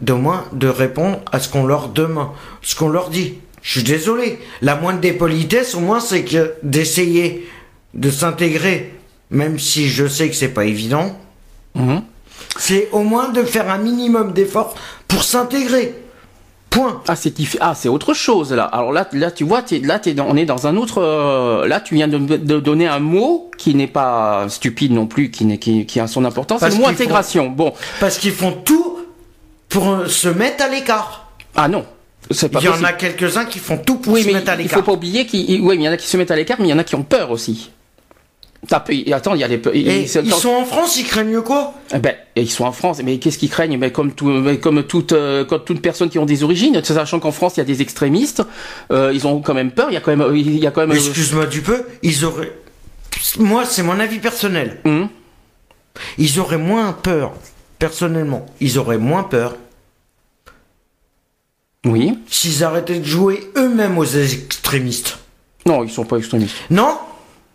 d'au 0.00 0.16
moins 0.16 0.44
de 0.52 0.66
répondre 0.66 1.20
à 1.30 1.38
ce 1.38 1.48
qu'on 1.48 1.64
leur 1.64 1.90
demande, 1.90 2.30
ce 2.62 2.74
qu'on 2.74 2.88
leur 2.88 3.08
dit. 3.10 3.34
Je 3.62 3.70
suis 3.78 3.84
désolé. 3.84 4.40
La 4.62 4.74
moindre 4.74 4.98
des 4.98 5.12
politesses, 5.12 5.76
au 5.76 5.80
moins, 5.80 6.00
c'est 6.00 6.24
que 6.24 6.54
d'essayer 6.64 7.48
de 7.94 8.10
s'intégrer, 8.10 8.92
même 9.30 9.60
si 9.60 9.88
je 9.88 10.08
sais 10.08 10.28
que 10.28 10.34
c'est 10.34 10.48
pas 10.48 10.64
évident, 10.64 11.16
Mhm. 11.74 12.02
c'est 12.58 12.88
au 12.92 13.02
moins 13.02 13.28
de 13.30 13.42
faire 13.44 13.70
un 13.70 13.78
minimum 13.78 14.32
d'efforts 14.32 14.74
pour 15.08 15.22
s'intégrer. 15.24 15.94
Point. 16.70 17.02
Ah, 17.06 17.16
c'est 17.16 17.34
ah, 17.60 17.74
autre 17.90 18.14
chose 18.14 18.50
là. 18.52 18.64
Alors 18.64 18.92
là, 18.92 19.06
là, 19.12 19.30
tu 19.30 19.44
vois, 19.44 19.62
là, 19.82 19.98
dans- 19.98 20.26
on 20.26 20.36
est 20.36 20.46
dans 20.46 20.66
un 20.66 20.76
autre. 20.76 21.02
euh, 21.02 21.66
là, 21.66 21.80
tu 21.80 21.94
viens 21.96 22.08
de, 22.08 22.16
de 22.18 22.60
donner 22.60 22.86
un 22.86 22.98
mot 22.98 23.50
qui 23.58 23.74
n'est 23.74 23.86
pas 23.86 24.46
stupide 24.48 24.90
non 24.92 25.06
plus, 25.06 25.30
qui, 25.30 25.44
n'est, 25.44 25.58
qui, 25.58 25.84
qui 25.84 26.00
a 26.00 26.06
son 26.06 26.24
importance. 26.24 26.60
C'est 26.60 26.70
le 26.70 26.76
mot 26.76 26.86
intégration. 26.86 27.50
Bon, 27.50 27.74
Parce 28.00 28.16
qu'ils 28.16 28.32
font 28.32 28.52
tout 28.52 28.98
pour 29.68 29.86
euh, 29.90 30.06
se 30.06 30.28
mettre 30.28 30.64
à 30.64 30.68
l'écart. 30.68 31.32
ah 31.56 31.68
non, 31.68 31.84
pas 32.30 32.58
Il 32.60 32.64
y 32.64 32.68
en 32.68 32.84
a 32.84 32.92
quelques-uns 32.94 33.44
qui 33.44 33.58
font 33.58 33.76
tout 33.76 33.96
pour 33.96 34.14
oui, 34.14 34.22
se 34.22 34.28
mais 34.28 34.32
mettre 34.34 34.50
à 34.52 34.54
il 34.54 34.62
l'écart. 34.62 34.78
faut 34.78 34.84
pas 34.86 34.92
oublier 34.92 35.26
qu'il, 35.26 35.60
oui, 35.60 35.74
il 35.76 35.82
y 35.82 35.88
en 35.88 35.92
a 35.92 35.98
qui 35.98 36.06
se 36.08 36.16
mettent 36.16 36.30
à 36.30 36.36
l'écart, 36.36 36.56
mais 36.58 36.68
il 36.68 36.70
y 36.70 36.74
en 36.74 36.78
a 36.78 36.84
qui 36.84 36.94
ont 36.94 37.02
peur 37.02 37.30
aussi. 37.32 37.70
Attends, 38.72 39.34
il 39.34 39.40
y 39.40 39.44
a 39.44 39.48
des. 39.48 39.58
pe- 39.58 39.74
Et 39.74 40.06
c'est- 40.06 40.22
ils 40.24 40.32
sont 40.32 40.50
en 40.50 40.64
France, 40.64 40.96
ils 40.98 41.04
craignent 41.04 41.28
mieux 41.30 41.42
quoi? 41.42 41.74
Eh 41.94 41.98
ben, 41.98 42.14
ils 42.36 42.50
sont 42.50 42.64
en 42.64 42.72
France, 42.72 43.00
mais 43.04 43.18
qu'est-ce 43.18 43.38
qu'ils 43.38 43.50
craignent? 43.50 43.78
Ben, 43.78 43.90
Comme, 43.90 44.12
tout, 44.12 44.30
comme 44.62 44.82
toute, 44.84 45.12
euh, 45.12 45.44
comme 45.44 45.62
toute 45.64 45.80
personne 45.82 46.08
qui 46.08 46.18
ont 46.18 46.24
des 46.26 46.42
origines, 46.42 46.82
sachant 46.82 47.20
qu'en 47.20 47.32
France 47.32 47.54
il 47.56 47.60
y 47.60 47.62
a 47.62 47.64
des 47.66 47.82
extrémistes, 47.82 48.42
euh, 48.90 49.10
ils 49.14 49.26
ont 49.26 49.40
quand 49.40 49.54
même 49.54 49.70
peur. 49.72 49.88
Il 49.90 49.94
y 49.94 49.96
a 49.96 50.00
quand 50.00 50.16
même, 50.16 50.34
il 50.34 50.58
y 50.58 50.66
a 50.66 50.70
quand 50.70 50.80
même. 50.82 50.92
euh, 50.92 50.94
Excuse-moi 50.94 51.46
du 51.46 51.60
peu, 51.60 51.84
ils 52.02 52.24
auraient. 52.24 52.52
Moi, 53.38 53.64
c'est 53.66 53.82
mon 53.82 53.98
avis 54.00 54.18
personnel. 54.18 54.78
Hum. 54.84 55.08
Ils 56.18 56.40
auraient 56.40 56.56
moins 56.58 56.92
peur, 56.92 57.32
personnellement, 57.78 58.46
ils 58.60 58.78
auraient 58.78 58.96
moins 58.98 59.22
peur 59.24 59.56
Oui. 61.84 62.18
s'ils 62.28 62.62
arrêtaient 62.64 62.98
de 62.98 63.04
jouer 63.04 63.50
eux-mêmes 63.56 63.98
aux 63.98 64.04
extrémistes. 64.04 65.18
Non, 65.66 65.84
ils 65.84 65.90
sont 65.90 66.04
pas 66.04 66.16
extrémistes. 66.16 66.54
Non? 66.70 66.96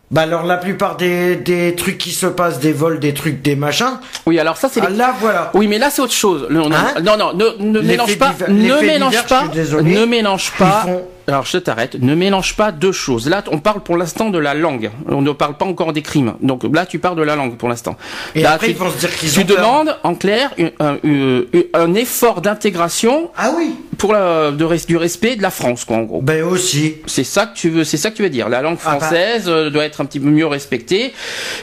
Bah 0.10 0.22
alors 0.22 0.46
la 0.46 0.56
plupart 0.56 0.96
des, 0.96 1.36
des 1.36 1.76
trucs 1.76 1.98
qui 1.98 2.12
se 2.12 2.28
passent, 2.28 2.60
des 2.60 2.72
vols, 2.72 3.00
des 3.00 3.14
trucs, 3.14 3.42
des 3.42 3.58
machins, 3.58 4.00
Oui, 4.26 4.40
alors 4.40 4.56
ça 4.56 4.70
c'est. 4.72 4.80
ah, 4.82 4.90
les- 4.90 4.96
là 4.96 5.14
voilà. 5.20 5.52
Oui, 5.54 5.68
mais 5.68 5.78
là 5.80 5.90
c'est 5.90 6.02
autre 6.02 6.14
chose. 6.14 6.46
Le- 6.50 6.62
on 6.62 6.72
a- 6.72 6.76
Hein 6.78 7.02
non, 7.04 7.18
non, 7.18 7.34
ne, 7.34 7.46
ne 7.64 7.82
mélange 7.82 8.18
pas, 8.18 8.30
divers- 8.30 8.50
ne 8.50 8.80
mélange 8.82 9.10
divers, 9.12 9.26
pas, 9.26 9.44
ne 9.82 10.06
mélange 10.06 10.52
Ils 10.56 10.60
pas. 10.60 10.82
font- 10.86 11.08
alors 11.28 11.46
je 11.46 11.58
t'arrête. 11.58 11.96
Ne 12.02 12.16
mélange 12.16 12.56
pas 12.56 12.72
deux 12.72 12.92
choses. 12.92 13.28
Là, 13.30 13.44
on 13.52 13.60
parle 13.60 13.82
pour 13.82 13.98
l'instant 13.98 14.30
de 14.30 14.38
la 14.40 14.54
langue. 14.54 14.90
On 15.08 15.22
ne 15.22 15.32
parle 15.32 15.56
pas 15.58 15.66
encore 15.66 15.92
des 15.94 16.02
crimes. 16.02 16.34
Donc 16.42 16.64
là, 16.74 16.86
tu 16.86 17.00
parles 17.00 17.18
de 17.18 17.22
la 17.24 17.36
langue 17.36 17.58
pour 17.58 17.68
l'instant. 17.70 17.98
Et 18.36 18.42
Là, 18.44 18.54
après, 18.54 18.68
tu, 18.68 18.74
ils 18.74 18.78
vont 18.78 18.90
se 18.90 18.98
dire 18.98 19.14
qu'ils 19.16 19.32
tu 19.32 19.40
ont 19.42 19.46
peur. 19.46 19.58
demandes, 19.58 19.98
en 20.04 20.16
clair, 20.16 20.52
un, 20.80 20.98
un- 21.04 21.42
un- 21.74 21.94
effort 21.96 22.42
d'intégration 22.42 23.30
Ah 23.38 23.52
oui. 23.58 23.72
pour 23.98 24.14
la, 24.14 24.52
de 24.52 24.86
du 24.88 24.96
respect 24.98 25.36
de 25.36 25.42
la 25.42 25.50
France, 25.52 25.84
quoi, 25.86 25.98
en 25.98 26.04
gros. 26.04 26.22
Ben 26.22 26.44
aussi. 26.44 26.96
C'est 27.08 27.24
ça 27.24 27.46
que 27.48 27.56
tu 27.58 27.70
veux, 27.70 27.84
c'est 27.84 27.98
ça 27.98 28.12
que 28.12 28.16
tu 28.16 28.24
veux 28.24 28.30
dire. 28.30 28.48
La 28.50 28.62
langue 28.62 28.78
Ah 28.86 28.92
bah. 28.94 29.00
française 29.00 29.46
euh, 29.48 29.70
doit 29.70 29.84
être 29.86 30.00
un 30.02 30.06
petit 30.06 30.20
peu 30.20 30.30
mieux 30.30 30.46
respectée 30.48 31.14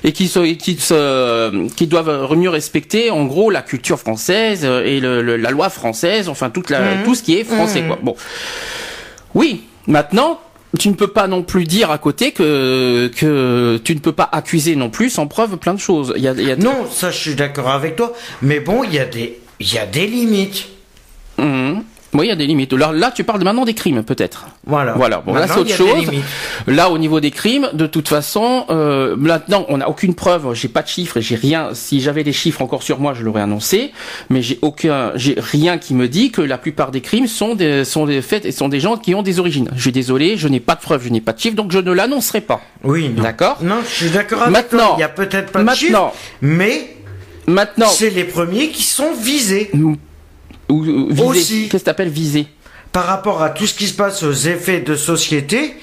et 0.02 0.12
qui 0.12 0.28
se, 0.28 0.40
qui 0.54 0.76
se, 0.78 1.68
qui 1.68 1.86
doivent 1.86 2.34
mieux 2.36 2.50
respecter, 2.50 3.10
en 3.10 3.24
gros, 3.24 3.50
la 3.50 3.62
culture 3.62 3.98
française 3.98 4.60
euh, 4.64 4.84
et 4.84 5.00
le, 5.00 5.22
le- 5.22 5.36
la 5.36 5.50
loi 5.50 5.70
française, 5.70 6.28
enfin 6.28 6.50
toute 6.50 6.68
la, 6.70 6.80
Mhm. 6.80 7.04
tout 7.04 7.14
ce 7.14 7.22
qui 7.22 7.38
est 7.38 7.44
français, 7.44 7.82
quoi. 7.82 7.98
Bon, 8.02 8.14
oui. 9.34 9.64
Maintenant, 9.86 10.40
tu 10.78 10.88
ne 10.88 10.94
peux 10.94 11.08
pas 11.08 11.26
non 11.26 11.42
plus 11.42 11.64
dire 11.64 11.90
à 11.90 11.98
côté 11.98 12.32
que 12.32 13.10
que 13.16 13.80
tu 13.84 13.94
ne 13.94 14.00
peux 14.00 14.12
pas 14.12 14.28
accuser 14.32 14.76
non 14.76 14.90
plus 14.90 15.10
sans 15.10 15.26
preuve 15.26 15.56
plein 15.56 15.74
de 15.74 15.80
choses. 15.80 16.12
Il 16.16 16.22
y 16.22 16.28
a, 16.28 16.32
il 16.32 16.48
y 16.48 16.50
a 16.50 16.56
Non, 16.56 16.88
ça 16.90 17.10
je 17.10 17.18
suis 17.18 17.34
d'accord 17.34 17.68
avec 17.70 17.96
toi. 17.96 18.12
Mais 18.42 18.60
bon, 18.60 18.82
il 18.84 18.94
y 18.94 18.98
a 18.98 19.04
des, 19.04 19.40
il 19.60 19.72
y 19.72 19.78
a 19.78 19.86
des 19.86 20.06
limites. 20.06 20.68
Mhm. 21.38 21.84
Oui, 22.14 22.26
il 22.26 22.28
y 22.28 22.32
a 22.32 22.36
des 22.36 22.46
limites. 22.46 22.72
Là, 22.72 22.92
là, 22.92 23.10
tu 23.10 23.24
parles 23.24 23.42
maintenant 23.42 23.64
des 23.64 23.74
crimes, 23.74 24.02
peut-être. 24.04 24.46
Voilà. 24.66 24.92
Voilà, 24.92 25.18
bon, 25.26 25.34
là 25.34 25.46
c'est 25.48 25.58
autre 25.58 25.74
chose. 25.74 26.10
Là, 26.68 26.88
au 26.90 26.98
niveau 26.98 27.18
des 27.20 27.30
crimes, 27.32 27.68
de 27.72 27.86
toute 27.86 28.08
façon, 28.08 28.64
euh, 28.70 29.16
maintenant, 29.16 29.66
on 29.68 29.78
n'a 29.78 29.88
aucune 29.88 30.14
preuve. 30.14 30.54
J'ai 30.54 30.68
pas 30.68 30.82
de 30.82 30.88
chiffres, 30.88 31.16
et 31.16 31.22
j'ai 31.22 31.34
rien. 31.34 31.70
Si 31.72 32.00
j'avais 32.00 32.22
des 32.24 32.32
chiffres 32.32 32.62
encore 32.62 32.82
sur 32.84 33.00
moi, 33.00 33.14
je 33.14 33.22
l'aurais 33.24 33.42
annoncé. 33.42 33.92
Mais 34.30 34.42
j'ai 34.42 34.58
aucun, 34.62 35.10
j'ai 35.16 35.34
rien 35.38 35.76
qui 35.78 35.94
me 35.94 36.06
dit 36.08 36.30
que 36.30 36.40
la 36.40 36.56
plupart 36.56 36.90
des 36.92 37.00
crimes 37.00 37.26
sont 37.26 37.54
des, 37.54 37.84
sont 37.84 38.06
des 38.06 38.22
faits 38.22 38.44
et 38.44 38.52
sont 38.52 38.68
des 38.68 38.80
gens 38.80 38.96
qui 38.96 39.14
ont 39.14 39.22
des 39.22 39.40
origines. 39.40 39.68
Je 39.74 39.80
suis 39.82 39.92
désolé, 39.92 40.36
je 40.36 40.46
n'ai 40.48 40.60
pas 40.60 40.76
de 40.76 40.80
preuves, 40.80 41.02
je 41.04 41.08
n'ai 41.10 41.20
pas 41.20 41.32
de 41.32 41.40
chiffres, 41.40 41.56
donc 41.56 41.72
je 41.72 41.78
ne 41.78 41.92
l'annoncerai 41.92 42.40
pas. 42.40 42.60
Oui. 42.84 43.08
D'accord 43.08 43.58
Non, 43.62 43.76
je 43.88 43.92
suis 44.04 44.10
d'accord 44.10 44.42
avec 44.42 44.52
Maintenant- 44.52 44.86
toi. 44.86 44.94
Il 44.98 45.00
y 45.00 45.04
a 45.04 45.08
peut-être 45.08 45.50
pas 45.52 45.58
de 45.60 45.64
maintenant- 45.64 46.10
chiffres, 46.12 46.24
mais 46.42 46.90
Maintenant, 47.46 47.88
c'est 47.88 48.08
les 48.10 48.24
premiers 48.24 48.68
qui 48.70 48.82
sont 48.82 49.12
visés. 49.12 49.70
Ou, 50.68 50.84
ou- 50.84 51.08
viser. 51.10 51.22
Aussi. 51.24 51.68
Qu'est-ce 51.68 51.82
que 51.82 51.86
t'appelles 51.86 52.08
viser 52.08 52.46
Par 52.92 53.06
rapport 53.06 53.42
à 53.42 53.50
tout 53.50 53.66
ce 53.66 53.74
qui 53.74 53.86
se 53.86 53.94
passe 53.94 54.22
aux 54.22 54.32
effets 54.32 54.80
de 54.80 54.96
société, 54.96 55.74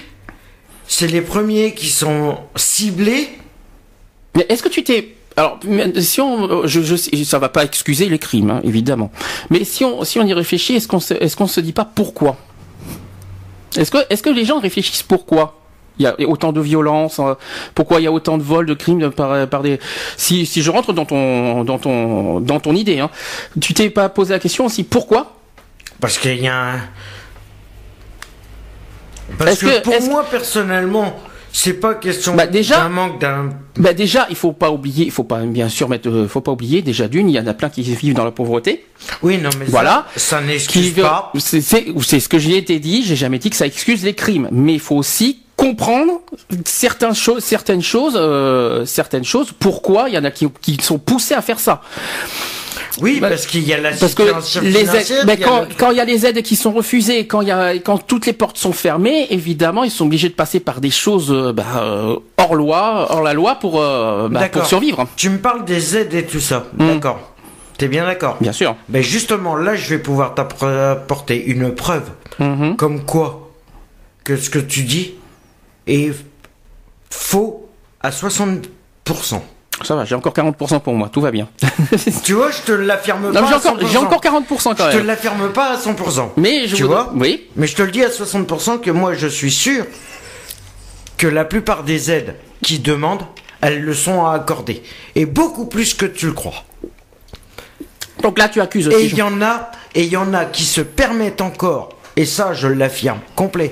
c'est 0.87 1.07
les 1.07 1.21
premiers 1.21 1.73
qui 1.73 1.87
sont 1.87 2.37
ciblés. 2.55 3.29
Mais 4.35 4.45
est-ce 4.49 4.63
que 4.63 4.69
tu 4.69 4.83
t'es 4.83 5.15
alors, 5.37 5.59
si 6.01 6.19
on, 6.19 6.67
je, 6.67 6.81
je, 6.81 7.23
ça 7.23 7.39
va 7.39 7.47
pas 7.47 7.63
excuser 7.63 8.09
les 8.09 8.19
crimes, 8.19 8.49
hein, 8.49 8.59
évidemment. 8.65 9.11
Mais 9.49 9.63
si 9.63 9.85
on, 9.85 10.03
si 10.03 10.19
on 10.19 10.25
y 10.27 10.33
réfléchit, 10.33 10.75
est-ce 10.75 10.89
qu'on 10.89 10.99
se, 10.99 11.13
est-ce 11.13 11.37
qu'on 11.37 11.47
se 11.47 11.61
dit 11.61 11.71
pas 11.71 11.85
pourquoi? 11.85 12.35
Est-ce 13.77 13.89
que, 13.91 13.99
est-ce 14.09 14.21
que 14.21 14.29
les 14.29 14.43
gens 14.43 14.59
réfléchissent 14.59 15.03
pourquoi? 15.03 15.60
Il 16.01 16.21
y 16.21 16.25
a 16.25 16.29
autant 16.29 16.51
de 16.51 16.61
violence 16.61 17.19
euh, 17.19 17.33
Pourquoi 17.75 17.99
il 18.01 18.03
y 18.03 18.07
a 18.07 18.11
autant 18.11 18.37
de 18.37 18.43
vols, 18.43 18.65
de 18.65 18.73
crimes 18.73 19.11
par, 19.11 19.47
par 19.47 19.61
des 19.61 19.79
Si, 20.17 20.45
si 20.45 20.61
je 20.61 20.71
rentre 20.71 20.93
dans 20.93 21.05
ton, 21.05 21.63
dans 21.63 21.77
ton, 21.79 22.39
dans 22.39 22.59
ton 22.59 22.73
idée, 22.75 22.99
hein, 22.99 23.09
tu 23.59 23.73
t'es 23.73 23.89
pas 23.89 24.09
posé 24.09 24.33
la 24.33 24.39
question 24.39 24.65
aussi 24.65 24.83
pourquoi? 24.83 25.35
Parce 25.99 26.17
qu'il 26.17 26.41
y 26.41 26.47
a 26.47 26.73
un... 26.73 26.79
Parce 29.37 29.59
que, 29.59 29.79
que- 29.79 29.83
pour 29.83 30.01
moi, 30.09 30.25
personnellement, 30.29 31.15
c'est 31.53 31.73
pas 31.73 31.95
question 31.95 32.35
Bah, 32.35 32.47
déjà- 32.47 32.77
d'un 32.77 32.89
manque 32.89 33.19
d'un... 33.21 33.49
Ben 33.77 33.93
déjà, 33.95 34.27
il 34.29 34.35
faut 34.35 34.51
pas 34.51 34.71
oublier, 34.71 35.05
il 35.05 35.11
faut 35.11 35.23
pas 35.23 35.39
bien 35.39 35.69
sûr 35.69 35.87
mettre, 35.89 36.09
euh, 36.09 36.27
faut 36.27 36.41
pas 36.41 36.51
oublier 36.51 36.81
déjà 36.81 37.07
d'une, 37.07 37.29
il 37.29 37.35
y 37.35 37.39
en 37.39 37.47
a 37.47 37.53
plein 37.53 37.69
qui 37.69 37.81
vivent 37.83 38.13
dans 38.13 38.25
la 38.25 38.31
pauvreté. 38.31 38.85
Oui, 39.21 39.37
non, 39.37 39.49
mais 39.57 39.65
ça- 39.65 39.71
Voilà. 39.71 40.05
ça, 40.15 40.41
n'excuse 40.41 40.93
pas. 40.93 41.31
c'est 41.39 41.61
c'est 41.61 41.85
c'est 42.01 42.19
ce 42.19 42.27
que 42.29 42.39
j'ai 42.39 42.57
été 42.57 42.79
dit. 42.79 43.03
J'ai 43.05 43.15
jamais 43.15 43.39
dit 43.39 43.49
que 43.49 43.55
ça 43.55 43.65
excuse 43.65 44.03
les 44.03 44.13
crimes, 44.13 44.49
mais 44.51 44.73
il 44.73 44.79
faut 44.79 44.95
aussi 44.97 45.39
comprendre 45.61 46.21
certaines 46.65 47.13
choses, 47.13 47.43
certaines 47.43 47.83
choses, 47.83 48.15
euh, 48.15 48.83
certaines 48.85 49.23
choses. 49.23 49.51
Pourquoi 49.57 50.09
il 50.09 50.15
y 50.15 50.17
en 50.17 50.23
a 50.23 50.31
qui, 50.31 50.47
qui 50.61 50.77
sont 50.81 50.97
poussés 50.97 51.35
à 51.35 51.41
faire 51.43 51.59
ça 51.59 51.81
Oui, 52.99 53.19
Bah, 53.21 53.29
parce 53.29 53.45
qu'il 53.45 53.67
y 53.67 53.71
a 53.71 53.77
la 53.77 53.91
Parce 53.91 54.15
que 54.15 54.23
les 54.63 54.95
aides, 54.95 55.23
mais 55.27 55.37
quand, 55.37 55.91
il 55.91 55.97
y 55.97 55.99
a 55.99 56.05
les 56.05 56.25
aides 56.25 56.41
qui 56.41 56.55
sont 56.55 56.71
refusées, 56.71 57.27
quand 57.27 57.41
il 57.41 57.49
y 57.49 57.51
a, 57.51 57.73
quand 57.75 57.99
toutes 57.99 58.25
les 58.25 58.33
portes 58.33 58.57
sont 58.57 58.73
fermées, 58.73 59.27
évidemment, 59.29 59.83
ils 59.83 59.91
sont 59.91 60.05
obligés 60.05 60.29
de 60.29 60.33
passer 60.33 60.59
par 60.59 60.81
des 60.81 60.89
choses 60.89 61.31
euh, 61.31 61.53
bah, 61.53 61.63
euh, 61.77 62.15
hors 62.37 62.55
loi, 62.55 63.07
hors 63.11 63.21
la 63.21 63.33
loi 63.33 63.55
pour 63.55 63.79
euh, 63.81 64.29
bah, 64.29 64.49
pour 64.49 64.65
survivre. 64.65 65.07
Tu 65.15 65.29
me 65.29 65.37
parles 65.37 65.63
des 65.65 65.95
aides 65.95 66.13
et 66.15 66.25
tout 66.25 66.39
ça. 66.39 66.65
Hmm. 66.77 66.87
D'accord. 66.87 67.19
T'es 67.77 67.87
bien 67.87 68.05
d'accord 68.05 68.37
Bien 68.41 68.51
sûr. 68.51 68.75
Ben 68.89 69.01
justement, 69.03 69.55
là, 69.55 69.75
je 69.75 69.89
vais 69.89 69.99
pouvoir 69.99 70.33
t'apporter 70.33 71.43
une 71.45 71.73
preuve. 71.73 72.09
Mhm. 72.39 72.75
Comme 72.77 73.05
quoi 73.05 73.51
que 74.23 74.37
ce 74.37 74.49
que 74.49 74.59
tu 74.59 74.83
dis 74.83 75.15
est 75.87 76.11
faux 77.09 77.69
à 78.01 78.09
60%. 78.09 78.61
Ça 79.83 79.95
va, 79.95 80.05
j'ai 80.05 80.13
encore 80.15 80.33
40% 80.33 80.79
pour 80.81 80.93
moi, 80.93 81.09
tout 81.11 81.21
va 81.21 81.31
bien. 81.31 81.49
Tu 82.23 82.33
vois, 82.33 82.51
je 82.51 82.61
te 82.61 82.71
l'affirme 82.71 83.33
pas 83.33 83.45
j'ai 83.47 83.55
encore, 83.55 83.77
100%. 83.79 83.87
j'ai 83.91 83.97
encore 83.97 84.21
40% 84.21 84.43
quand 84.47 84.75
Je 84.77 84.91
te 84.91 84.97
même. 84.97 85.07
l'affirme 85.07 85.51
pas 85.51 85.71
à 85.73 85.77
100%. 85.77 86.29
Mais 86.37 86.67
je 86.67 86.75
tu 86.75 86.83
vous- 86.83 86.89
vois 86.89 87.11
Oui. 87.15 87.47
Mais 87.55 87.65
je 87.67 87.75
te 87.75 87.81
le 87.81 87.89
dis 87.91 88.03
à 88.03 88.09
60% 88.09 88.79
que 88.79 88.91
moi, 88.91 89.13
je 89.15 89.27
suis 89.27 89.49
sûr 89.51 89.85
que 91.17 91.25
la 91.27 91.45
plupart 91.45 91.83
des 91.83 92.11
aides 92.11 92.35
qui 92.61 92.77
demandent, 92.79 93.25
elles 93.61 93.81
le 93.81 93.93
sont 93.95 94.25
à 94.25 94.33
accorder. 94.33 94.83
Et 95.15 95.25
beaucoup 95.25 95.65
plus 95.65 95.93
que 95.95 96.05
tu 96.05 96.27
le 96.27 96.33
crois. 96.33 96.63
Donc 98.21 98.37
là, 98.37 98.49
tu 98.49 98.61
accuses 98.61 98.87
Et 98.87 98.95
aussi. 98.95 99.05
il 99.07 99.15
y 99.17 99.21
en 99.23 99.41
a, 99.41 99.71
et 99.95 100.03
il 100.03 100.09
y 100.11 100.17
en 100.17 100.31
a 100.33 100.45
qui 100.45 100.63
se 100.63 100.81
permettent 100.81 101.41
encore, 101.41 101.89
et 102.15 102.25
ça 102.25 102.53
je 102.53 102.67
l'affirme 102.67 103.19
complet, 103.35 103.71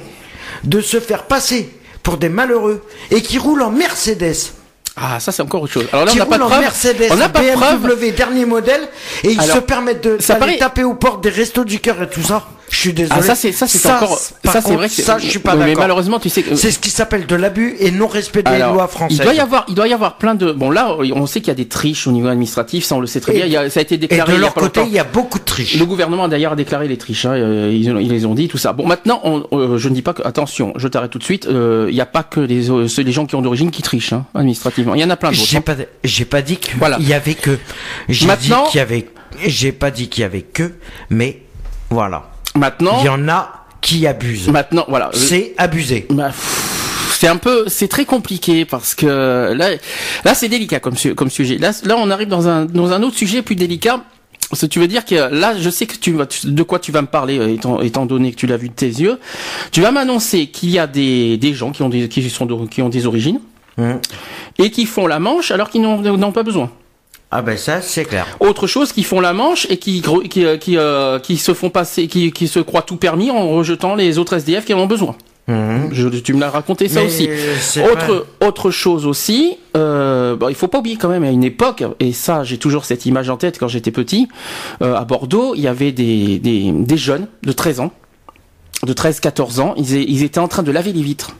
de 0.64 0.82
se 0.82 1.00
faire 1.00 1.24
passer 1.24 1.70
pour 2.04 2.18
des 2.18 2.30
malheureux 2.30 2.84
et 3.12 3.22
qui 3.22 3.38
roulent 3.38 3.62
en 3.62 3.72
Mercedes. 3.72 4.36
Ah, 5.02 5.20
ça 5.20 5.32
c'est 5.32 5.42
encore 5.42 5.62
autre 5.62 5.74
chose. 5.74 5.88
Alors 5.94 6.06
là, 6.06 6.12
on 6.14 6.18
n'a 6.18 6.26
pas 6.26 6.38
de 6.38 6.44
preuve. 6.44 6.60
Mercedes, 6.60 7.08
On 7.12 7.16
n'a 7.16 7.30
pas 7.30 7.42
de 7.42 7.52
preuve. 7.52 7.82
BMW 7.82 8.12
dernier 8.12 8.46
modèle, 8.46 8.82
et 9.24 9.32
ils 9.32 9.40
Alors, 9.40 9.56
se 9.58 9.62
permettent 9.62 10.04
de 10.04 10.18
ça 10.22 10.36
paraît- 10.36 10.58
taper 10.58 10.84
aux 10.84 10.94
portes 10.96 11.22
des 11.24 11.30
restos 11.30 11.64
du 11.64 11.80
cœur 11.80 12.02
et 12.02 12.10
tout 12.10 12.22
ça. 12.24 12.46
Je 12.72 12.78
suis 12.78 12.94
désolé. 12.94 13.20
Ah, 13.22 13.24
ça 13.24 13.36
c'est 13.36 13.52
ça 13.52 13.68
c'est 13.68 13.90
encore. 13.92 14.18
Ça 14.18 14.62
c'est 14.62 14.74
vrai 14.76 14.88
que 14.88 14.94
ça 14.94 15.18
je 15.18 15.28
suis 15.28 15.40
pas 15.40 15.56
Mais 15.56 15.66
d'accord. 15.68 15.82
malheureusement, 15.82 16.20
tu 16.20 16.30
sais 16.30 16.44
que. 16.44 16.56
C'est 16.56 16.72
ce 16.72 16.80
qui 16.80 16.90
s'appelle 16.90 17.26
de 17.26 17.36
l'abus 17.36 17.76
et 17.80 17.92
non 17.92 18.08
respect 18.08 18.44
des 18.44 18.52
Alors, 18.52 18.74
lois 18.76 18.88
françaises. 18.88 19.18
il 19.20 19.24
doit 19.24 19.34
y 19.34 19.40
avoir, 19.40 19.66
il 19.68 19.76
doit 19.76 19.88
y 19.88 19.94
avoir 19.94 20.18
plein 20.18 20.36
de. 20.36 20.52
Bon 20.52 20.70
là, 20.70 20.96
on 21.14 21.26
sait 21.26 21.40
qu'il 21.40 21.48
y 21.50 21.52
a 21.52 21.56
des 21.56 21.68
triches 21.68 22.06
au 22.08 22.12
niveau 22.12 22.28
administratif, 22.28 22.86
ça 22.86 22.96
on 22.96 23.00
le 23.00 23.08
sait 23.08 23.20
très 23.22 23.34
Et- 23.34 23.36
bien. 23.38 23.46
Il 23.46 23.52
y 23.52 23.58
a- 23.58 23.70
ça 23.70 23.80
a 23.80 23.84
été 23.84 23.96
et 23.96 23.98
déclaré 23.98 24.32
de 24.34 24.38
y 24.38 24.40
a 24.40 24.42
leur 24.42 24.54
côté, 24.54 24.82
il 24.86 24.92
y 24.94 25.00
a 25.00 25.04
beaucoup 25.04 25.40
de 25.40 25.44
triches. 25.46 25.78
Le 25.80 25.86
gouvernement 25.86 26.28
d'ailleurs 26.28 26.54
a 26.54 26.56
déclaré 26.56 26.88
les 26.88 26.98
triches. 26.98 27.26
hein, 27.26 27.32
euh, 27.34 27.72
ils, 27.74 27.86
ils 28.02 28.12
les 28.12 28.26
ont 28.26 28.36
dit 28.36 28.48
tout 28.48 28.58
ça. 28.58 28.74
Bon, 28.74 28.86
maintenant, 28.86 29.20
on- 29.24 29.44
euh, 29.54 29.78
je 29.78 29.90
ne 29.90 29.94
dis 29.96 30.02
pas 30.02 30.14
que. 30.14 30.22
Attention, 30.26 30.74
je 30.76 30.88
t'arrête 30.88 31.12
tout 31.12 31.20
de 31.20 31.24
suite. 31.24 31.48
euh, 31.48 31.88
Il 31.90 31.96
n'y 31.96 32.02
a 32.02 32.06
pas 32.06 32.24
que 32.24 32.40
les, 32.40 32.70
euh, 32.70 32.88
ceux- 32.88 33.02
les 33.04 33.12
gens 33.12 33.26
qui 33.26 33.36
ont 33.36 33.42
d'origine 33.42 33.72
qui 33.72 33.82
trichent 33.82 34.14
hein, 34.14 34.26
administrativement. 34.36 34.94
Il 34.96 35.02
y 35.02 35.04
en 35.04 35.10
a 35.10 35.16
plein 35.18 35.32
d'autres. 35.32 35.44
J'ai 35.44 35.58
hein. 35.58 35.62
pas, 35.62 35.76
j'ai 36.04 36.26
pas 36.26 36.42
dit 36.42 36.58
qu'il 36.58 36.78
Voilà. 36.78 36.98
y 37.00 37.14
avait 37.14 37.34
que. 37.34 37.58
J'ai 38.10 38.22
dit 38.22 38.28
Maintenant- 38.28 38.66
qu'il 38.68 38.78
y 38.78 38.82
avait. 38.82 39.08
J'ai 39.46 39.72
pas 39.72 39.92
dit 39.92 40.08
qu'il 40.10 40.22
y 40.22 40.26
avait 40.26 40.42
que, 40.42 40.74
mais 41.10 41.42
voilà. 41.90 42.30
Maintenant, 42.56 42.98
Il 43.02 43.06
y 43.06 43.10
en 43.10 43.28
a 43.30 43.66
qui 43.82 44.06
abusent. 44.08 44.50
maintenant, 44.50 44.86
voilà. 44.88 45.10
C'est 45.14 45.54
abusé. 45.58 46.06
Bah, 46.10 46.32
c'est 47.12 47.28
un 47.28 47.38
peu, 47.38 47.66
c'est 47.68 47.88
très 47.88 48.06
compliqué 48.06 48.66
parce 48.66 48.96
que 48.96 49.54
là, 49.54 49.72
là 50.26 50.34
c'est 50.34 50.48
délicat 50.50 50.80
comme, 50.80 50.96
su- 50.98 51.16
comme 51.16 51.30
sujet. 51.30 51.58
Là, 51.58 51.72
là, 51.84 51.96
on 51.98 52.10
arrive 52.10 52.28
dans 52.30 52.48
un, 52.48 52.66
dans 52.66 52.92
un 52.92 53.04
autre 53.04 53.18
sujet 53.18 53.42
plus 53.42 53.56
délicat. 53.56 54.02
Ce 54.52 54.66
tu 54.66 54.80
veux 54.80 54.88
dire 54.88 55.06
que 55.06 55.16
là, 55.34 55.54
je 55.60 55.70
sais 55.70 55.86
que 55.86 55.96
tu 55.96 56.14
vas, 56.14 56.26
de 56.44 56.64
quoi 56.64 56.80
tu 56.80 56.92
vas 56.92 57.02
me 57.02 57.08
parler, 57.08 57.38
euh, 57.38 57.54
étant, 57.54 57.82
étant 57.82 58.06
donné 58.08 58.32
que 58.32 58.36
tu 58.38 58.48
l'as 58.48 58.58
vu 58.58 58.70
de 58.70 58.74
tes 58.74 58.88
yeux. 58.88 59.20
Tu 59.72 59.82
vas 59.82 59.92
m'annoncer 59.92 60.48
qu'il 60.48 60.70
y 60.72 60.80
a 60.80 60.88
des, 60.88 61.38
des 61.38 61.54
gens 61.54 61.72
qui 61.72 61.84
ont 61.84 61.90
des, 61.90 62.08
qui 62.10 62.28
sont 62.30 62.46
de- 62.48 62.68
qui 62.68 62.82
ont 62.82 62.90
des 62.90 63.06
origines 63.06 63.40
Hum. 63.78 64.00
et 64.58 64.72
qui 64.72 64.86
font 64.86 65.08
la 65.08 65.20
manche 65.20 65.52
alors 65.52 65.70
qu'ils 65.70 65.82
n'ont 65.82 66.32
pas 66.34 66.44
besoin. 66.44 66.70
Ah 67.32 67.42
ben 67.44 67.58
ça, 67.58 67.82
c'est 67.82 68.06
clair. 68.06 68.26
Autre 68.40 68.66
chose, 68.66 68.92
qui 68.92 69.04
font 69.04 69.20
la 69.20 69.34
manche 69.34 69.68
et 69.70 69.78
qui 69.78 70.02
qui 70.30 70.46
euh, 70.46 70.58
qui, 70.58 70.78
euh, 70.78 71.20
qui 71.20 71.38
se 71.38 71.54
font 71.54 71.70
passer, 71.70 72.08
qui, 72.08 72.32
qui 72.32 72.48
se 72.48 72.60
croient 72.60 72.82
tout 72.82 72.96
permis 72.96 73.30
en 73.30 73.50
rejetant 73.50 73.96
les 73.96 74.18
autres 74.18 74.34
SDF 74.38 74.66
qui 74.66 74.74
en 74.74 74.80
ont 74.80 74.88
besoin. 74.88 75.16
Je, 75.92 76.08
tu 76.20 76.34
me 76.34 76.40
l'as 76.40 76.52
raconté 76.52 76.88
ça 76.88 77.00
Mais 77.02 77.08
aussi. 77.08 77.28
vrai. 77.28 77.92
Autre 77.92 78.28
autre 78.42 78.70
chose 78.72 79.08
aussi, 79.08 79.58
euh, 79.76 80.36
bah, 80.36 80.48
il 80.50 80.56
faut 80.56 80.68
pas 80.68 80.78
oublier 80.78 80.96
quand 80.98 81.10
même 81.10 81.24
à 81.24 81.32
une 81.32 81.44
époque 81.44 81.84
et 82.00 82.14
ça 82.14 82.44
j'ai 82.44 82.58
toujours 82.60 82.86
cette 82.86 83.08
image 83.08 83.30
en 83.32 83.38
tête 83.38 83.58
quand 83.58 83.68
j'étais 83.68 83.90
petit 83.90 84.28
euh, 84.84 84.96
à 84.96 85.06
Bordeaux 85.06 85.56
il 85.56 85.62
y 85.62 85.68
avait 85.68 85.92
des, 85.92 86.38
des 86.38 86.72
des 86.72 86.98
jeunes 86.98 87.28
de 87.42 87.52
13 87.52 87.80
ans, 87.80 87.92
de 88.86 88.94
13-14 88.94 89.60
ans, 89.60 89.74
ils, 89.76 89.94
ils 89.94 90.24
étaient 90.24 90.40
en 90.40 90.48
train 90.48 90.62
de 90.62 90.72
laver 90.72 90.94
les 90.94 91.02
vitres. 91.02 91.32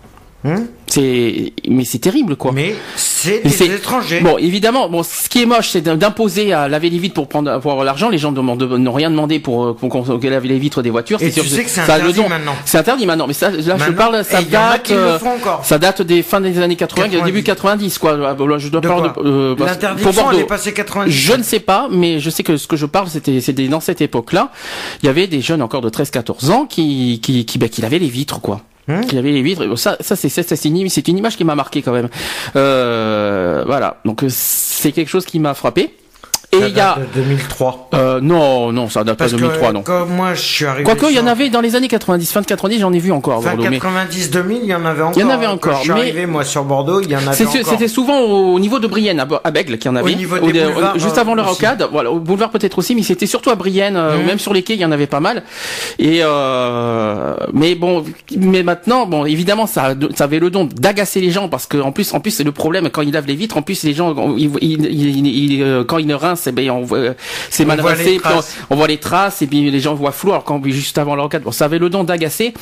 Hum. 0.44 0.68
C'est 0.88 1.54
mais 1.68 1.84
c'est 1.86 2.00
terrible 2.00 2.36
quoi. 2.36 2.52
Mais 2.52 2.74
c'est 3.20 3.68
des 3.68 3.76
étrangers. 3.76 4.22
Bon, 4.22 4.38
évidemment, 4.38 4.90
bon, 4.90 5.04
ce 5.04 5.28
qui 5.30 5.42
est 5.42 5.46
moche, 5.46 5.70
c'est 5.70 5.82
d'imposer 5.82 6.54
à 6.54 6.68
laver 6.68 6.90
les 6.90 7.00
vitres 7.00 7.16
pour 7.16 7.28
prendre 7.28 7.52
avoir 7.52 7.84
l'argent. 7.84 8.10
Les 8.10 8.18
gens 8.18 8.32
n'ont 8.32 8.94
rien 8.94 9.10
demandé 9.10 9.40
pour 9.40 9.66
euh, 9.66 9.74
qu'on 9.74 10.20
lave 10.22 10.46
les 10.46 10.60
vitres 10.60 10.82
des 10.82 10.90
voitures. 10.90 11.22
Et 11.22 11.32
sûr 11.32 11.44
tu 11.44 11.50
sais 11.50 11.64
que 11.64 11.70
c'est 11.70 11.82
interdit 11.82 12.22
maintenant. 12.28 12.56
C'est 12.66 12.78
interdit 12.78 13.06
maintenant, 13.06 13.28
mais 13.28 13.34
ça, 13.34 13.50
là, 13.50 13.78
je 13.78 13.92
parle, 13.92 14.24
ça 14.24 14.42
date, 14.42 14.92
euh, 14.92 15.18
ça 15.64 15.78
date 15.78 16.02
des 16.02 16.24
fins 16.24 16.42
des 16.42 16.60
années 16.60 16.76
80, 16.76 17.10
90. 17.10 17.26
début 17.26 17.44
90, 17.44 17.98
quoi. 17.98 18.18
Ah, 18.26 18.36
Je 18.58 18.70
dois 18.70 18.82
De 18.82 18.88
parler 18.88 19.10
de, 19.10 19.28
euh, 19.28 19.56
L'interdiction, 19.60 20.32
elle 20.32 20.40
est 20.40 20.44
passée 20.44 20.74
90. 20.74 21.12
Je 21.12 21.34
ne 21.34 21.44
sais 21.44 21.60
pas, 21.60 21.88
mais 21.92 22.20
je 22.20 22.30
sais 22.30 22.44
que 22.44 22.58
ce 22.58 22.68
que 22.68 22.78
je 22.78 22.86
parle, 22.86 23.10
c'était 23.10 23.42
c'était 23.42 23.68
dans 23.68 23.80
cette 23.80 24.02
époque-là. 24.02 24.52
Il 25.04 25.08
y 25.08 25.10
avait 25.10 25.28
des 25.28 25.42
jeunes 25.42 25.62
encore 25.62 25.82
de 25.82 25.90
13-14 25.90 26.52
ans 26.52 26.66
qui 26.66 27.20
qui 27.22 27.46
qui, 27.46 27.58
bah, 27.58 27.68
qui 27.68 27.82
lavaient 27.82 28.00
les 28.00 28.08
vitres, 28.08 28.40
quoi. 28.42 28.62
Hum. 28.90 29.06
Qui 29.06 29.16
lavaient 29.16 29.32
les 29.32 29.44
vitres. 29.44 29.62
Et 29.62 29.78
Ça, 29.78 29.98
ça 30.00 30.16
c'est 30.16 30.30
c'est 30.30 30.66
une, 30.66 30.78
une 30.78 31.18
image 31.18 31.38
qui 31.38 31.44
m'a 31.44 31.56
marqué 31.56 31.82
quand 31.84 31.92
même. 31.92 32.10
Euh, 32.56 33.64
voilà. 33.68 33.98
Donc 34.04 34.24
euh, 34.24 34.28
c'est 34.30 34.92
quelque 34.92 35.10
chose 35.10 35.26
qui 35.26 35.40
m'a 35.40 35.54
frappé. 35.54 35.94
Et 36.52 36.58
il 36.58 36.76
y 36.76 36.80
a 36.80 36.96
de 37.16 37.22
2003. 37.22 37.90
euh, 37.94 38.20
non 38.22 38.72
non 38.72 38.90
ça 38.90 39.04
date 39.04 39.18
Parce 39.20 39.32
pas 39.32 39.38
de 39.38 39.42
2003 39.42 39.68
que 39.70 39.74
non. 39.74 39.82
comme 39.84 40.10
moi 40.16 40.34
je 40.34 40.42
suis 40.42 40.66
arrivé. 40.66 40.84
Quoique 40.84 41.06
il 41.12 41.16
y 41.16 41.20
en 41.20 41.28
avait 41.28 41.50
dans 41.50 41.62
les 41.62 41.76
années 41.76 41.88
90, 41.88 42.32
fin 42.32 42.42
de 42.42 42.48
90, 42.48 42.80
j'en 42.80 42.92
ai 42.92 42.98
vu 42.98 43.12
encore 43.12 43.38
à 43.38 43.42
Fin 43.42 43.50
Bordeaux. 43.56 43.70
mais 43.70 43.78
90 43.80 44.32
2000, 44.32 44.60
il 44.64 44.70
y 44.70 44.74
en 44.74 44.84
avait 44.84 45.04
encore. 45.04 45.14
Il 45.16 45.22
y 45.22 45.24
en 45.24 45.30
avait 45.30 45.46
Quand 45.46 45.52
encore, 45.54 45.76
Je 45.78 45.82
suis 45.84 45.92
mais- 45.94 46.00
arrivé 46.00 46.26
moi 46.26 46.44
sur 46.44 46.64
Bordeaux, 46.64 47.02
il 47.02 47.12
y 47.12 47.16
en 47.16 47.20
avait 47.20 47.46
encore. 47.46 47.64
C'était 47.66 47.88
souvent 47.88 48.20
au 48.22 48.60
niveau 48.60 48.80
de 48.80 48.88
Brienne, 48.88 49.24
à 49.44 49.52
Bègle, 49.52 49.78
qu'il 49.78 49.92
y 49.92 49.94
en 49.94 49.96
avait. 49.96 50.16
niveau 50.16 50.38
Au- 50.38 50.52
des 50.52 50.60
de- 50.62 50.68
boulevards, 50.72 50.98
juste 50.98 51.18
euh, 51.18 51.22
avant 51.22 51.36
le 51.36 51.42
aussi. 51.44 51.52
rocade. 51.52 51.88
Voilà, 51.92 52.10
au 52.12 52.20
boulevard 52.20 52.50
peut-être 52.50 52.80
aussi, 52.80 52.96
mais 52.96 53.04
c'était 53.04 53.28
surtout 53.28 53.52
à 53.52 53.56
Brienne, 53.56 53.96
euh, 53.96 54.18
Mhm. 54.18 54.26
même 54.26 54.40
sur 54.40 54.52
les 54.54 54.64
quais, 54.64 54.74
il 54.74 54.80
y 54.82 54.86
en 54.86 54.92
avait 54.92 55.06
pas 55.08 55.20
mal. 55.20 55.44
Et 56.00 56.22
euh, 56.24 57.36
mais 57.54 57.76
bon, 57.76 58.04
mais 58.38 58.64
maintenant, 58.64 59.06
bon, 59.06 59.26
évidemment, 59.26 59.68
ça, 59.68 59.94
ça 60.16 60.24
avait 60.24 60.40
le 60.40 60.50
don 60.50 60.68
d'agacer 60.74 61.22
les 61.22 61.30
gens 61.32 61.48
parce 61.48 61.68
que 61.68 61.78
en 61.78 61.92
plus, 61.92 62.12
en 62.14 62.20
plus, 62.20 62.32
c'est 62.32 62.44
le 62.44 62.52
problème 62.52 62.90
quand 62.90 63.02
ils 63.04 63.12
lavent 63.14 63.28
les 63.28 63.36
vitres. 63.36 63.58
En 63.58 63.62
plus, 63.62 63.84
les 63.84 63.94
gens, 63.94 64.16
ils, 64.38 64.50
ils, 64.62 65.26
ils- 65.56 65.64
euh, 65.64 65.84
quand 65.84 65.98
ils 66.00 66.08
ne 66.08 66.16
ben, 66.52 66.70
on 66.72 66.82
voit- 66.82 67.00
c'est 67.50 67.64
On 67.64 67.68
mal 67.68 67.80
on, 67.82 67.84
traces. 68.20 68.56
on 68.70 68.76
voit 68.76 68.88
les 68.88 68.98
traces 68.98 69.42
et 69.42 69.48
puis 69.48 69.70
les 69.70 69.80
gens 69.80 69.94
voient 69.96 70.12
flou. 70.12 70.32
Alors 70.32 70.44
quand 70.44 70.62
juste 70.66 70.98
avant 70.98 71.16
le 71.16 71.22
rocade, 71.22 71.44
bon, 71.44 71.52
ça 71.52 71.66
avait 71.66 71.80
le 71.80 71.90
don 71.90 72.04
d'agacer. 72.04 72.54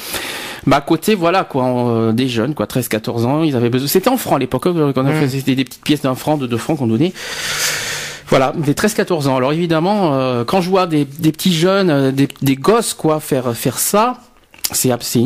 Bah 0.65 0.77
à 0.77 0.81
côté, 0.81 1.15
voilà 1.15 1.43
quoi, 1.43 1.63
on- 1.63 2.09
euh, 2.09 2.11
des 2.11 2.27
jeunes, 2.27 2.53
quoi, 2.53 2.65
13-14 2.67 3.25
ans, 3.25 3.43
ils 3.43 3.55
avaient 3.55 3.69
besoin. 3.69 3.87
C'était 3.87 4.09
en 4.09 4.17
francs 4.17 4.35
à 4.35 4.39
l'époque, 4.39 4.65
euh, 4.67 4.91
quand 4.93 5.05
on 5.05 5.13
Mm. 5.13 5.21
faisait 5.21 5.55
des 5.55 5.63
petites 5.63 5.83
pièces 5.83 6.01
d'un 6.01 6.15
franc, 6.15 6.37
de 6.37 6.47
deux 6.47 6.57
francs 6.57 6.77
qu'on 6.77 6.87
donnait. 6.87 7.13
Voilà, 8.29 8.51
des 8.57 8.73
13-14 8.73 9.27
ans. 9.29 9.37
Alors 9.37 9.53
évidemment, 9.53 10.13
euh, 10.13 10.43
quand 10.43 10.59
je 10.59 10.69
vois 10.69 10.85
des, 10.85 11.05
des 11.05 11.31
petits 11.31 11.53
jeunes, 11.53 11.89
euh, 11.89 12.11
des, 12.11 12.27
des 12.41 12.55
gosses, 12.57 12.93
quoi, 12.93 13.21
faire 13.21 13.55
faire 13.55 13.77
ça, 13.79 14.17
c'est 14.71 14.91
ab- 14.91 15.01
c'est 15.01 15.19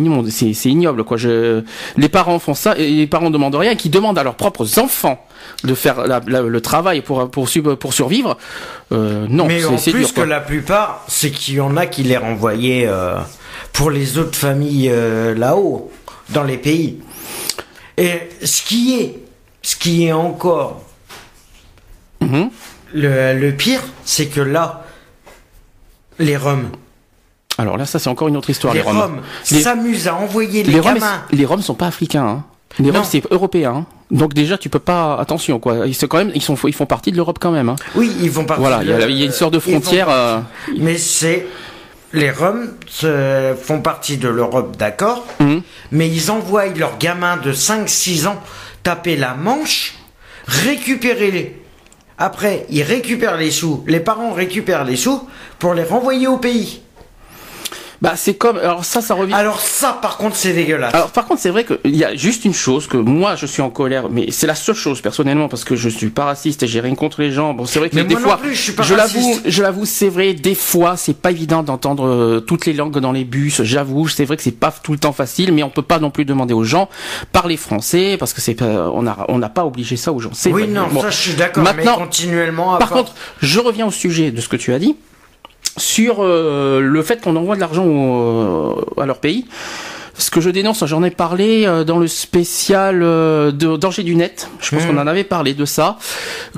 ignoble, 0.70 1.04
quoi. 1.04 1.18
Je, 1.18 1.64
les 1.98 2.10
parents 2.10 2.38
font 2.40 2.54
ça 2.54 2.78
et 2.78 2.90
les 2.92 3.08
parents 3.08 3.30
demandent 3.30 3.56
rien, 3.56 3.76
qui 3.76 3.90
demandent 3.90 4.18
à 4.18 4.24
leurs 4.24 4.36
propres 4.36 4.80
enfants 4.80 5.26
de 5.64 5.74
faire 5.74 6.06
la- 6.08 6.22
la- 6.28 6.42
le 6.42 6.62
travail 6.62 7.02
pour 7.02 7.30
pour 7.32 7.50
sub- 7.50 7.76
pour 7.76 7.94
survivre. 7.94 8.38
Euh, 8.92 9.26
non, 9.30 9.48
Mais 9.48 9.64
en 9.66 9.76
plus 9.78 9.94
dur. 9.94 10.14
que 10.14 10.22
la 10.22 10.40
plupart, 10.42 11.04
c'est 11.08 11.32
qu'il 11.32 11.56
y 11.56 11.60
en 11.60 11.76
a 11.78 11.86
qui 11.86 12.04
les 12.04 12.18
renvoyaient 12.18 12.86
euh, 12.88 13.18
pour 13.74 13.90
les 13.92 14.18
autres 14.18 14.36
familles 14.38 14.90
euh, 14.92 15.34
là-haut, 15.36 15.92
dans 16.30 16.44
les 16.44 16.58
pays. 16.58 17.00
Et 17.98 18.30
ce 18.44 18.62
qui 18.64 19.00
est, 19.00 19.20
ce 19.62 19.76
qui 19.76 20.06
est 20.06 20.12
encore 20.14 20.82
Mhm. 22.22 22.50
le, 22.94 23.40
le 23.40 23.52
pire, 23.56 23.82
c'est 24.06 24.28
que 24.28 24.42
là, 24.42 24.86
les 26.20 26.38
Roms, 26.38 26.70
Alors 27.58 27.78
là, 27.78 27.86
ça 27.86 28.00
c'est 28.00 28.10
encore 28.10 28.28
une 28.28 28.38
autre 28.38 28.50
histoire. 28.50 28.74
Les, 28.74 28.82
les 28.82 28.86
Roms. 28.90 29.22
S'amusent 29.44 30.08
à 30.08 30.16
envoyer 30.16 30.64
les, 30.64 30.74
les 30.74 30.80
Roms, 30.80 30.96
gamins. 30.96 31.22
les 31.32 31.46
Roms 31.46 31.62
sont 31.62 31.74
pas 31.76 31.88
africains. 31.88 32.26
Hein. 32.26 32.44
Les 32.80 32.88
Non. 32.92 33.00
Roms 33.02 33.08
c'est 33.10 33.22
européen. 33.32 33.74
hein. 33.76 33.86
Donc 34.10 34.34
déjà 34.34 34.58
tu 34.58 34.70
peux 34.70 34.80
pas 34.80 35.18
attention 35.18 35.60
quoi. 35.60 35.86
Ils 35.88 35.94
sont 35.96 36.08
quand 36.08 36.18
même 36.18 36.32
ils 36.36 36.42
sont 36.42 36.56
ils 36.66 36.74
font 36.74 36.86
partie 36.86 37.12
de 37.12 37.18
l'Europe 37.18 37.38
quand 37.40 37.52
même. 37.52 37.70
Hein. 37.70 37.76
Oui, 37.96 38.12
ils 38.22 38.30
font 38.32 38.46
partie. 38.46 38.62
Voilà, 38.62 38.82
il 38.84 38.90
y, 38.90 38.94
a, 38.94 39.08
il 39.10 39.18
y 39.18 39.22
a 39.22 39.26
une 39.26 39.32
sorte 39.32 39.54
de 39.54 39.60
frontière. 39.60 40.08
euh, 40.10 40.40
Mais 40.78 40.98
c'est 40.98 41.46
les 42.14 42.30
Roms 42.32 42.68
font 43.62 43.82
partie 43.82 44.18
de 44.18 44.28
l'Europe, 44.28 44.76
d'accord, 44.78 45.26
Mhm. 45.40 45.62
mais 45.92 46.10
ils 46.10 46.30
envoient 46.32 46.66
leurs 46.68 46.98
gamins 46.98 47.38
de 47.38 47.54
5-6 47.54 48.28
ans 48.28 48.36
taper 48.84 49.16
la 49.16 49.34
Manche, 49.34 49.96
récupérer 50.48 51.32
les. 51.32 51.58
Après, 52.18 52.66
ils 52.70 52.84
récupèrent 52.84 53.38
les 53.38 53.50
sous, 53.52 53.84
les 53.88 54.00
parents 54.00 54.32
récupèrent 54.34 54.84
les 54.84 54.96
sous 54.98 55.28
pour 55.58 55.74
les 55.74 55.84
renvoyer 55.84 56.28
au 56.28 56.38
pays. 56.38 56.82
Bah 58.02 58.14
c'est 58.16 58.34
comme 58.34 58.58
alors 58.58 58.84
ça 58.84 59.00
ça 59.02 59.14
revient. 59.14 59.34
Alors 59.34 59.60
ça, 59.62 59.98
par 60.02 60.18
contre, 60.18 60.36
c'est 60.36 60.54
dégueulasse. 60.54 60.94
Alors 60.96 61.12
par 61.12 61.26
contre 61.26 61.40
c'est 61.42 61.52
vrai 61.52 61.66
qu'il 61.66 61.96
y 61.96 62.04
a 62.04 62.16
juste 62.16 62.46
une 62.46 62.54
chose 62.54 62.88
que 62.88 62.98
moi 62.98 63.36
je 63.36 63.46
suis 63.46 63.62
en 63.62 63.70
colère 63.70 64.10
mais 64.10 64.32
c'est 64.32 64.48
la 64.48 64.56
seule 64.56 64.74
chose 64.76 65.02
personnellement 65.02 65.48
parce 65.50 65.64
que 65.64 65.76
je 65.76 65.88
suis 65.88 66.10
pas 66.10 66.26
raciste 66.26 66.64
et 66.64 66.68
j'ai 66.68 66.80
rien 66.80 66.96
contre 66.96 67.22
les 67.22 67.32
gens 67.32 67.54
bon 67.54 67.66
c'est 67.68 67.78
vrai 67.78 67.90
que 67.92 67.96
Mais 67.96 68.04
des 68.04 68.16
moi 68.16 68.22
non 68.22 68.28
fois 68.30 68.38
plus, 68.38 68.56
je 68.56 68.62
suis 68.62 68.72
pas 68.72 68.84
l'avoue 68.96 69.40
je 69.46 69.62
l'avoue 69.62 69.86
c'est 69.86 70.10
vrai 70.10 70.34
des 70.34 70.56
fois 70.56 70.98
c'est 70.98 71.16
pas 71.16 71.30
évident 71.30 71.62
d'entendre 71.62 72.08
euh, 72.08 72.40
toutes 72.40 72.66
les 72.66 72.74
langues 72.74 72.98
dans 73.00 73.12
les 73.12 73.24
bus 73.24 73.62
j'avoue 73.62 74.08
c'est 74.08 74.26
vrai 74.26 74.36
que 74.36 74.42
c'est 74.44 74.52
pas 74.60 74.72
tout 74.72 74.94
le 74.94 74.98
temps 75.00 75.14
facile 75.14 75.52
mais 75.54 75.62
on 75.62 75.70
peut 75.70 75.82
pas 75.84 76.00
non 76.00 76.10
plus 76.10 76.26
demander 76.26 76.56
aux 76.56 76.64
gens 76.64 76.90
parler 77.32 77.56
français 77.58 78.18
parce 78.20 78.34
que 78.34 78.42
c'est 78.42 78.56
pas 78.56 78.90
on 78.94 79.06
a 79.06 79.26
on 79.30 79.38
n'a 79.38 79.50
pas 79.50 79.64
obligé 79.66 79.96
ça 79.96 80.12
aux 80.12 80.20
gens 80.20 80.32
c'est 80.34 80.52
oui, 80.52 80.64
vrai. 80.64 80.72
non, 80.72 80.88
Bon. 80.92 81.02
ça, 81.02 81.10
je 81.12 81.18
suis 81.18 81.34
d'accord. 81.34 81.64
Mais 81.64 81.74
Maintenant- 81.74 81.98
continuellement. 82.00 82.74
à 82.76 82.80
Par 82.80 82.90
part- 82.90 82.98
contre, 83.00 83.14
je 83.42 83.60
reviens 83.60 83.86
au 83.88 83.92
sujet 83.92 84.32
de 84.32 84.42
ce 84.42 84.48
que 84.50 84.56
tu 84.56 84.74
as 84.74 84.80
dit 84.80 84.96
sur 85.78 86.18
euh, 86.20 86.80
le 86.82 87.02
fait 87.04 87.22
qu'on 87.22 87.36
envoie 87.36 87.56
de 87.56 87.62
l'argent 87.62 87.86
au- 87.86 88.86
à 89.00 89.06
leur 89.06 89.20
pays. 89.20 89.46
Ce 90.18 90.30
que 90.30 90.42
je 90.42 90.50
dénonce, 90.50 90.86
j'en 90.86 91.04
ai 91.04 91.10
parlé 91.12 91.66
euh, 91.66 91.84
dans 91.84 91.98
le 91.98 92.08
spécial 92.08 93.02
euh, 93.02 93.52
de 93.52 93.76
danger 93.78 94.04
du 94.04 94.16
net. 94.16 94.50
Je 94.60 94.70
pense 94.76 94.84
Mhm. 94.86 94.92
qu'on 94.96 95.02
en 95.02 95.08
avait 95.08 95.24
parlé 95.24 95.54
de 95.54 95.66
ça. 95.66 95.98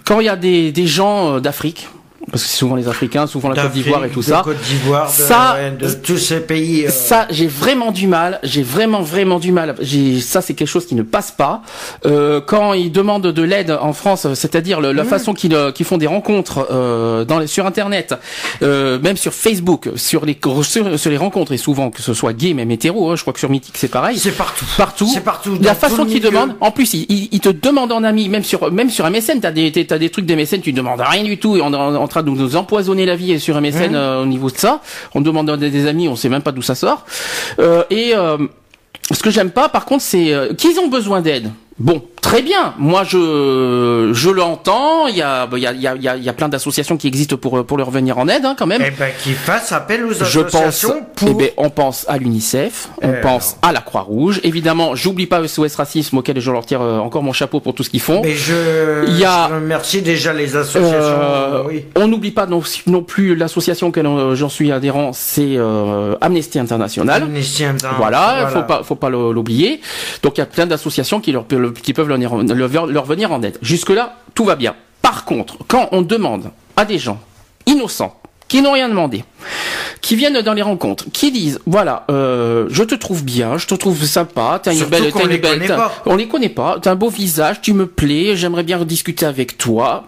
Quand 0.05 0.19
il 0.19 0.25
y 0.25 0.29
a 0.29 0.35
des, 0.35 0.71
des 0.71 0.87
gens 0.87 1.35
euh, 1.35 1.39
d'Afrique, 1.39 1.87
parce 2.31 2.43
que 2.43 2.49
c'est 2.49 2.57
souvent 2.57 2.75
les 2.75 2.87
Africains, 2.87 3.27
souvent 3.27 3.49
la 3.49 3.61
Côte 3.63 3.71
d'Ivoire 3.73 4.05
et 4.05 4.09
tout 4.09 4.21
ça. 4.21 4.41
Côte 4.43 4.61
d'Ivoire, 4.61 5.09
Ça- 5.09 5.55
ouais, 5.55 5.71
de 5.71 5.91
tous 5.93 6.17
ces 6.17 6.39
pays. 6.39 6.85
euh, 6.85 6.89
Ça, 6.89 7.27
j'ai 7.29 7.47
vraiment 7.47 7.91
du 7.91 8.07
mal. 8.07 8.39
J'ai 8.43 8.63
vraiment, 8.63 9.01
vraiment 9.01 9.39
du 9.39 9.51
mal. 9.51 9.75
Ça, 10.21 10.41
c'est 10.41 10.53
quelque 10.53 10.67
chose 10.67 10.85
qui 10.85 10.95
ne 10.95 11.03
passe 11.03 11.31
pas. 11.31 11.61
Euh, 12.05 12.41
quand 12.41 12.73
ils 12.73 12.91
demandent 12.91 13.27
de 13.27 13.41
l'aide 13.41 13.71
en 13.71 13.93
France, 13.93 14.27
c'est-à-dire 14.33 14.81
la 14.81 15.03
façon 15.03 15.33
qu'ils, 15.33 15.53
euh, 15.53 15.71
qu'ils 15.71 15.85
font 15.85 15.97
des 15.97 16.07
rencontres 16.07 16.67
euh, 16.71 17.25
dans 17.25 17.39
les, 17.39 17.47
sur 17.47 17.65
Internet, 17.65 18.15
euh, 18.61 18.99
même 18.99 19.17
sur 19.17 19.33
Facebook, 19.33 19.89
sur 19.95 20.25
les 20.25 20.37
sur, 20.63 20.99
sur 20.99 21.09
les 21.11 21.17
rencontres 21.17 21.51
et 21.51 21.57
souvent 21.57 21.89
que 21.91 22.01
ce 22.01 22.13
soit 22.13 22.33
gay, 22.33 22.53
même 22.53 22.71
hétéro. 22.71 23.11
hein, 23.11 23.15
je 23.15 23.21
crois 23.21 23.33
que 23.33 23.39
sur 23.39 23.49
Mythique 23.49 23.75
c'est 23.77 23.87
pareil. 23.91 24.17
C'est 24.17 24.31
partout. 24.37 24.65
Partout. 24.77 25.09
C'est 25.13 25.21
partout. 25.21 25.57
La 25.61 25.75
façon 25.75 26.05
qu'ils 26.05 26.21
demandent, 26.21 26.55
en 26.61 26.71
plus, 26.71 26.93
ils, 26.93 27.39
te 27.39 27.49
demandent 27.49 27.91
en 27.91 28.03
ami, 28.03 28.29
même 28.29 28.43
sur 28.43 28.71
même 28.71 28.89
sur 28.89 29.09
MSN, 29.09 29.39
t'as 29.41 29.51
des 29.51 29.71
t'as 29.85 29.97
des 29.97 30.09
trucs 30.09 30.25
des 30.25 30.35
MSN, 30.35 30.61
tu 30.61 30.71
demandes 30.73 31.01
rien 31.01 31.23
du 31.23 31.37
tout 31.37 31.57
et 31.57 31.61
on 31.61 31.67
en, 31.67 31.95
en 31.95 32.07
train 32.13 32.23
de 32.23 32.29
nous 32.29 32.55
empoisonner 32.55 33.05
la 33.05 33.15
vie 33.15 33.39
sur 33.39 33.59
MSN 33.59 33.89
Mhm. 33.89 33.95
euh, 33.95 34.21
au 34.23 34.25
niveau 34.25 34.49
de 34.51 34.57
ça. 34.57 34.81
On 35.15 35.21
demande 35.21 35.49
des, 35.57 35.69
des 35.71 35.87
amis, 35.87 36.07
on 36.07 36.15
sait 36.15 36.29
même 36.29 36.43
pas 36.43 36.51
d'où 36.51 36.61
ça 36.61 36.75
sort. 36.75 37.05
Euh, 37.59 37.83
et 37.89 38.13
euh, 38.15 38.37
ce 39.11 39.21
que 39.23 39.31
j'aime 39.31 39.51
pas, 39.51 39.67
par 39.69 39.85
contre, 39.85 40.03
c'est 40.03 40.31
qu'ils 40.57 40.79
ont 40.79 40.87
besoin 40.87 41.21
d'aide. 41.21 41.51
Bon, 41.79 42.03
très 42.21 42.43
bien. 42.43 42.75
Moi, 42.77 43.03
je 43.03 44.11
je 44.13 44.29
l'entends. 44.29 45.07
Il 45.07 45.15
y 45.17 45.21
a 45.23 45.47
il 45.53 45.57
y 45.59 45.65
a 45.67 45.71
il 45.73 45.81
y 45.81 45.87
a 45.87 45.95
il 45.95 46.03
y 46.03 46.07
a, 46.07 46.15
il 46.17 46.23
y 46.23 46.29
a 46.29 46.33
plein 46.33 46.47
d'associations 46.47 46.97
qui 46.97 47.07
existent 47.07 47.35
pour 47.35 47.65
pour 47.65 47.77
leur 47.77 47.89
venir 47.89 48.19
en 48.19 48.27
aide, 48.27 48.45
hein, 48.45 48.55
quand 48.57 48.67
même. 48.67 48.81
Eh 48.85 48.91
ben, 48.91 49.09
qu'ils 49.23 49.33
fassent 49.33 49.71
appel 49.71 50.05
aux 50.05 50.13
Je 50.13 50.39
pense, 50.41 50.53
associations 50.55 51.05
pour. 51.15 51.29
eh 51.29 51.33
ben, 51.33 51.49
on 51.57 51.69
pense 51.71 52.05
à 52.07 52.17
l'UNICEF, 52.17 52.89
on 53.01 53.09
Euh, 53.09 53.21
pense 53.21 53.57
à 53.63 53.71
la 53.71 53.81
Croix-Rouge. 53.81 54.39
Évidemment, 54.43 54.93
j'oublie 54.95 55.25
pas 55.25 55.45
SOS 55.47 55.75
Racisme 55.75 56.17
auquel 56.19 56.39
je 56.39 56.51
leur 56.51 56.63
tire 56.65 56.81
euh, 56.81 56.99
encore 56.99 57.23
mon 57.23 57.33
chapeau 57.33 57.59
pour 57.59 57.73
tout 57.73 57.83
ce 57.83 57.89
qu'ils 57.89 58.01
font. 58.01 58.21
Mais 58.23 58.35
je, 58.35 59.05
Il 59.07 59.17
y 59.17 59.25
a- 59.25 59.47
je 59.49 59.55
remercie 59.55 60.01
déjà 60.03 60.31
les 60.31 60.55
associations. 60.55 60.89
Euh, 60.93 61.63
oui. 61.67 61.85
On 61.95 62.07
n'oublie 62.07 62.31
pas 62.31 62.45
non, 62.45 62.61
non 62.85 63.01
plus 63.01 63.35
l'association 63.35 63.87
auquel 63.87 64.05
euh, 64.05 64.35
j'en 64.35 64.49
suis 64.49 64.71
adhérent, 64.71 65.11
c'est 65.13 65.55
euh, 65.57 66.15
Amnesty 66.21 66.59
International. 66.59 67.23
Amnesty 67.23 67.65
International, 67.65 67.95
Voilà, 67.97 68.47
faut 68.53 68.63
pas, 68.63 68.83
faut 68.83 68.95
pas 68.95 69.09
l'oublier. 69.09 69.81
Donc 70.21 70.37
il 70.37 70.41
y 70.41 70.43
a 70.43 70.45
plein 70.45 70.67
d'associations 70.67 71.19
qui 71.19 71.31
leur, 71.31 71.45
qui 71.71 71.93
peuvent 71.93 72.07
leur, 72.07 72.17
leur, 72.17 72.85
leur 72.87 73.05
venir 73.05 73.31
en 73.31 73.41
aide. 73.43 73.57
Jusque 73.61 73.89
là, 73.89 74.15
tout 74.33 74.45
va 74.45 74.55
bien. 74.55 74.75
Par 75.01 75.25
contre, 75.25 75.57
quand 75.67 75.89
on 75.91 76.01
demande 76.01 76.51
à 76.75 76.85
des 76.85 76.97
gens 76.99 77.19
innocents 77.65 78.19
qui 78.47 78.61
n'ont 78.61 78.73
rien 78.73 78.87
demandé, 78.89 79.23
qui 80.01 80.15
viennent 80.15 80.41
dans 80.41 80.53
les 80.53 80.61
rencontres, 80.61 81.05
qui 81.11 81.31
disent 81.31 81.59
voilà, 81.65 82.05
euh, 82.11 82.67
je 82.69 82.83
te 82.83 82.93
trouve 82.95 83.23
bien, 83.23 83.57
je 83.57 83.67
te 83.67 83.73
trouve 83.75 84.03
sympa, 84.05 84.59
t'as 84.61 84.73
une 84.73 84.83
belle, 84.85 85.11
t'as 85.11 85.23
une 85.23 85.29
les 85.29 85.37
belle, 85.39 85.53
connaît 85.53 85.67
t'as- 85.67 85.75
pas. 85.77 85.91
on 86.05 86.15
les 86.15 86.27
connaît 86.27 86.49
pas, 86.49 86.77
t'as 86.81 86.91
un 86.91 86.95
beau 86.95 87.09
visage, 87.09 87.61
tu 87.61 87.73
me 87.73 87.87
plais, 87.87 88.35
j'aimerais 88.35 88.63
bien 88.63 88.83
discuter 88.85 89.25
avec 89.25 89.57
toi. 89.57 90.05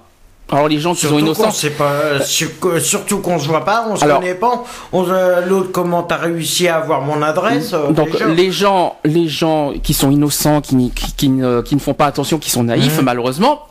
Alors 0.52 0.68
les 0.68 0.80
gens 0.80 0.94
qui 0.94 1.02
sont 1.02 1.08
Surtout 1.08 1.24
innocents, 1.26 1.52
sait 1.52 1.72
pas, 1.72 2.20
sur- 2.24 2.50
surtout 2.80 3.18
qu'on 3.20 3.40
se 3.40 3.48
voit 3.48 3.66
pas, 3.66 3.88
on 3.90 3.96
se 3.96 4.04
Alors- 4.04 4.20
connaît 4.20 4.36
pas. 4.36 4.64
On, 4.94 5.10
euh, 5.10 5.44
L'autre, 5.48 5.72
comment 5.72 6.04
t'as 6.04 6.18
réussi 6.18 6.68
à 6.68 6.78
avoir 6.78 7.02
mon 7.02 7.22
adresse 7.24 7.74
euh, 7.74 7.92
Donc 7.92 8.12
déjà 8.12 8.28
les 8.28 8.52
gens, 8.52 8.96
les 9.04 9.28
gens 9.28 9.74
qui 9.82 9.94
sont 9.96 10.12
innocents, 10.12 10.62
qui, 10.62 10.92
qui, 10.92 11.14
qui 11.14 11.30
ne, 11.30 11.62
qui 11.62 11.74
ne 11.76 11.80
font 11.80 11.96
pas 11.96 12.06
attention, 12.06 12.38
qui 12.38 12.52
sont 12.52 12.64
naïfs, 12.64 12.98
Mhm. 13.00 13.06
malheureusement, 13.06 13.64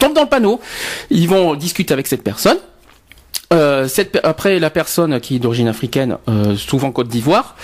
tombent 0.00 0.14
dans 0.14 0.22
le 0.22 0.28
panneau. 0.28 0.58
Ils 1.10 1.28
vont 1.28 1.54
discuter 1.54 1.92
avec 1.92 2.06
cette 2.06 2.22
personne. 2.24 2.56
Euh, 3.52 3.86
cette, 3.86 4.18
après, 4.22 4.58
la 4.58 4.70
personne 4.70 5.20
qui 5.20 5.36
est 5.36 5.38
d'origine 5.38 5.68
africaine, 5.68 6.16
euh, 6.30 6.56
souvent 6.56 6.90
Côte 6.92 7.08
d'Ivoire, 7.08 7.56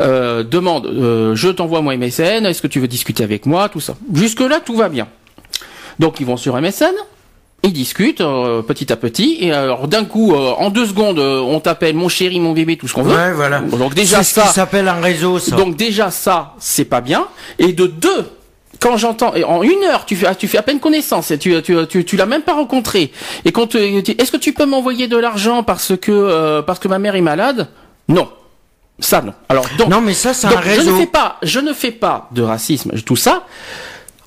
euh, 0.00 0.42
demande 0.42 0.86
euh, 0.86 1.36
je 1.36 1.48
t'envoie 1.48 1.80
mon 1.80 1.92
MSN, 1.96 2.44
est-ce 2.44 2.60
que 2.60 2.66
tu 2.66 2.80
veux 2.80 2.88
discuter 2.88 3.22
avec 3.22 3.46
moi, 3.46 3.68
tout 3.68 3.78
ça. 3.78 3.94
Jusque 4.12 4.40
là, 4.40 4.58
tout 4.58 4.74
va 4.74 4.88
bien. 4.88 5.06
Donc 6.00 6.18
ils 6.18 6.26
vont 6.26 6.36
sur 6.36 6.56
MSN, 6.60 6.92
ils 7.62 7.72
discutent 7.72 8.20
euh, 8.20 8.62
petit 8.62 8.92
à 8.92 8.96
petit, 8.96 9.38
et 9.40 9.52
alors 9.52 9.88
d'un 9.88 10.04
coup, 10.04 10.34
euh, 10.34 10.52
en 10.58 10.70
deux 10.70 10.86
secondes, 10.86 11.18
euh, 11.18 11.40
on 11.40 11.58
t'appelle 11.58 11.96
mon 11.96 12.08
chéri, 12.08 12.38
mon 12.38 12.52
bébé, 12.52 12.76
tout 12.76 12.86
ce 12.86 12.94
qu'on 12.94 13.02
veut. 13.02 13.14
Ouais, 13.16 13.32
voilà. 13.32 13.60
Donc 13.60 13.94
déjà 13.94 14.22
ça, 14.22 14.46
s'appelle 14.46 14.86
un 14.88 15.00
réseau, 15.00 15.38
ça. 15.38 15.56
donc 15.56 15.76
déjà 15.76 16.10
ça, 16.10 16.54
c'est 16.58 16.84
pas 16.84 17.00
bien. 17.00 17.26
Et 17.58 17.72
de 17.72 17.86
deux, 17.86 18.30
quand 18.80 18.96
j'entends, 18.98 19.34
et 19.34 19.42
en 19.42 19.62
une 19.62 19.82
heure, 19.84 20.04
tu 20.04 20.14
fais, 20.16 20.32
tu 20.36 20.46
fais 20.48 20.58
à 20.58 20.62
peine 20.62 20.78
connaissance, 20.80 21.30
et 21.32 21.38
tu, 21.38 21.60
tu, 21.62 21.74
tu, 21.88 22.04
tu 22.04 22.16
l'as 22.16 22.26
même 22.26 22.42
pas 22.42 22.54
rencontré. 22.54 23.10
Et 23.44 23.50
quand 23.50 23.66
tu- 23.68 24.02
tu- 24.04 24.12
est-ce 24.12 24.30
que 24.30 24.36
tu 24.36 24.52
peux 24.52 24.66
m'envoyer 24.66 25.08
de 25.08 25.16
l'argent 25.16 25.62
parce 25.64 25.96
que 25.96 26.12
euh, 26.12 26.62
parce 26.62 26.78
que 26.78 26.86
ma 26.88 26.98
mère 27.00 27.16
est 27.16 27.20
malade? 27.22 27.68
Non, 28.08 28.28
ça 29.00 29.22
non. 29.22 29.32
Alors 29.48 29.66
donc, 29.78 29.88
non, 29.88 30.00
mais 30.02 30.14
ça, 30.14 30.34
c'est 30.34 30.46
un 30.46 30.50
donc, 30.50 30.60
je 30.62 30.68
réseau. 30.68 30.92
ne 30.92 30.98
fais 31.00 31.06
pas, 31.06 31.38
je 31.42 31.58
ne 31.58 31.72
fais 31.72 31.90
pas 31.90 32.28
de 32.32 32.42
racisme, 32.42 32.92
tout 33.04 33.16
ça. 33.16 33.44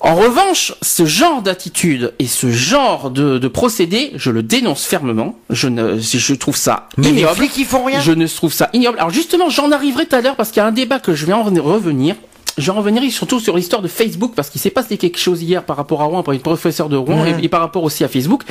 En 0.02 0.14
revanche, 0.14 0.72
ce 0.80 1.04
genre 1.04 1.42
d'attitude 1.42 2.14
et 2.18 2.26
ce 2.26 2.50
genre 2.50 3.10
de, 3.10 3.36
de 3.38 3.48
procédé, 3.48 4.12
je 4.14 4.30
le 4.30 4.42
dénonce 4.42 4.86
fermement. 4.86 5.36
Je 5.50 5.68
ne, 5.68 5.98
je 5.98 6.34
trouve 6.34 6.56
ça 6.56 6.88
Mais 6.96 7.10
les 7.12 7.20
ignoble. 7.20 7.34
flics, 7.36 7.56
ils 7.58 7.66
font 7.66 7.84
rien. 7.84 8.00
Je 8.00 8.12
ne 8.12 8.26
trouve 8.26 8.52
ça 8.52 8.70
ignoble. 8.72 8.98
Alors 8.98 9.10
justement, 9.10 9.50
j'en 9.50 9.70
arriverai 9.70 10.06
tout 10.06 10.16
à 10.16 10.22
l'heure 10.22 10.36
parce 10.36 10.50
qu'il 10.50 10.60
y 10.60 10.64
a 10.64 10.66
un 10.66 10.72
débat 10.72 11.00
que 11.00 11.14
je 11.14 11.26
vais 11.26 11.34
en 11.34 11.42
revenir. 11.42 12.14
Je 12.58 12.64
vais 12.64 12.70
en 12.72 12.80
revenir 12.80 13.02
surtout 13.12 13.40
sur 13.40 13.56
l'histoire 13.56 13.82
de 13.82 13.88
Facebook 13.88 14.32
parce 14.34 14.48
qu'il 14.50 14.60
s'est 14.60 14.70
passé 14.70 14.96
quelque 14.98 15.18
chose 15.18 15.42
hier 15.42 15.62
par 15.64 15.76
rapport 15.76 16.00
à 16.00 16.04
Rouen, 16.04 16.22
par 16.22 16.32
une 16.34 16.40
professeure 16.40 16.88
de 16.88 16.96
Rouen 16.96 17.24
et, 17.26 17.44
et 17.44 17.48
par 17.48 17.60
rapport 17.60 17.82
aussi 17.84 18.02
à 18.02 18.08
Facebook. 18.08 18.42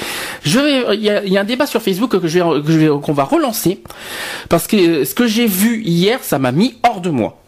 Je 0.43 0.59
vais, 0.59 0.95
il 0.95 1.03
y 1.03 1.09
a, 1.09 1.23
il 1.23 1.33
y 1.33 1.37
a 1.37 1.41
un 1.41 1.45
débat 1.45 1.65
sur 1.65 1.81
Facebook 1.81 2.11
que 2.19 2.27
je 2.27 2.39
vais, 2.39 2.61
que 2.63 2.71
je 2.71 2.77
vais, 2.77 2.89
qu'on 3.01 3.13
va 3.13 3.23
relancer 3.23 3.81
parce 4.49 4.67
que 4.67 5.03
ce 5.03 5.13
que 5.15 5.25
j'ai 5.27 5.47
vu 5.47 5.81
hier, 5.83 6.19
ça 6.21 6.37
m'a 6.39 6.51
mis 6.51 6.75
hors 6.87 7.01
de 7.01 7.09
moi. 7.09 7.41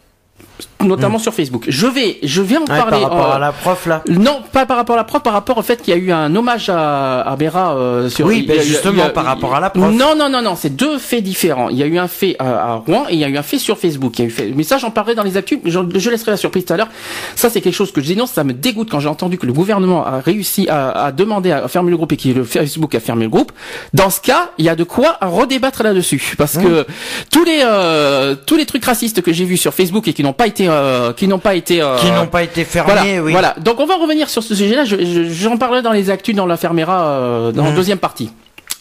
Notamment 0.83 1.19
sur 1.19 1.33
Facebook. 1.33 1.65
Je 1.67 1.87
vais, 1.87 2.17
je 2.23 2.41
vais 2.41 2.57
en 2.57 2.61
Ouais, 2.61 2.65
parler. 2.67 2.91
par 2.91 3.01
rapport 3.01 3.31
euh, 3.31 3.35
à 3.35 3.39
la 3.39 3.51
prof, 3.51 3.85
là. 3.85 4.03
non, 4.09 4.41
pas 4.51 4.65
par 4.65 4.77
rapport 4.77 4.95
à 4.95 4.97
la 4.97 5.03
prof, 5.03 5.21
par 5.23 5.33
rapport 5.33 5.57
au 5.57 5.61
fait 5.61 5.81
qu'il 5.81 5.93
y 5.93 5.97
a 5.97 5.99
eu 5.99 6.11
un 6.11 6.35
hommage 6.35 6.69
à, 6.69 7.21
à 7.21 7.35
Béra 7.35 7.75
euh, 7.75 8.09
sur. 8.09 8.25
Oui, 8.25 8.43
ben 8.47 8.61
justement, 8.61 9.03
a- 9.05 9.09
par 9.09 9.25
rapport 9.25 9.55
à 9.55 9.59
la 9.59 9.69
prof. 9.69 9.91
Non, 9.91 10.15
non, 10.15 10.29
non, 10.29 10.41
non, 10.41 10.55
c'est 10.55 10.75
deux 10.75 10.97
faits 10.97 11.23
différents. 11.23 11.69
Il 11.69 11.77
y 11.77 11.83
a 11.83 11.85
eu 11.85 11.97
un 11.97 12.07
fait 12.07 12.35
à, 12.39 12.71
à 12.71 12.73
Rouen 12.75 13.05
et 13.09 13.13
il 13.13 13.19
y 13.19 13.23
a 13.23 13.29
eu 13.29 13.37
un 13.37 13.43
fait 13.43 13.57
sur 13.59 13.77
Facebook. 13.77 14.17
Il 14.19 14.21
y 14.21 14.25
a 14.25 14.27
eu 14.27 14.31
fait, 14.31 14.51
mais 14.55 14.63
ça, 14.63 14.77
j'en 14.77 14.91
parlerai 14.91 15.15
dans 15.15 15.23
les 15.23 15.37
actus. 15.37 15.59
Je, 15.65 15.79
je 15.95 16.09
laisserai 16.09 16.31
la 16.31 16.37
surprise 16.37 16.65
tout 16.65 16.73
à 16.73 16.77
l'heure. 16.77 16.89
Ça, 17.35 17.49
c'est 17.49 17.61
quelque 17.61 17.73
chose 17.75 17.91
que 17.91 18.01
je 18.01 18.07
dénonce. 18.07 18.31
Ça 18.31 18.43
me 18.43 18.53
dégoûte 18.53 18.89
quand 18.91 18.99
j'ai 18.99 19.09
entendu 19.09 19.37
que 19.37 19.45
le 19.45 19.53
gouvernement 19.53 20.05
a 20.05 20.19
réussi 20.19 20.67
à, 20.69 20.89
à 21.05 21.11
demander 21.11 21.51
à 21.51 21.67
fermer 21.67 21.91
le 21.91 21.97
groupe 21.97 22.11
et 22.13 22.17
que 22.17 22.29
le 22.29 22.43
Facebook 22.43 22.93
a 22.95 22.99
fermé 22.99 23.23
le 23.25 23.29
groupe. 23.29 23.51
Dans 23.93 24.09
ce 24.09 24.21
cas, 24.21 24.51
il 24.57 24.65
y 24.65 24.69
a 24.69 24.75
de 24.75 24.83
quoi 24.83 25.17
redébattre 25.21 25.83
là-dessus, 25.83 26.35
parce 26.37 26.57
que 26.57 26.85
tous 27.31 27.43
les 27.43 27.61
euh, 27.63 28.35
tous 28.45 28.55
les 28.55 28.65
trucs 28.65 28.85
racistes 28.85 29.21
que 29.21 29.31
j'ai 29.33 29.45
vus 29.45 29.57
sur 29.57 29.73
Facebook 29.73 30.07
et 30.07 30.13
qui 30.13 30.23
n'ont 30.23 30.33
pas 30.33 30.47
été 30.47 30.67
euh, 30.71 31.13
qui 31.13 31.27
n'ont 31.27 31.39
pas 31.39 31.53
été 31.55 31.81
euh, 31.81 31.97
Qui 31.97 32.09
n'ont 32.11 32.27
pas 32.27 32.43
été 32.43 32.63
fermés, 32.65 32.93
voilà, 32.93 33.21
oui. 33.23 33.31
voilà. 33.31 33.55
Donc 33.59 33.79
on 33.79 33.85
va 33.85 33.95
revenir 33.95 34.29
sur 34.29 34.41
ce 34.43 34.55
sujet-là. 34.55 34.85
Je- 34.85 34.97
je- 35.03 35.29
J'en 35.29 35.57
parlerai 35.57 35.81
dans 35.81 35.91
les 35.91 36.09
actus 36.09 36.35
dans 36.35 36.45
la 36.47 36.57
Fermera 36.57 37.05
euh, 37.07 37.51
dans 37.51 37.63
la 37.63 37.69
Mhm. 37.71 37.75
deuxième 37.75 37.97
partie. 37.99 38.31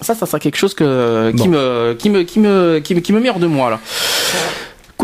Ça, 0.01 0.15
ça 0.15 0.25
sera 0.27 0.39
quelque 0.39 0.57
chose 0.57 0.73
que 0.75 1.31
qui 1.37 1.49
me 1.49 1.93
qui 1.99 2.09
me 2.09 2.23
qui 2.23 2.39
me 2.41 2.79
qui 2.79 2.95
me 2.95 3.01
qui 3.01 3.13
me 3.13 3.21
met 3.21 3.29
hors 3.29 3.39
de 3.39 3.47
moi 3.47 3.69
là. 3.71 3.79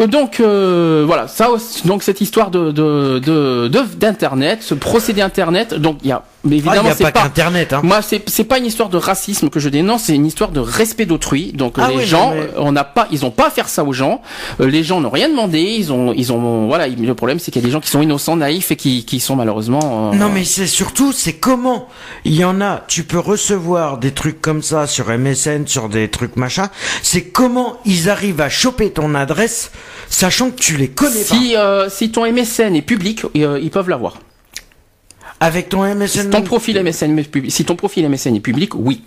Donc 0.06 0.40
euh, 0.40 1.04
voilà, 1.06 1.26
ça 1.26 1.48
donc 1.86 2.02
cette 2.02 2.20
histoire 2.20 2.50
de 2.50 2.70
de 2.70 3.18
de 3.18 3.68
de- 3.68 3.94
d'internet, 3.96 4.58
ce 4.62 4.74
procédé 4.74 5.22
internet. 5.22 5.72
Donc 5.74 5.98
il 6.02 6.10
y 6.10 6.12
a 6.12 6.22
mais 6.46 6.52
Ah, 6.52 6.54
il 6.54 6.58
évidemment 6.58 6.82
n'y 6.84 6.88
a 6.90 6.94
c'est 6.94 7.04
pas 7.04 7.12
pas 7.12 7.22
qu'Internet, 7.22 7.72
hein. 7.72 7.80
moi, 7.82 8.00
c'est 8.02 8.28
c'est 8.28 8.44
pas 8.44 8.58
une 8.58 8.66
histoire 8.66 8.88
de 8.88 8.96
racisme 8.96 9.50
que 9.50 9.60
je 9.60 9.68
dénonce, 9.68 10.04
c'est 10.04 10.14
une 10.14 10.26
histoire 10.26 10.50
de 10.50 10.60
respect 10.60 11.04
d'autrui. 11.06 11.52
Donc 11.52 11.74
Ah 11.78 11.88
les 11.88 11.96
oui, 11.96 12.00
non, 12.02 12.06
gens, 12.06 12.30
mais- 12.30 12.40
euh, 12.40 12.46
on 12.56 12.72
n'a 12.72 12.84
pas, 12.84 13.06
ils 13.10 13.24
ont 13.26 13.30
pas 13.30 13.48
à 13.48 13.50
faire 13.50 13.68
ça 13.68 13.84
aux 13.84 13.92
gens. 13.92 14.22
Euh, 14.60 14.66
les 14.68 14.82
gens 14.84 15.00
n'ont 15.00 15.10
rien 15.10 15.28
demandé. 15.28 15.60
Ils 15.60 15.92
ont, 15.92 16.12
ils 16.12 16.32
ont, 16.32 16.66
voilà. 16.66 16.88
Le 16.88 17.14
problème, 17.14 17.38
c'est 17.38 17.50
qu'il 17.50 17.60
y 17.60 17.64
a 17.64 17.66
des 17.66 17.72
gens 17.72 17.80
qui 17.80 17.88
sont 17.90 18.00
innocents, 18.02 18.36
naïfs 18.36 18.70
et 18.70 18.76
qui, 18.76 19.04
qui 19.04 19.20
sont 19.20 19.36
malheureusement. 19.36 20.12
euh, 20.12 20.16
Non 20.16 20.28
mais 20.30 20.44
c'est 20.44 20.66
surtout 20.66 21.12
c'est 21.12 21.34
comment 21.34 21.88
il 22.24 22.34
y 22.34 22.44
en 22.44 22.60
a 22.60 22.82
tu 22.88 23.04
peux 23.04 23.18
recevoir 23.18 23.98
des 23.98 24.12
trucs 24.12 24.40
comme 24.40 24.62
ça 24.62 24.86
sur 24.86 25.08
MSN 25.10 25.66
sur 25.66 25.88
des 25.88 26.08
trucs 26.08 26.36
machin 26.36 26.68
c'est 27.02 27.22
comment 27.22 27.76
ils 27.84 28.08
arrivent 28.08 28.40
à 28.40 28.48
choper 28.48 28.90
ton 28.90 29.14
adresse 29.14 29.70
sachant 30.08 30.50
que 30.50 30.56
tu 30.60 30.76
les 30.76 30.88
connais 30.88 31.10
Si, 31.22 31.56
euh, 31.56 31.88
si 31.88 32.10
ton 32.10 32.24
MSN 32.30 32.74
est 32.76 32.82
public, 32.82 33.22
euh, 33.36 33.58
ils 33.62 33.70
peuvent 33.70 33.88
l'avoir. 33.88 34.14
Avec 35.40 35.68
ton 35.68 35.82
MSN 35.94 36.30
Ton 36.30 36.42
profil 36.42 36.82
MSN. 36.82 37.22
Si 37.48 37.64
ton 37.64 37.76
profil 37.76 38.08
MSN 38.08 38.34
est 38.36 38.40
public, 38.40 38.74
oui. 38.74 39.02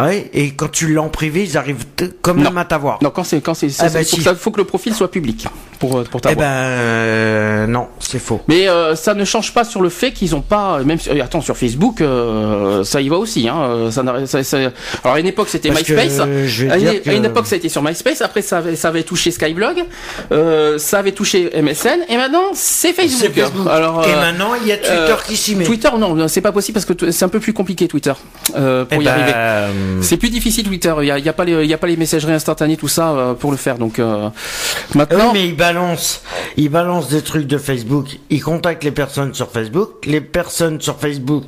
ouais 0.00 0.30
et 0.32 0.50
quand 0.52 0.70
tu 0.70 0.92
l'as 0.92 1.02
en 1.02 1.08
privé 1.08 1.42
ils 1.44 1.56
arrivent 1.56 1.84
quand 2.22 2.34
même 2.34 2.44
Non. 2.44 2.56
à 2.56 2.64
t'avoir 2.64 2.98
Non, 3.02 3.10
quand 3.10 3.24
c'est, 3.24 3.40
quand 3.40 3.54
c'est, 3.54 3.68
Ah 3.80 3.88
bah 3.88 4.04
si. 4.04 4.20
faut 4.20 4.50
que 4.50 4.58
le 4.58 4.64
profil 4.64 4.94
soit 4.94 5.10
public 5.10 5.46
pour, 5.88 5.98
euh, 5.98 6.04
pour 6.04 6.20
eh 6.20 6.22
t'avoir. 6.22 6.48
ben 6.48 6.54
euh, 6.54 7.66
non 7.66 7.88
c'est 7.98 8.18
faux 8.18 8.40
Mais 8.48 8.68
euh, 8.68 8.94
ça 8.96 9.14
ne 9.14 9.24
change 9.24 9.52
pas 9.52 9.64
sur 9.64 9.80
le 9.82 9.88
fait 9.88 10.12
qu'ils 10.12 10.34
ont 10.34 10.40
pas, 10.40 10.78
même 10.84 10.98
si- 10.98 11.10
euh, 11.10 11.22
attends 11.22 11.40
sur 11.40 11.56
Facebook, 11.56 12.00
euh, 12.00 12.84
ça 12.84 13.00
y 13.00 13.08
va 13.08 13.16
aussi. 13.16 13.48
Hein, 13.48 13.90
ça, 13.90 14.02
n'a- 14.02 14.26
ça- 14.26 14.42
ça- 14.42 14.58
alors 15.02 15.16
à 15.16 15.20
une 15.20 15.26
époque 15.26 15.48
c'était 15.48 15.70
MySpace. 15.70 16.18
euh, 16.20 16.46
je 16.46 16.68
à, 16.68 16.76
une, 16.78 16.84
dire 16.90 17.02
que- 17.02 17.10
à 17.10 17.12
une 17.14 17.24
époque 17.24 17.46
ça 17.46 17.54
a 17.54 17.58
été 17.58 17.68
sur 17.68 17.82
MySpace. 17.82 18.22
Après 18.22 18.42
ça 18.42 18.58
avait, 18.58 18.76
ça 18.76 18.88
avait 18.88 19.02
touché 19.02 19.30
Skyblog, 19.30 19.84
euh, 20.32 20.78
ça 20.78 20.98
avait 20.98 21.12
touché 21.12 21.50
MSN 21.60 22.00
et 22.08 22.16
maintenant 22.16 22.44
c'est 22.54 22.92
Facebook. 22.92 23.20
C'est 23.20 23.40
Facebook. 23.40 23.66
Alors 23.70 24.04
et 24.06 24.12
maintenant 24.14 24.50
il 24.60 24.68
y 24.68 24.72
a 24.72 24.76
Twitter 24.76 24.92
euh, 25.12 25.16
qui 25.26 25.36
s'y 25.36 25.54
met 25.56 25.64
Twitter 25.64 25.88
non, 25.98 26.28
c'est 26.28 26.40
pas 26.40 26.52
possible 26.52 26.74
parce 26.74 26.86
que 26.86 27.10
c'est 27.10 27.24
un 27.24 27.28
peu 27.28 27.40
plus 27.40 27.52
compliqué 27.52 27.88
Twitter 27.88 28.12
euh, 28.56 28.84
pour 28.84 28.98
Eh 29.00 29.02
y 29.02 29.04
ben, 29.06 29.12
arriver. 29.12 29.32
euh, 29.34 29.68
C'est 30.02 30.16
plus 30.16 30.30
difficile 30.30 30.64
Twitter. 30.64 30.92
Il 31.00 31.06
y 31.06 31.10
a, 31.10 31.18
il 31.18 31.24
y 31.24 31.28
a 31.28 31.32
pas 31.32 31.44
les, 31.44 31.66
y 31.66 31.74
a 31.74 31.78
pas 31.78 31.86
les 31.86 31.96
messageries 31.96 32.32
instantanées 32.32 32.76
tout 32.76 32.88
ça 32.88 33.10
euh, 33.10 33.34
pour 33.34 33.50
le 33.50 33.56
faire. 33.56 33.78
Donc 33.78 33.98
euh, 33.98 34.28
Oui, 34.28 34.98
maintenant. 34.98 35.32
mais 35.32 35.48
balancent, 35.74 36.22
ils 36.56 36.68
balancent 36.68 37.08
des 37.08 37.22
trucs 37.22 37.46
de 37.46 37.58
Facebook. 37.58 38.18
Ils 38.30 38.42
contactent 38.42 38.84
les 38.84 38.92
personnes 38.92 39.34
sur 39.34 39.50
Facebook. 39.50 40.06
Les 40.06 40.20
personnes 40.20 40.80
sur 40.80 40.98
Facebook, 40.98 41.44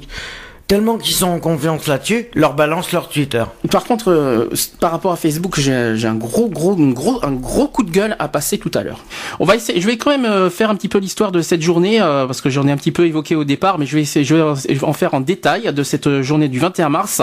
tellement 0.67 0.99
qu'ils 0.99 1.15
sont 1.15 1.29
en 1.29 1.39
confiance 1.39 1.87
là-dessus, 1.87 2.27
leur 2.35 2.55
balancent 2.55 2.91
leur 2.91 3.09
Twitter. 3.09 3.45
Par 3.71 3.85
contre, 3.85 4.11
euh, 4.11 4.51
par 4.81 4.91
rapport 4.91 5.13
à 5.13 5.17
Facebook, 5.17 5.61
j'ai 5.61 5.95
j'ai 5.95 6.09
un 6.09 6.17
gros, 6.17 6.49
gros, 6.49 6.73
un 6.73 6.91
gros, 6.91 7.25
un 7.25 7.33
gros 7.33 7.69
coup 7.69 7.85
de 7.85 7.91
gueule 7.91 8.17
à 8.19 8.27
passer 8.27 8.59
tout 8.59 8.71
à 8.75 8.83
l'heure. 8.83 9.05
On 9.39 9.45
va 9.45 9.55
essayer. 9.55 9.81
Je 9.81 9.87
vais 9.87 9.97
quand 9.97 10.11
même 10.11 10.25
euh, 10.25 10.51
faire 10.51 10.71
un 10.71 10.75
petit 10.75 10.89
peu 10.89 10.99
l'histoire 10.99 11.31
de 11.31 11.41
cette 11.41 11.63
journée 11.63 12.03
euh, 12.03 12.27
parce 12.27 12.41
que 12.41 12.51
j'en 12.51 12.67
ai 12.67 12.73
un 12.73 12.77
petit 12.77 12.93
peu 12.93 13.07
évoqué 13.07 13.37
au 13.37 13.45
départ, 13.45 13.79
mais 13.79 13.87
je 13.87 13.95
vais 13.95 14.03
essayer, 14.03 14.25
je 14.25 14.35
vais 14.35 14.85
en 14.85 14.93
faire 14.93 15.15
en 15.15 15.21
détail 15.21 15.73
de 15.73 15.83
cette 15.85 16.23
journée 16.23 16.49
du 16.49 16.59
21 16.59 16.89
mars. 16.89 17.23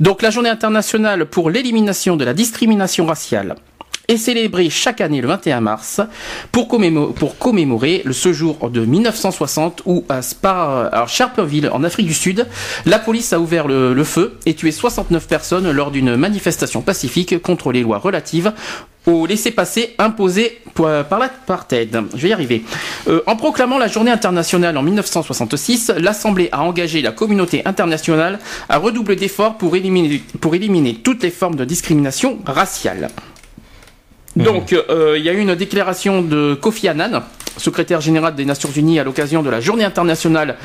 Donc, 0.00 0.20
la 0.22 0.30
journée 0.30 0.50
internationale 0.50 1.26
pour 1.26 1.48
l'élimination 1.48 2.16
de 2.16 2.24
la 2.24 2.34
discrimination 2.34 3.06
raciale 3.06 3.54
est 4.08 4.16
célébrée 4.16 4.70
chaque 4.70 5.00
année 5.00 5.20
le 5.20 5.28
21 5.28 5.60
mars 5.60 6.00
pour, 6.52 6.68
commémo- 6.68 7.12
pour 7.12 7.38
commémorer 7.38 8.02
le 8.04 8.12
ce 8.12 8.32
jour 8.32 8.70
de 8.70 8.84
1960 8.84 9.82
où 9.86 10.04
à 10.08 10.22
Spa, 10.22 10.90
alors 10.92 11.08
Sharperville 11.08 11.68
en 11.72 11.84
Afrique 11.84 12.06
du 12.06 12.14
Sud, 12.14 12.46
la 12.86 12.98
police 12.98 13.32
a 13.32 13.40
ouvert 13.40 13.66
le, 13.68 14.04
feu 14.04 14.38
et 14.46 14.54
tué 14.54 14.70
69 14.72 15.26
personnes 15.26 15.70
lors 15.70 15.90
d'une 15.90 16.16
manifestation 16.16 16.82
pacifique 16.82 17.40
contre 17.40 17.72
les 17.72 17.82
lois 17.82 17.98
relatives 17.98 18.52
au 19.06 19.26
laissez-passer 19.26 19.94
imposé 19.98 20.60
par 20.74 21.18
l'apartheid. 21.18 22.02
Je 22.14 22.22
vais 22.22 22.28
y 22.30 22.32
arriver. 22.32 22.64
Euh, 23.08 23.20
en 23.26 23.36
proclamant 23.36 23.76
la 23.78 23.86
journée 23.86 24.10
internationale 24.10 24.76
en 24.78 24.82
1966, 24.82 25.92
l'Assemblée 25.98 26.48
a 26.52 26.62
engagé 26.62 27.02
la 27.02 27.12
communauté 27.12 27.62
internationale 27.66 28.38
à 28.68 28.78
redoubler 28.78 29.16
d'efforts 29.16 29.58
pour 29.58 29.76
éliminer 29.76 30.94
toutes 31.02 31.22
les 31.22 31.30
formes 31.30 31.56
de 31.56 31.64
discrimination 31.66 32.38
raciale. 32.46 33.08
Donc, 34.36 34.72
euh, 34.72 35.14
il 35.16 35.24
y 35.24 35.28
a 35.28 35.32
eu 35.32 35.38
une 35.38 35.54
déclaration 35.54 36.20
de 36.20 36.54
Kofi 36.54 36.88
Annan, 36.88 37.22
secrétaire 37.56 38.00
général 38.00 38.34
des 38.34 38.44
Nations 38.44 38.70
Unies 38.70 38.98
à 38.98 39.04
l'occasion 39.04 39.42
de 39.42 39.50
la 39.50 39.60
Journée 39.60 39.84
internationale 39.84 40.56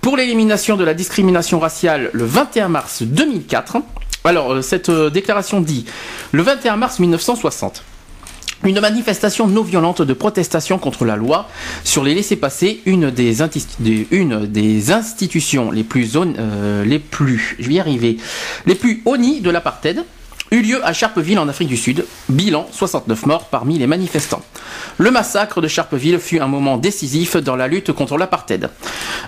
pour 0.00 0.16
l'élimination 0.16 0.76
de 0.76 0.84
la 0.84 0.94
discrimination 0.94 1.58
raciale 1.58 2.08
le 2.12 2.24
21 2.24 2.68
mars 2.68 3.02
2004. 3.02 3.76
Alors, 4.24 4.54
euh, 4.54 4.62
cette 4.62 4.88
euh, 4.88 5.10
déclaration 5.10 5.60
dit 5.60 5.84
le 6.32 6.42
21 6.42 6.76
mars 6.76 6.98
1960. 6.98 7.84
Une 8.64 8.80
manifestation 8.80 9.46
non 9.46 9.62
violente 9.62 10.02
de 10.02 10.12
protestation 10.12 10.78
contre 10.78 11.06
la 11.06 11.16
loi 11.16 11.48
sur 11.82 12.04
les 12.04 12.14
laissés-passer, 12.14 12.82
une 12.84 13.10
des, 13.10 13.40
institutions 14.92 15.70
les 15.70 15.82
plus, 15.82 16.12
les 16.84 16.98
plus, 16.98 17.56
je 17.58 17.70
vais 17.70 18.16
les 18.66 18.74
plus 18.74 19.02
honnies 19.06 19.40
de 19.40 19.48
l'apartheid, 19.48 20.04
eut 20.50 20.62
lieu 20.62 20.84
à 20.84 20.92
Sharpeville 20.92 21.38
en 21.38 21.48
Afrique 21.48 21.68
du 21.68 21.76
Sud. 21.76 22.04
Bilan 22.28 22.66
69 22.72 23.26
morts 23.26 23.44
parmi 23.46 23.78
les 23.78 23.86
manifestants. 23.86 24.42
Le 24.98 25.10
massacre 25.10 25.60
de 25.60 25.68
Sharpeville 25.68 26.18
fut 26.18 26.40
un 26.40 26.46
moment 26.46 26.76
décisif 26.76 27.36
dans 27.36 27.56
la 27.56 27.68
lutte 27.68 27.92
contre 27.92 28.18
l'apartheid. 28.18 28.68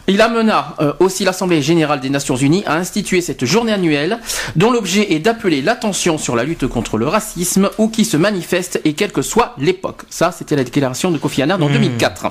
Il 0.08 0.20
amena 0.20 0.74
euh, 0.80 0.92
aussi 0.98 1.24
l'Assemblée 1.24 1.62
générale 1.62 2.00
des 2.00 2.10
Nations 2.10 2.36
Unies 2.36 2.64
à 2.66 2.74
instituer 2.74 3.20
cette 3.20 3.44
journée 3.44 3.72
annuelle 3.72 4.18
dont 4.56 4.70
l'objet 4.70 5.12
est 5.12 5.20
d'appeler 5.20 5.62
l'attention 5.62 6.18
sur 6.18 6.34
la 6.34 6.44
lutte 6.44 6.66
contre 6.66 6.98
le 6.98 7.06
racisme 7.06 7.70
ou 7.78 7.88
qui 7.88 8.04
se 8.04 8.16
manifeste 8.16 8.80
et 8.84 8.94
quelle 8.94 9.12
que 9.12 9.22
soit 9.22 9.54
l'époque. 9.58 10.02
Ça, 10.10 10.32
c'était 10.36 10.56
la 10.56 10.64
déclaration 10.64 11.10
de 11.10 11.18
Kofi 11.18 11.42
Annan 11.42 11.62
en 11.62 11.70
2004. 11.70 12.26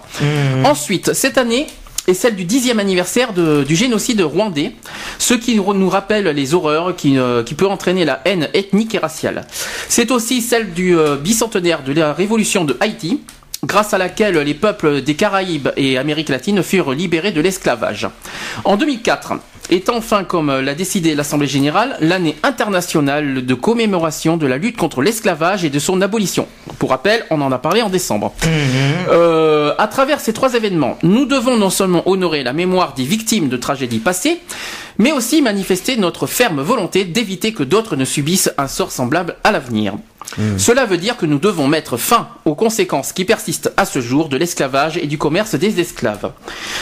Ensuite, 0.65 1.13
cette 1.13 1.37
année, 1.37 1.67
est 2.07 2.13
celle 2.13 2.35
du 2.35 2.45
dixième 2.45 2.79
anniversaire 2.79 3.33
du 3.33 3.75
génocide 3.75 4.21
rwandais, 4.21 4.73
ce 5.19 5.33
qui 5.33 5.55
nous 5.55 5.89
rappelle 5.89 6.25
les 6.27 6.53
horreurs 6.53 6.95
qui, 6.95 7.17
euh, 7.17 7.43
qui 7.43 7.53
peut 7.53 7.67
entraîner 7.67 8.05
la 8.05 8.21
haine 8.25 8.49
ethnique 8.53 8.95
et 8.95 8.97
raciale. 8.97 9.45
C'est 9.87 10.11
aussi 10.11 10.41
celle 10.41 10.73
du 10.73 10.97
euh, 10.97 11.15
bicentenaire 11.15 11.83
de 11.83 11.93
la 11.93 12.13
révolution 12.13 12.65
de 12.65 12.75
Haïti, 12.79 13.21
grâce 13.63 13.93
à 13.93 13.97
laquelle 13.97 14.37
les 14.37 14.53
peuples 14.53 15.01
des 15.01 15.15
Caraïbes 15.15 15.69
et 15.77 15.97
Amérique 15.97 16.29
latine 16.29 16.63
furent 16.63 16.91
libérés 16.91 17.31
de 17.31 17.41
l'esclavage. 17.41 18.07
En 18.63 18.77
2004, 18.77 19.33
est 19.71 19.89
enfin, 19.89 20.23
comme 20.23 20.59
l'a 20.59 20.75
décidé 20.75 21.15
l'Assemblée 21.15 21.47
générale, 21.47 21.95
l'année 22.01 22.35
internationale 22.43 23.45
de 23.45 23.53
commémoration 23.53 24.35
de 24.37 24.45
la 24.45 24.57
lutte 24.57 24.77
contre 24.77 25.01
l'esclavage 25.01 25.63
et 25.63 25.69
de 25.69 25.79
son 25.79 26.01
abolition. 26.01 26.47
Pour 26.77 26.89
rappel, 26.89 27.23
on 27.29 27.41
en 27.41 27.51
a 27.51 27.57
parlé 27.57 27.81
en 27.81 27.89
décembre. 27.89 28.33
Euh, 29.09 29.73
à 29.77 29.87
travers 29.87 30.19
ces 30.19 30.33
trois 30.33 30.55
événements, 30.55 30.97
nous 31.03 31.25
devons 31.25 31.57
non 31.57 31.69
seulement 31.69 32.07
honorer 32.09 32.43
la 32.43 32.53
mémoire 32.53 32.93
des 32.93 33.03
victimes 33.03 33.47
de 33.47 33.57
tragédies 33.57 33.99
passées, 33.99 34.39
mais 34.97 35.11
aussi 35.11 35.41
manifester 35.41 35.95
notre 35.95 36.27
ferme 36.27 36.61
volonté 36.61 37.05
d'éviter 37.05 37.53
que 37.53 37.63
d'autres 37.63 37.95
ne 37.95 38.05
subissent 38.05 38.51
un 38.57 38.67
sort 38.67 38.91
semblable 38.91 39.37
à 39.43 39.51
l'avenir. 39.51 39.93
Cela 40.57 40.85
veut 40.85 40.97
dire 40.97 41.17
que 41.17 41.25
nous 41.25 41.39
devons 41.39 41.67
mettre 41.67 41.97
fin 41.97 42.29
aux 42.45 42.55
conséquences 42.55 43.11
qui 43.13 43.25
persistent 43.25 43.71
à 43.77 43.85
ce 43.85 43.99
jour 44.01 44.29
de 44.29 44.37
l'esclavage 44.37 44.97
et 44.97 45.07
du 45.07 45.17
commerce 45.17 45.55
des 45.55 45.79
esclaves. 45.79 46.31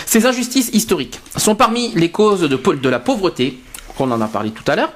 Ces 0.06 0.26
injustices 0.26 0.70
historiques 0.74 1.20
sont 1.36 1.56
parmi 1.56 1.92
les 1.96 2.10
causes 2.12 2.42
de, 2.42 2.90
la 2.90 3.00
pauvreté, 3.00 3.60
qu'on 3.98 4.12
en 4.12 4.22
a 4.22 4.28
parlé 4.28 4.52
tout 4.52 4.64
à 4.72 4.76
l'heure, 4.76 4.92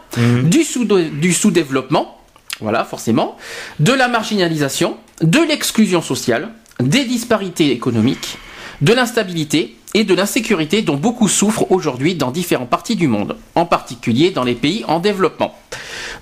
sous- 0.64 0.86
du 0.86 1.34
sous-développement, 1.34 2.20
voilà, 2.62 2.84
forcément, 2.86 3.38
de 3.80 3.92
la 3.94 4.08
marginalisation, 4.08 4.98
de 5.22 5.40
l'exclusion 5.40 6.02
sociale, 6.02 6.50
des 6.80 7.06
disparités 7.06 7.72
économiques, 7.72 8.38
de 8.82 8.94
l'instabilité 8.94 9.76
et 9.94 10.04
de 10.04 10.14
l'insécurité 10.14 10.82
dont 10.82 10.96
beaucoup 10.96 11.28
souffrent 11.28 11.72
aujourd'hui 11.72 12.16
dans 12.16 12.32
différentes 12.32 12.70
parties 12.70 12.96
du 12.96 13.08
monde, 13.08 13.38
en 13.56 13.66
particulier 13.66 14.32
dans 14.32 14.44
les 14.44 14.56
pays 14.56 14.84
en 14.88 15.00
développement. 15.00 15.56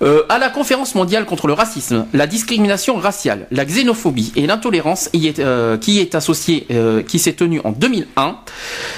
Euh, 0.02 0.22
à 0.28 0.38
la 0.38 0.48
conférence 0.48 0.94
mondiale 0.94 1.26
contre 1.26 1.46
le 1.46 1.52
racisme, 1.52 2.06
la 2.12 2.26
discrimination 2.26 2.96
raciale, 2.96 3.46
la 3.50 3.64
xénophobie 3.64 4.32
et 4.36 4.46
l'intolérance 4.46 5.10
euh, 5.38 5.78
qui 5.78 6.00
est 6.00 6.14
associée, 6.14 6.66
euh, 6.70 7.02
qui 7.02 7.18
s'est 7.18 7.34
tenue 7.34 7.60
en 7.64 7.72
2001, 7.72 8.38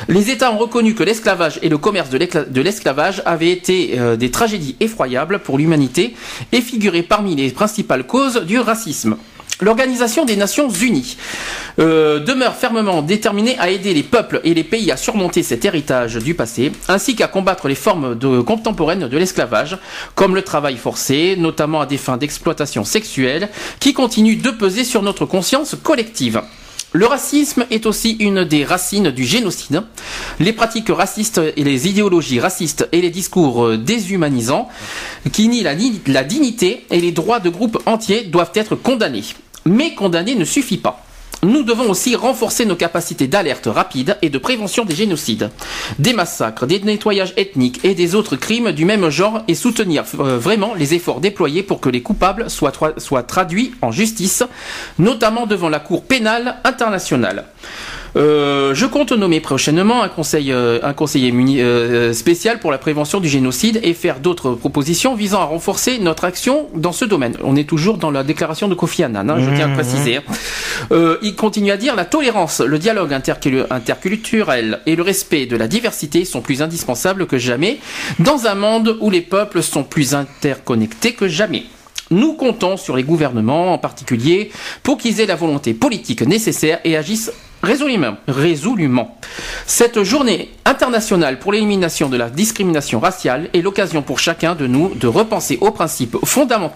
les 0.08 0.30
États 0.30 0.52
ont 0.52 0.58
reconnu 0.58 0.94
que 0.94 1.02
l'esclavage 1.02 1.58
et 1.62 1.68
le 1.68 1.78
commerce 1.78 2.10
de 2.10 2.60
l'esclavage 2.60 3.22
avaient 3.26 3.50
été 3.50 3.98
euh, 3.98 4.16
des 4.16 4.30
tragédies 4.30 4.76
effroyables 4.80 5.40
pour 5.40 5.58
l'humanité 5.58 6.14
et 6.52 6.60
figuraient 6.60 7.02
parmi 7.02 7.36
les 7.36 7.50
principales 7.50 8.06
causes 8.06 8.42
du 8.42 8.58
racisme. 8.58 9.16
L'Organisation 9.60 10.24
des 10.24 10.34
Nations 10.34 10.68
Unies 10.68 11.16
euh, 11.78 12.18
demeure 12.18 12.56
fermement 12.56 13.02
déterminée 13.02 13.56
à 13.58 13.70
aider 13.70 13.94
les 13.94 14.02
peuples 14.02 14.40
et 14.42 14.52
les 14.52 14.64
pays 14.64 14.90
à 14.90 14.96
surmonter 14.96 15.44
cet 15.44 15.64
héritage 15.64 16.16
du 16.16 16.34
passé, 16.34 16.72
ainsi 16.88 17.14
qu'à 17.14 17.28
combattre 17.28 17.68
les 17.68 17.76
formes 17.76 18.18
contemporaines 18.44 19.08
de 19.08 19.16
l'esclavage, 19.16 19.78
comme 20.16 20.34
le 20.34 20.42
travail 20.42 20.76
forcé, 20.76 21.36
notamment 21.38 21.82
à 21.82 21.86
des 21.86 21.98
fins 21.98 22.16
d'exploitation 22.16 22.84
sexuelle, 22.84 23.48
qui 23.78 23.92
continuent 23.92 24.42
de 24.42 24.50
peser 24.50 24.82
sur 24.82 25.02
notre 25.02 25.24
conscience 25.24 25.76
collective. 25.80 26.42
Le 26.96 27.06
racisme 27.06 27.66
est 27.72 27.86
aussi 27.86 28.12
une 28.20 28.44
des 28.44 28.64
racines 28.64 29.10
du 29.10 29.24
génocide. 29.24 29.82
Les 30.38 30.52
pratiques 30.52 30.90
racistes 30.90 31.40
et 31.56 31.64
les 31.64 31.88
idéologies 31.88 32.38
racistes 32.38 32.88
et 32.92 33.00
les 33.00 33.10
discours 33.10 33.76
déshumanisants 33.76 34.68
qui 35.32 35.48
nient 35.48 35.64
la, 35.64 35.74
ni- 35.74 36.00
la 36.06 36.22
dignité 36.22 36.86
et 36.92 37.00
les 37.00 37.10
droits 37.10 37.40
de 37.40 37.50
groupes 37.50 37.82
entiers 37.86 38.22
doivent 38.26 38.52
être 38.54 38.76
condamnés. 38.76 39.24
Mais 39.64 39.94
condamner 39.96 40.36
ne 40.36 40.44
suffit 40.44 40.76
pas. 40.78 41.04
Nous 41.44 41.62
devons 41.62 41.90
aussi 41.90 42.16
renforcer 42.16 42.64
nos 42.64 42.74
capacités 42.74 43.26
d'alerte 43.26 43.66
rapide 43.66 44.16
et 44.22 44.30
de 44.30 44.38
prévention 44.38 44.86
des 44.86 44.94
génocides, 44.94 45.50
des 45.98 46.14
massacres, 46.14 46.66
des 46.66 46.80
nettoyages 46.80 47.34
ethniques 47.36 47.84
et 47.84 47.94
des 47.94 48.14
autres 48.14 48.36
crimes 48.36 48.72
du 48.72 48.86
même 48.86 49.10
genre 49.10 49.42
et 49.46 49.54
soutenir 49.54 50.04
euh, 50.20 50.38
vraiment 50.38 50.72
les 50.74 50.94
efforts 50.94 51.20
déployés 51.20 51.62
pour 51.62 51.80
que 51.80 51.90
les 51.90 52.00
coupables 52.00 52.48
soient, 52.48 52.70
tra- 52.70 52.98
soient 52.98 53.22
traduits 53.24 53.74
en 53.82 53.92
justice, 53.92 54.42
notamment 54.98 55.44
devant 55.46 55.68
la 55.68 55.80
Cour 55.80 56.04
pénale 56.04 56.56
internationale. 56.64 57.44
Euh, 58.16 58.74
je 58.74 58.86
compte 58.86 59.10
nommer 59.12 59.40
prochainement 59.40 60.02
un, 60.02 60.08
conseil, 60.08 60.52
euh, 60.52 60.78
un 60.82 60.92
conseiller 60.92 61.32
muni- 61.32 61.60
euh, 61.60 62.12
spécial 62.12 62.60
pour 62.60 62.70
la 62.70 62.78
prévention 62.78 63.18
du 63.20 63.28
génocide 63.28 63.80
et 63.82 63.92
faire 63.92 64.20
d'autres 64.20 64.52
propositions 64.52 65.14
visant 65.14 65.40
à 65.40 65.44
renforcer 65.44 65.98
notre 65.98 66.24
action 66.24 66.68
dans 66.74 66.92
ce 66.92 67.04
domaine. 67.04 67.36
On 67.42 67.56
est 67.56 67.68
toujours 67.68 67.98
dans 67.98 68.10
la 68.12 68.22
déclaration 68.22 68.68
de 68.68 68.74
Kofi 68.74 69.02
Annan, 69.02 69.28
hein, 69.30 69.36
je 69.40 69.50
tiens 69.54 69.64
à 69.66 69.68
le 69.68 69.74
préciser. 69.74 70.20
Euh, 70.92 71.18
il 71.22 71.34
continue 71.34 71.70
à 71.72 71.76
dire 71.76 71.96
la 71.96 72.04
tolérance, 72.04 72.60
le 72.60 72.78
dialogue 72.78 73.12
intercul- 73.12 73.66
interculturel 73.70 74.80
et 74.86 74.94
le 74.96 75.02
respect 75.02 75.46
de 75.46 75.56
la 75.56 75.66
diversité 75.66 76.24
sont 76.24 76.40
plus 76.40 76.62
indispensables 76.62 77.26
que 77.26 77.38
jamais 77.38 77.78
dans 78.20 78.46
un 78.46 78.54
monde 78.54 78.96
où 79.00 79.10
les 79.10 79.22
peuples 79.22 79.62
sont 79.62 79.82
plus 79.82 80.14
interconnectés 80.14 81.12
que 81.12 81.26
jamais. 81.26 81.64
Nous 82.10 82.34
comptons 82.34 82.76
sur 82.76 82.96
les 82.96 83.02
gouvernements 83.02 83.72
en 83.72 83.78
particulier 83.78 84.50
pour 84.82 84.98
qu'ils 84.98 85.20
aient 85.20 85.26
la 85.26 85.36
volonté 85.36 85.72
politique 85.74 86.20
nécessaire 86.22 86.78
et 86.84 86.96
agissent 86.96 87.32
résolument. 87.64 88.16
résolument. 88.28 89.18
Cette 89.66 90.02
journée 90.02 90.50
internationale 90.64 91.38
pour 91.38 91.52
l'élimination 91.52 92.08
de 92.08 92.16
la 92.16 92.30
discrimination 92.30 93.00
raciale 93.00 93.48
est 93.54 93.62
l'occasion 93.62 94.02
pour 94.02 94.18
chacun 94.18 94.54
de 94.54 94.66
nous 94.66 94.94
de 94.94 95.06
repenser 95.06 95.58
aux 95.60 95.70
principes 95.70 96.16
fondamentaux 96.24 96.74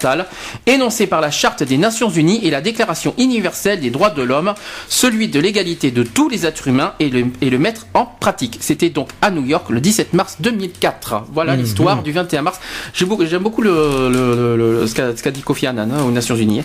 énoncés 0.65 1.07
par 1.07 1.21
la 1.21 1.31
Charte 1.31 1.63
des 1.63 1.77
Nations 1.77 2.09
Unies 2.09 2.39
et 2.43 2.49
la 2.49 2.61
Déclaration 2.61 3.13
universelle 3.17 3.79
des 3.81 3.89
droits 3.89 4.09
de 4.09 4.21
l'homme, 4.21 4.53
celui 4.87 5.27
de 5.27 5.39
l'égalité 5.39 5.91
de 5.91 6.03
tous 6.03 6.29
les 6.29 6.45
êtres 6.45 6.67
humains 6.67 6.93
et 6.99 7.09
le, 7.09 7.25
et 7.41 7.49
le 7.49 7.59
mettre 7.59 7.87
en 7.93 8.05
pratique. 8.05 8.57
C'était 8.61 8.89
donc 8.89 9.09
à 9.21 9.29
New 9.31 9.45
York 9.45 9.69
le 9.69 9.81
17 9.81 10.13
mars 10.13 10.37
2004. 10.39 11.25
Voilà 11.33 11.55
l'histoire 11.55 12.01
du 12.03 12.11
21 12.11 12.41
mars. 12.43 12.59
J'aime 12.93 13.09
beaucoup, 13.43 13.61
le, 13.61 14.09
le- 14.09 14.35
le- 14.57 14.79
le- 14.81 14.87
ce 14.87 14.93
qu'a 15.23 15.31
dit 15.31 15.41
Kofi 15.41 15.67
Annan 15.67 15.89
hein, 15.91 16.03
aux 16.03 16.11
Nations 16.11 16.35
Unies. 16.35 16.61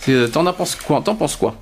C'est- 0.00 0.28
T'en 0.32 0.44
penses 0.52 0.76
quoi? 0.76 1.00
T'en 1.04 1.14
penses 1.14 1.36
quoi? 1.36 1.54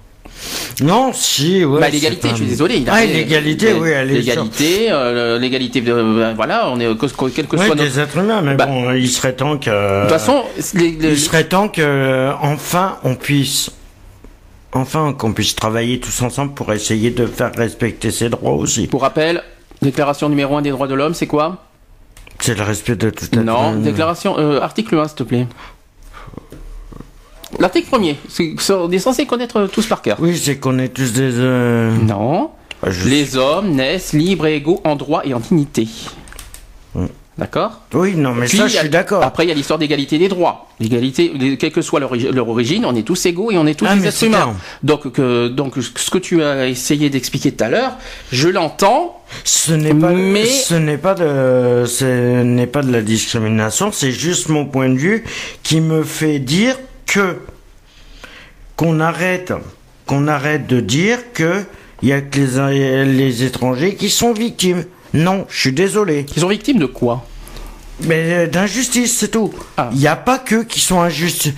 Non, 0.82 1.12
si, 1.12 1.64
ouais. 1.64 1.80
bah, 1.80 1.88
l'égalité, 1.88 2.28
je 2.30 2.34
suis 2.36 2.44
désolé. 2.46 2.76
Il 2.76 2.88
Ah, 2.90 3.04
l'égalité, 3.04 3.72
oui, 3.72 3.88
L'égalité, 4.06 4.88
euh, 4.90 5.38
l'égalité, 5.38 5.80
de- 5.80 5.92
euh, 5.92 6.32
voilà, 6.36 6.70
on 6.70 6.78
est, 6.78 6.86
que- 6.96 7.06
que- 7.06 7.30
quel 7.30 7.46
que 7.48 7.56
Ouais, 7.56 7.66
soit 7.66 7.74
des 7.74 7.84
notre. 7.84 7.98
êtres 7.98 8.18
humains, 8.18 8.42
mais 8.42 8.54
Bah, 8.54 8.66
bon, 8.66 8.92
il 8.92 9.08
serait 9.08 9.32
temps 9.34 9.58
que. 9.58 9.70
De 9.70 10.02
toute 10.02 10.10
façon, 10.10 10.44
les- 10.74 10.92
les- 10.92 11.12
il 11.12 11.18
serait 11.18 11.44
temps 11.44 11.68
que, 11.68 11.80
euh, 11.82 12.32
enfin, 12.40 12.98
on 13.02 13.14
puisse. 13.16 13.70
Enfin, 14.72 15.14
qu'on 15.14 15.32
puisse 15.32 15.56
travailler 15.56 15.98
tous 15.98 16.20
ensemble 16.22 16.52
pour 16.54 16.72
essayer 16.72 17.10
de 17.10 17.26
faire 17.26 17.50
respecter 17.56 18.10
ses 18.10 18.28
droits 18.28 18.52
aussi. 18.52 18.86
pour 18.86 19.00
rappel, 19.02 19.42
déclaration 19.82 20.28
numéro 20.28 20.56
1 20.56 20.62
des 20.62 20.70
droits 20.70 20.86
de 20.86 20.94
l'homme, 20.94 21.14
c'est 21.14 21.26
quoi? 21.26 21.64
C'est 22.38 22.56
le 22.56 22.62
respect 22.62 22.94
de 22.94 23.10
tout 23.10 23.24
être 23.24 23.36
Non, 23.42 23.74
déclaration, 23.76 24.38
euh, 24.38 24.60
article 24.60 24.96
1, 24.96 25.08
s'il 25.08 25.16
te 25.16 25.22
plaît. 25.24 25.46
L'article 27.58 27.88
premier, 27.88 28.16
c'est- 28.28 28.54
on 28.72 28.90
est 28.90 28.98
censé 28.98 29.24
connaître 29.26 29.66
tous 29.72 29.86
par 29.86 30.02
cœur. 30.02 30.18
Oui, 30.20 30.36
c'est 30.36 30.56
qu'on 30.58 30.78
est 30.78 30.88
tous 30.88 31.12
des. 31.12 31.32
euh, 31.34 31.90
Non. 31.96 32.50
bah, 32.82 32.90
je- 32.90 33.08
Les 33.08 33.36
hommes 33.36 33.70
naissent 33.70 34.12
libres 34.12 34.46
et 34.46 34.56
égaux 34.56 34.80
en 34.84 34.96
droit 34.96 35.22
et 35.24 35.32
en 35.34 35.40
dignité. 35.40 35.88
D'accord? 37.38 37.82
Oui, 37.94 38.16
non, 38.16 38.34
mais 38.34 38.46
Puis, 38.46 38.58
ça, 38.58 38.66
je 38.66 38.76
suis 38.78 38.88
d'accord. 38.88 39.22
Après, 39.22 39.44
il 39.44 39.48
y 39.48 39.52
a 39.52 39.54
l'histoire 39.54 39.78
d'égalité 39.78 40.18
des 40.18 40.26
droits. 40.26 40.66
L'égalité, 40.80 41.56
quelle 41.56 41.70
que 41.70 41.82
soit 41.82 42.00
leur, 42.00 42.16
leur 42.16 42.48
origine, 42.48 42.84
on 42.84 42.96
est 42.96 43.04
tous 43.04 43.26
égaux 43.26 43.52
et 43.52 43.58
on 43.58 43.64
est 43.64 43.74
tous 43.76 43.86
Ah, 43.88 43.94
des 43.94 44.08
êtres 44.08 44.16
c'est 44.16 44.26
humains. 44.26 44.56
Donc, 44.82 45.12
que, 45.12 45.46
donc, 45.46 45.74
ce 45.76 46.10
que 46.10 46.18
tu 46.18 46.42
as 46.42 46.66
essayé 46.66 47.10
d'expliquer 47.10 47.52
tout 47.52 47.62
à 47.62 47.68
l'heure, 47.68 47.92
je 48.32 48.48
l'entends. 48.48 49.22
Ce 49.44 49.72
n'est 49.72 49.94
pas, 49.94 50.10
Mais- 50.10 50.46
ce 50.46 50.74
n'est 50.74 50.98
pas 50.98 51.14
de, 51.14 51.84
ce 51.86 52.42
n'est 52.42 52.66
pas 52.66 52.82
de 52.82 52.90
la 52.90 53.02
discrimination, 53.02 53.92
c'est 53.92 54.10
juste 54.10 54.48
mon 54.48 54.66
point 54.66 54.88
de 54.88 54.96
vue 54.98 55.22
qui 55.62 55.80
me 55.80 56.02
fait 56.02 56.40
dire 56.40 56.76
que, 57.08 57.38
qu'on 58.76 59.00
arrête, 59.00 59.52
qu'on 60.06 60.28
arrête 60.28 60.66
de 60.68 60.80
dire 60.80 61.32
que 61.32 61.64
il 62.02 62.10
y 62.10 62.12
a 62.12 62.20
que 62.20 62.38
les, 62.70 63.04
les 63.04 63.42
étrangers 63.42 63.96
qui 63.96 64.08
sont 64.08 64.32
victimes. 64.32 64.84
Non, 65.14 65.46
je 65.48 65.58
suis 65.58 65.72
désolé. 65.72 66.26
Ils 66.36 66.40
sont 66.40 66.48
victimes 66.48 66.78
de 66.78 66.86
quoi? 66.86 67.26
Mais 68.02 68.32
euh, 68.32 68.46
d'injustice, 68.46 69.16
c'est 69.18 69.32
tout. 69.32 69.52
Ah. 69.76 69.90
Il 69.92 69.98
n'y 69.98 70.06
a 70.06 70.14
pas 70.14 70.38
que 70.38 70.62
qui 70.62 70.78
sont 70.78 71.00
injustes. 71.00 71.48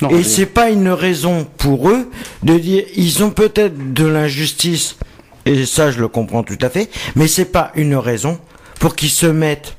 Non, 0.00 0.08
Et 0.08 0.22
c'est 0.22 0.46
pas 0.46 0.70
une 0.70 0.88
raison 0.88 1.46
pour 1.58 1.90
eux 1.90 2.10
de 2.42 2.56
dire 2.58 2.84
ils 2.96 3.22
ont 3.22 3.30
peut-être 3.30 3.92
de 3.92 4.06
l'injustice 4.06 4.96
et 5.44 5.66
ça 5.66 5.90
je 5.90 6.00
le 6.00 6.08
comprends 6.08 6.42
tout 6.42 6.58
à 6.62 6.70
fait, 6.70 6.88
mais 7.14 7.28
c'est 7.28 7.44
pas 7.44 7.70
une 7.74 7.94
raison 7.96 8.38
pour 8.80 8.96
qu'ils 8.96 9.10
se 9.10 9.26
mettent 9.26 9.76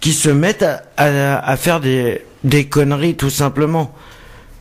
qu'ils 0.00 0.14
se 0.14 0.28
mettent 0.28 0.62
à, 0.64 0.82
à- 0.96 1.38
à 1.50 1.56
faire 1.56 1.80
des 1.80 2.20
des 2.44 2.66
conneries 2.68 3.16
tout 3.16 3.30
simplement. 3.30 3.94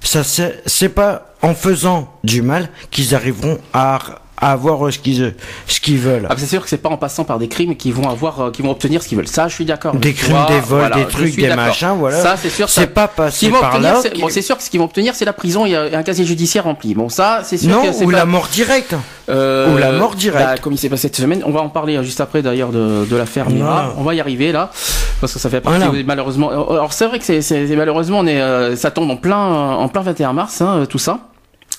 Ça 0.01 0.23
c'est 0.23 0.61
c'est 0.65 0.89
pas 0.89 1.30
en 1.41 1.53
faisant 1.53 2.07
du 2.23 2.41
mal 2.41 2.69
qu'ils 2.91 3.15
arriveront 3.15 3.57
à 3.73 3.99
à 4.43 4.53
avoir 4.53 4.91
ce 4.91 4.97
qu'ils 4.97 5.35
ce 5.67 5.79
qu'ils 5.79 5.99
veulent. 5.99 6.25
Ah, 6.27 6.33
c'est 6.35 6.47
sûr 6.47 6.63
que 6.63 6.67
c'est 6.67 6.79
pas 6.79 6.89
en 6.89 6.97
passant 6.97 7.23
par 7.25 7.37
des 7.37 7.47
crimes 7.47 7.75
qu'ils 7.75 7.93
vont 7.93 8.09
avoir, 8.09 8.41
euh, 8.41 8.49
qu'ils 8.49 8.65
vont 8.65 8.71
obtenir 8.71 9.03
ce 9.03 9.07
qu'ils 9.07 9.15
veulent. 9.19 9.27
Ça, 9.27 9.47
je 9.47 9.53
suis 9.53 9.65
d'accord. 9.65 9.93
Des 9.93 10.13
crimes, 10.15 10.35
des 10.47 10.59
vols, 10.59 10.79
Voilà, 10.79 10.95
des 10.95 11.05
trucs, 11.05 11.35
des 11.35 11.53
machins, 11.53 11.93
voilà. 11.99 12.19
Ça, 12.19 12.35
c'est 12.41 12.49
sûr. 12.49 12.67
C'est 12.67 12.87
pas 12.87 13.07
passé 13.07 13.49
vont 13.49 13.59
par 13.59 13.75
obtenir, 13.75 13.93
là. 13.93 14.09
qui- 14.09 14.19
bon, 14.19 14.29
c'est 14.31 14.41
sûr 14.41 14.57
que 14.57 14.63
ce 14.63 14.71
qu'ils 14.71 14.79
vont 14.79 14.87
obtenir, 14.87 15.13
c'est 15.13 15.25
la 15.25 15.33
prison 15.33 15.67
et 15.67 15.75
un 15.75 16.01
casier 16.01 16.25
judiciaire 16.25 16.63
rempli. 16.63 16.95
Bon, 16.95 17.07
ça, 17.07 17.41
c'est 17.43 17.59
sûr 17.59 17.69
non, 17.69 17.83
que 17.83 18.03
ou 18.03 18.09
pas- 18.09 18.17
la 18.17 18.25
mort 18.25 18.47
directe. 18.51 18.95
Euh, 19.29 19.75
Ou 19.75 19.77
la 19.77 19.91
mort 19.91 20.15
directe. 20.15 20.43
bah, 20.43 20.57
comme 20.57 20.73
il 20.73 20.79
s'est 20.79 20.89
passé 20.89 21.03
cette 21.03 21.17
semaine, 21.17 21.43
on 21.45 21.51
va 21.51 21.59
en 21.61 21.69
parler 21.69 21.97
euh, 21.97 22.01
juste 22.03 22.19
après 22.19 22.41
d'ailleurs 22.41 22.71
de, 22.71 23.05
de 23.07 23.15
l'affaire 23.15 23.47
Mira. 23.47 23.93
On 23.99 24.01
va 24.03 24.15
y 24.15 24.19
arriver 24.19 24.51
là, 24.51 24.71
parce 25.19 25.33
que 25.33 25.37
ça 25.37 25.51
fait 25.51 25.61
partie 25.61 25.77
Voilà. 25.77 26.03
malheureusement. 26.03 26.49
Alors 26.49 26.93
c'est 26.93 27.05
vrai 27.05 27.19
que 27.19 27.41
c'est, 27.41 27.75
malheureusement 27.75 28.17
on 28.21 28.25
est, 28.25 28.41
euh, 28.41 28.75
ça 28.75 28.89
tombe 28.89 29.11
en 29.11 29.17
plein, 29.17 29.37
en 29.37 29.87
plein 29.87 30.01
21 30.01 30.33
mars, 30.33 30.61
hein, 30.61 30.85
tout 30.89 30.97
ça. 30.97 31.19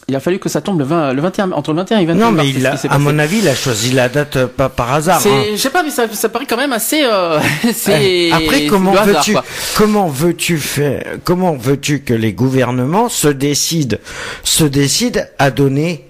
Il 0.08 0.16
a 0.16 0.20
fallu 0.20 0.40
que 0.40 0.48
ça 0.48 0.60
tombe 0.60 0.80
le 0.80 0.84
20, 0.84 1.12
le 1.12 1.22
21, 1.22 1.52
entre 1.52 1.70
le 1.70 1.76
21 1.76 1.98
et 2.00 2.06
21 2.06 2.24
Non, 2.24 2.32
mars, 2.32 2.46
mais 2.46 2.52
c'est 2.52 2.88
il 2.88 2.90
a, 2.90 2.94
à 2.94 2.98
mon 2.98 3.18
avis, 3.20 3.38
il 3.38 3.48
a 3.48 3.54
choisi 3.54 3.92
la 3.92 4.08
date 4.08 4.36
euh, 4.36 4.46
pas 4.48 4.68
par 4.68 4.92
hasard. 4.92 5.22
Hein. 5.24 5.44
je 5.52 5.56
sais 5.56 5.70
pas, 5.70 5.84
mais 5.84 5.90
ça, 5.90 6.08
ça 6.12 6.28
paraît 6.28 6.46
quand 6.46 6.56
même 6.56 6.72
assez, 6.72 7.02
euh, 7.04 7.38
Eh, 7.88 8.32
Après, 8.32 8.66
comment 8.66 8.92
veux-tu, 8.92 9.36
comment 9.76 10.08
veux-tu 10.08 10.58
faire, 10.58 11.04
comment 11.22 11.54
veux-tu 11.54 12.00
que 12.00 12.14
les 12.14 12.32
gouvernements 12.32 13.08
se 13.08 13.28
décident, 13.28 13.96
se 14.42 14.64
décident 14.64 15.22
à 15.38 15.52
donner 15.52 16.04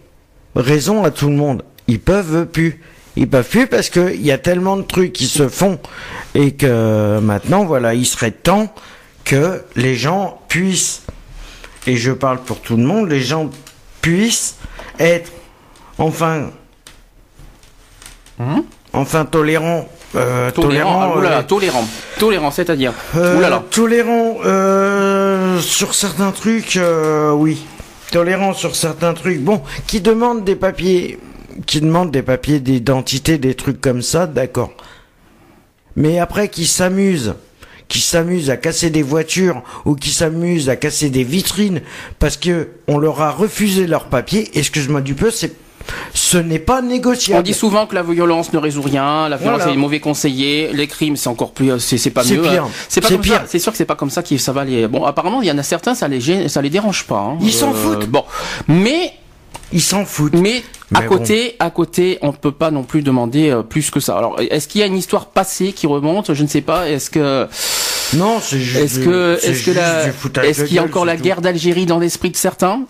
raison 0.56 1.04
à 1.04 1.10
tout 1.10 1.28
le 1.28 1.36
monde? 1.36 1.62
Ils 1.86 2.00
peuvent 2.00 2.46
plus. 2.46 2.80
Ils 3.16 3.28
peuvent 3.28 3.46
plus 3.46 3.66
parce 3.66 3.90
que 3.90 4.14
il 4.14 4.22
y 4.24 4.32
a 4.32 4.38
tellement 4.38 4.78
de 4.78 4.82
trucs 4.82 5.12
qui 5.12 5.26
se 5.26 5.48
font 5.48 5.78
et 6.34 6.52
que 6.52 7.18
maintenant, 7.20 7.66
voilà, 7.66 7.92
il 7.92 8.06
serait 8.06 8.30
temps 8.30 8.72
que 9.24 9.62
les 9.76 9.96
gens 9.96 10.40
puissent, 10.48 11.02
et 11.86 11.96
je 11.96 12.10
parle 12.10 12.38
pour 12.38 12.60
tout 12.60 12.76
le 12.76 12.84
monde, 12.84 13.08
les 13.10 13.20
gens 13.20 13.50
puissent 14.02 14.56
être 14.98 15.32
enfin, 15.96 16.50
Mhm. 18.38 18.64
enfin 18.92 19.24
tolérants, 19.24 19.88
euh, 20.16 20.50
Tolérant, 20.50 21.00
ah, 21.14 21.16
oulala, 21.16 21.38
euh, 21.38 21.42
tolérant, 21.42 21.86
tolérant, 22.18 22.50
c'est-à-dire, 22.50 22.92
euh. 23.16 23.60
Tolérant 23.70 25.60
sur 25.60 25.94
certains 25.94 26.32
trucs, 26.32 26.78
oui. 27.36 27.64
Tolérant 28.10 28.52
sur 28.52 28.76
certains 28.76 29.14
trucs. 29.14 29.40
Bon, 29.40 29.62
qui 29.86 30.00
demande 30.02 30.44
des 30.44 30.56
papiers, 30.56 31.18
qui 31.66 31.80
demande 31.80 32.10
des 32.10 32.22
papiers 32.22 32.60
d'identité, 32.60 33.38
des 33.38 33.54
trucs 33.54 33.80
comme 33.80 34.02
ça, 34.02 34.26
d'accord. 34.26 34.72
Mais 35.96 36.18
après, 36.18 36.48
qui 36.48 36.66
s'amuse, 36.66 37.34
qui 37.92 38.00
s'amuse 38.00 38.48
à 38.48 38.56
casser 38.56 38.88
des 38.88 39.02
voitures 39.02 39.60
ou 39.84 39.94
qui 39.96 40.08
s'amuse 40.08 40.70
à 40.70 40.76
casser 40.76 41.10
des 41.10 41.24
vitrines 41.24 41.82
parce 42.18 42.38
que 42.38 42.68
on 42.88 42.96
leur 42.96 43.20
a 43.20 43.30
refusé 43.30 43.86
leurs 43.86 44.06
papiers. 44.06 44.48
Excuse-moi 44.54 45.02
du 45.02 45.12
peu, 45.14 45.30
c'est, 45.30 45.52
ce 46.14 46.38
n'est 46.38 46.58
pas 46.58 46.80
négociable. 46.80 47.40
On 47.40 47.42
dit 47.42 47.52
souvent 47.52 47.86
que 47.86 47.94
la 47.94 48.02
violence 48.02 48.50
ne 48.54 48.58
résout 48.58 48.80
rien, 48.80 49.28
la 49.28 49.36
violence 49.36 49.58
Voilà. 49.58 49.74
est 49.74 49.76
mauvais 49.76 50.00
conseiller, 50.00 50.70
les 50.72 50.86
crimes 50.86 51.16
c'est 51.16 51.28
encore 51.28 51.52
plus, 51.52 51.70
euh, 51.70 51.78
c'est, 51.78 52.08
pas 52.08 52.24
mieux. 52.24 52.48
hein. 52.48 52.68
C'est 52.88 53.02
pas 53.02 53.10
pire. 53.18 53.42
C'est 53.46 53.58
sûr 53.58 53.72
que 53.72 53.76
c'est 53.76 53.84
pas 53.84 53.94
comme 53.96 54.08
ça 54.08 54.22
que 54.22 54.38
ça 54.38 54.52
va 54.52 54.64
les. 54.64 54.88
Bon, 54.88 55.04
apparemment 55.04 55.42
il 55.42 55.48
y 55.48 55.52
en 55.52 55.58
a 55.58 55.62
certains 55.62 55.94
ça 55.94 56.08
les 56.08 56.20
gêne, 56.22 56.48
ça 56.48 56.62
les 56.62 56.70
dérange 56.70 57.06
pas. 57.06 57.18
hein. 57.20 57.38
Ils 57.42 57.52
s'en 57.52 57.74
foutent. 57.74 58.06
Bon, 58.08 58.24
mais 58.68 59.12
Ils 59.70 59.82
s'en 59.82 60.06
foutent. 60.06 60.32
mais 60.34 60.62
à 60.94 61.02
côté, 61.02 61.56
à 61.58 61.70
côté, 61.70 62.18
on 62.22 62.32
peut 62.32 62.52
pas 62.52 62.70
non 62.70 62.82
plus 62.84 63.00
demander 63.02 63.48
euh, 63.50 63.62
plus 63.62 63.90
que 63.90 63.98
ça. 64.00 64.16
Alors, 64.18 64.38
est-ce 64.38 64.68
qu'il 64.68 64.80
y 64.82 64.84
a 64.84 64.86
une 64.86 64.96
histoire 64.98 65.26
passée 65.26 65.72
qui 65.72 65.86
remonte? 65.86 66.34
Je 66.34 66.42
ne 66.42 66.48
sais 66.48 66.60
pas. 66.60 66.90
Est-ce 66.90 67.08
que, 67.08 67.48
Non, 68.14 68.38
c'est 68.40 68.60
juste. 68.60 68.80
est-ce 68.80 68.98
que, 69.00 69.38
est-ce 69.42 69.64
que 69.64 69.70
la, 69.70 70.06
est-ce 70.44 70.64
qu'il 70.64 70.76
y 70.76 70.78
a 70.78 70.84
encore 70.84 71.04
la 71.04 71.16
guerre 71.16 71.40
d'Algérie 71.40 71.86
dans 71.86 71.98
l'esprit 71.98 72.30
de 72.30 72.36
certains? 72.36 72.82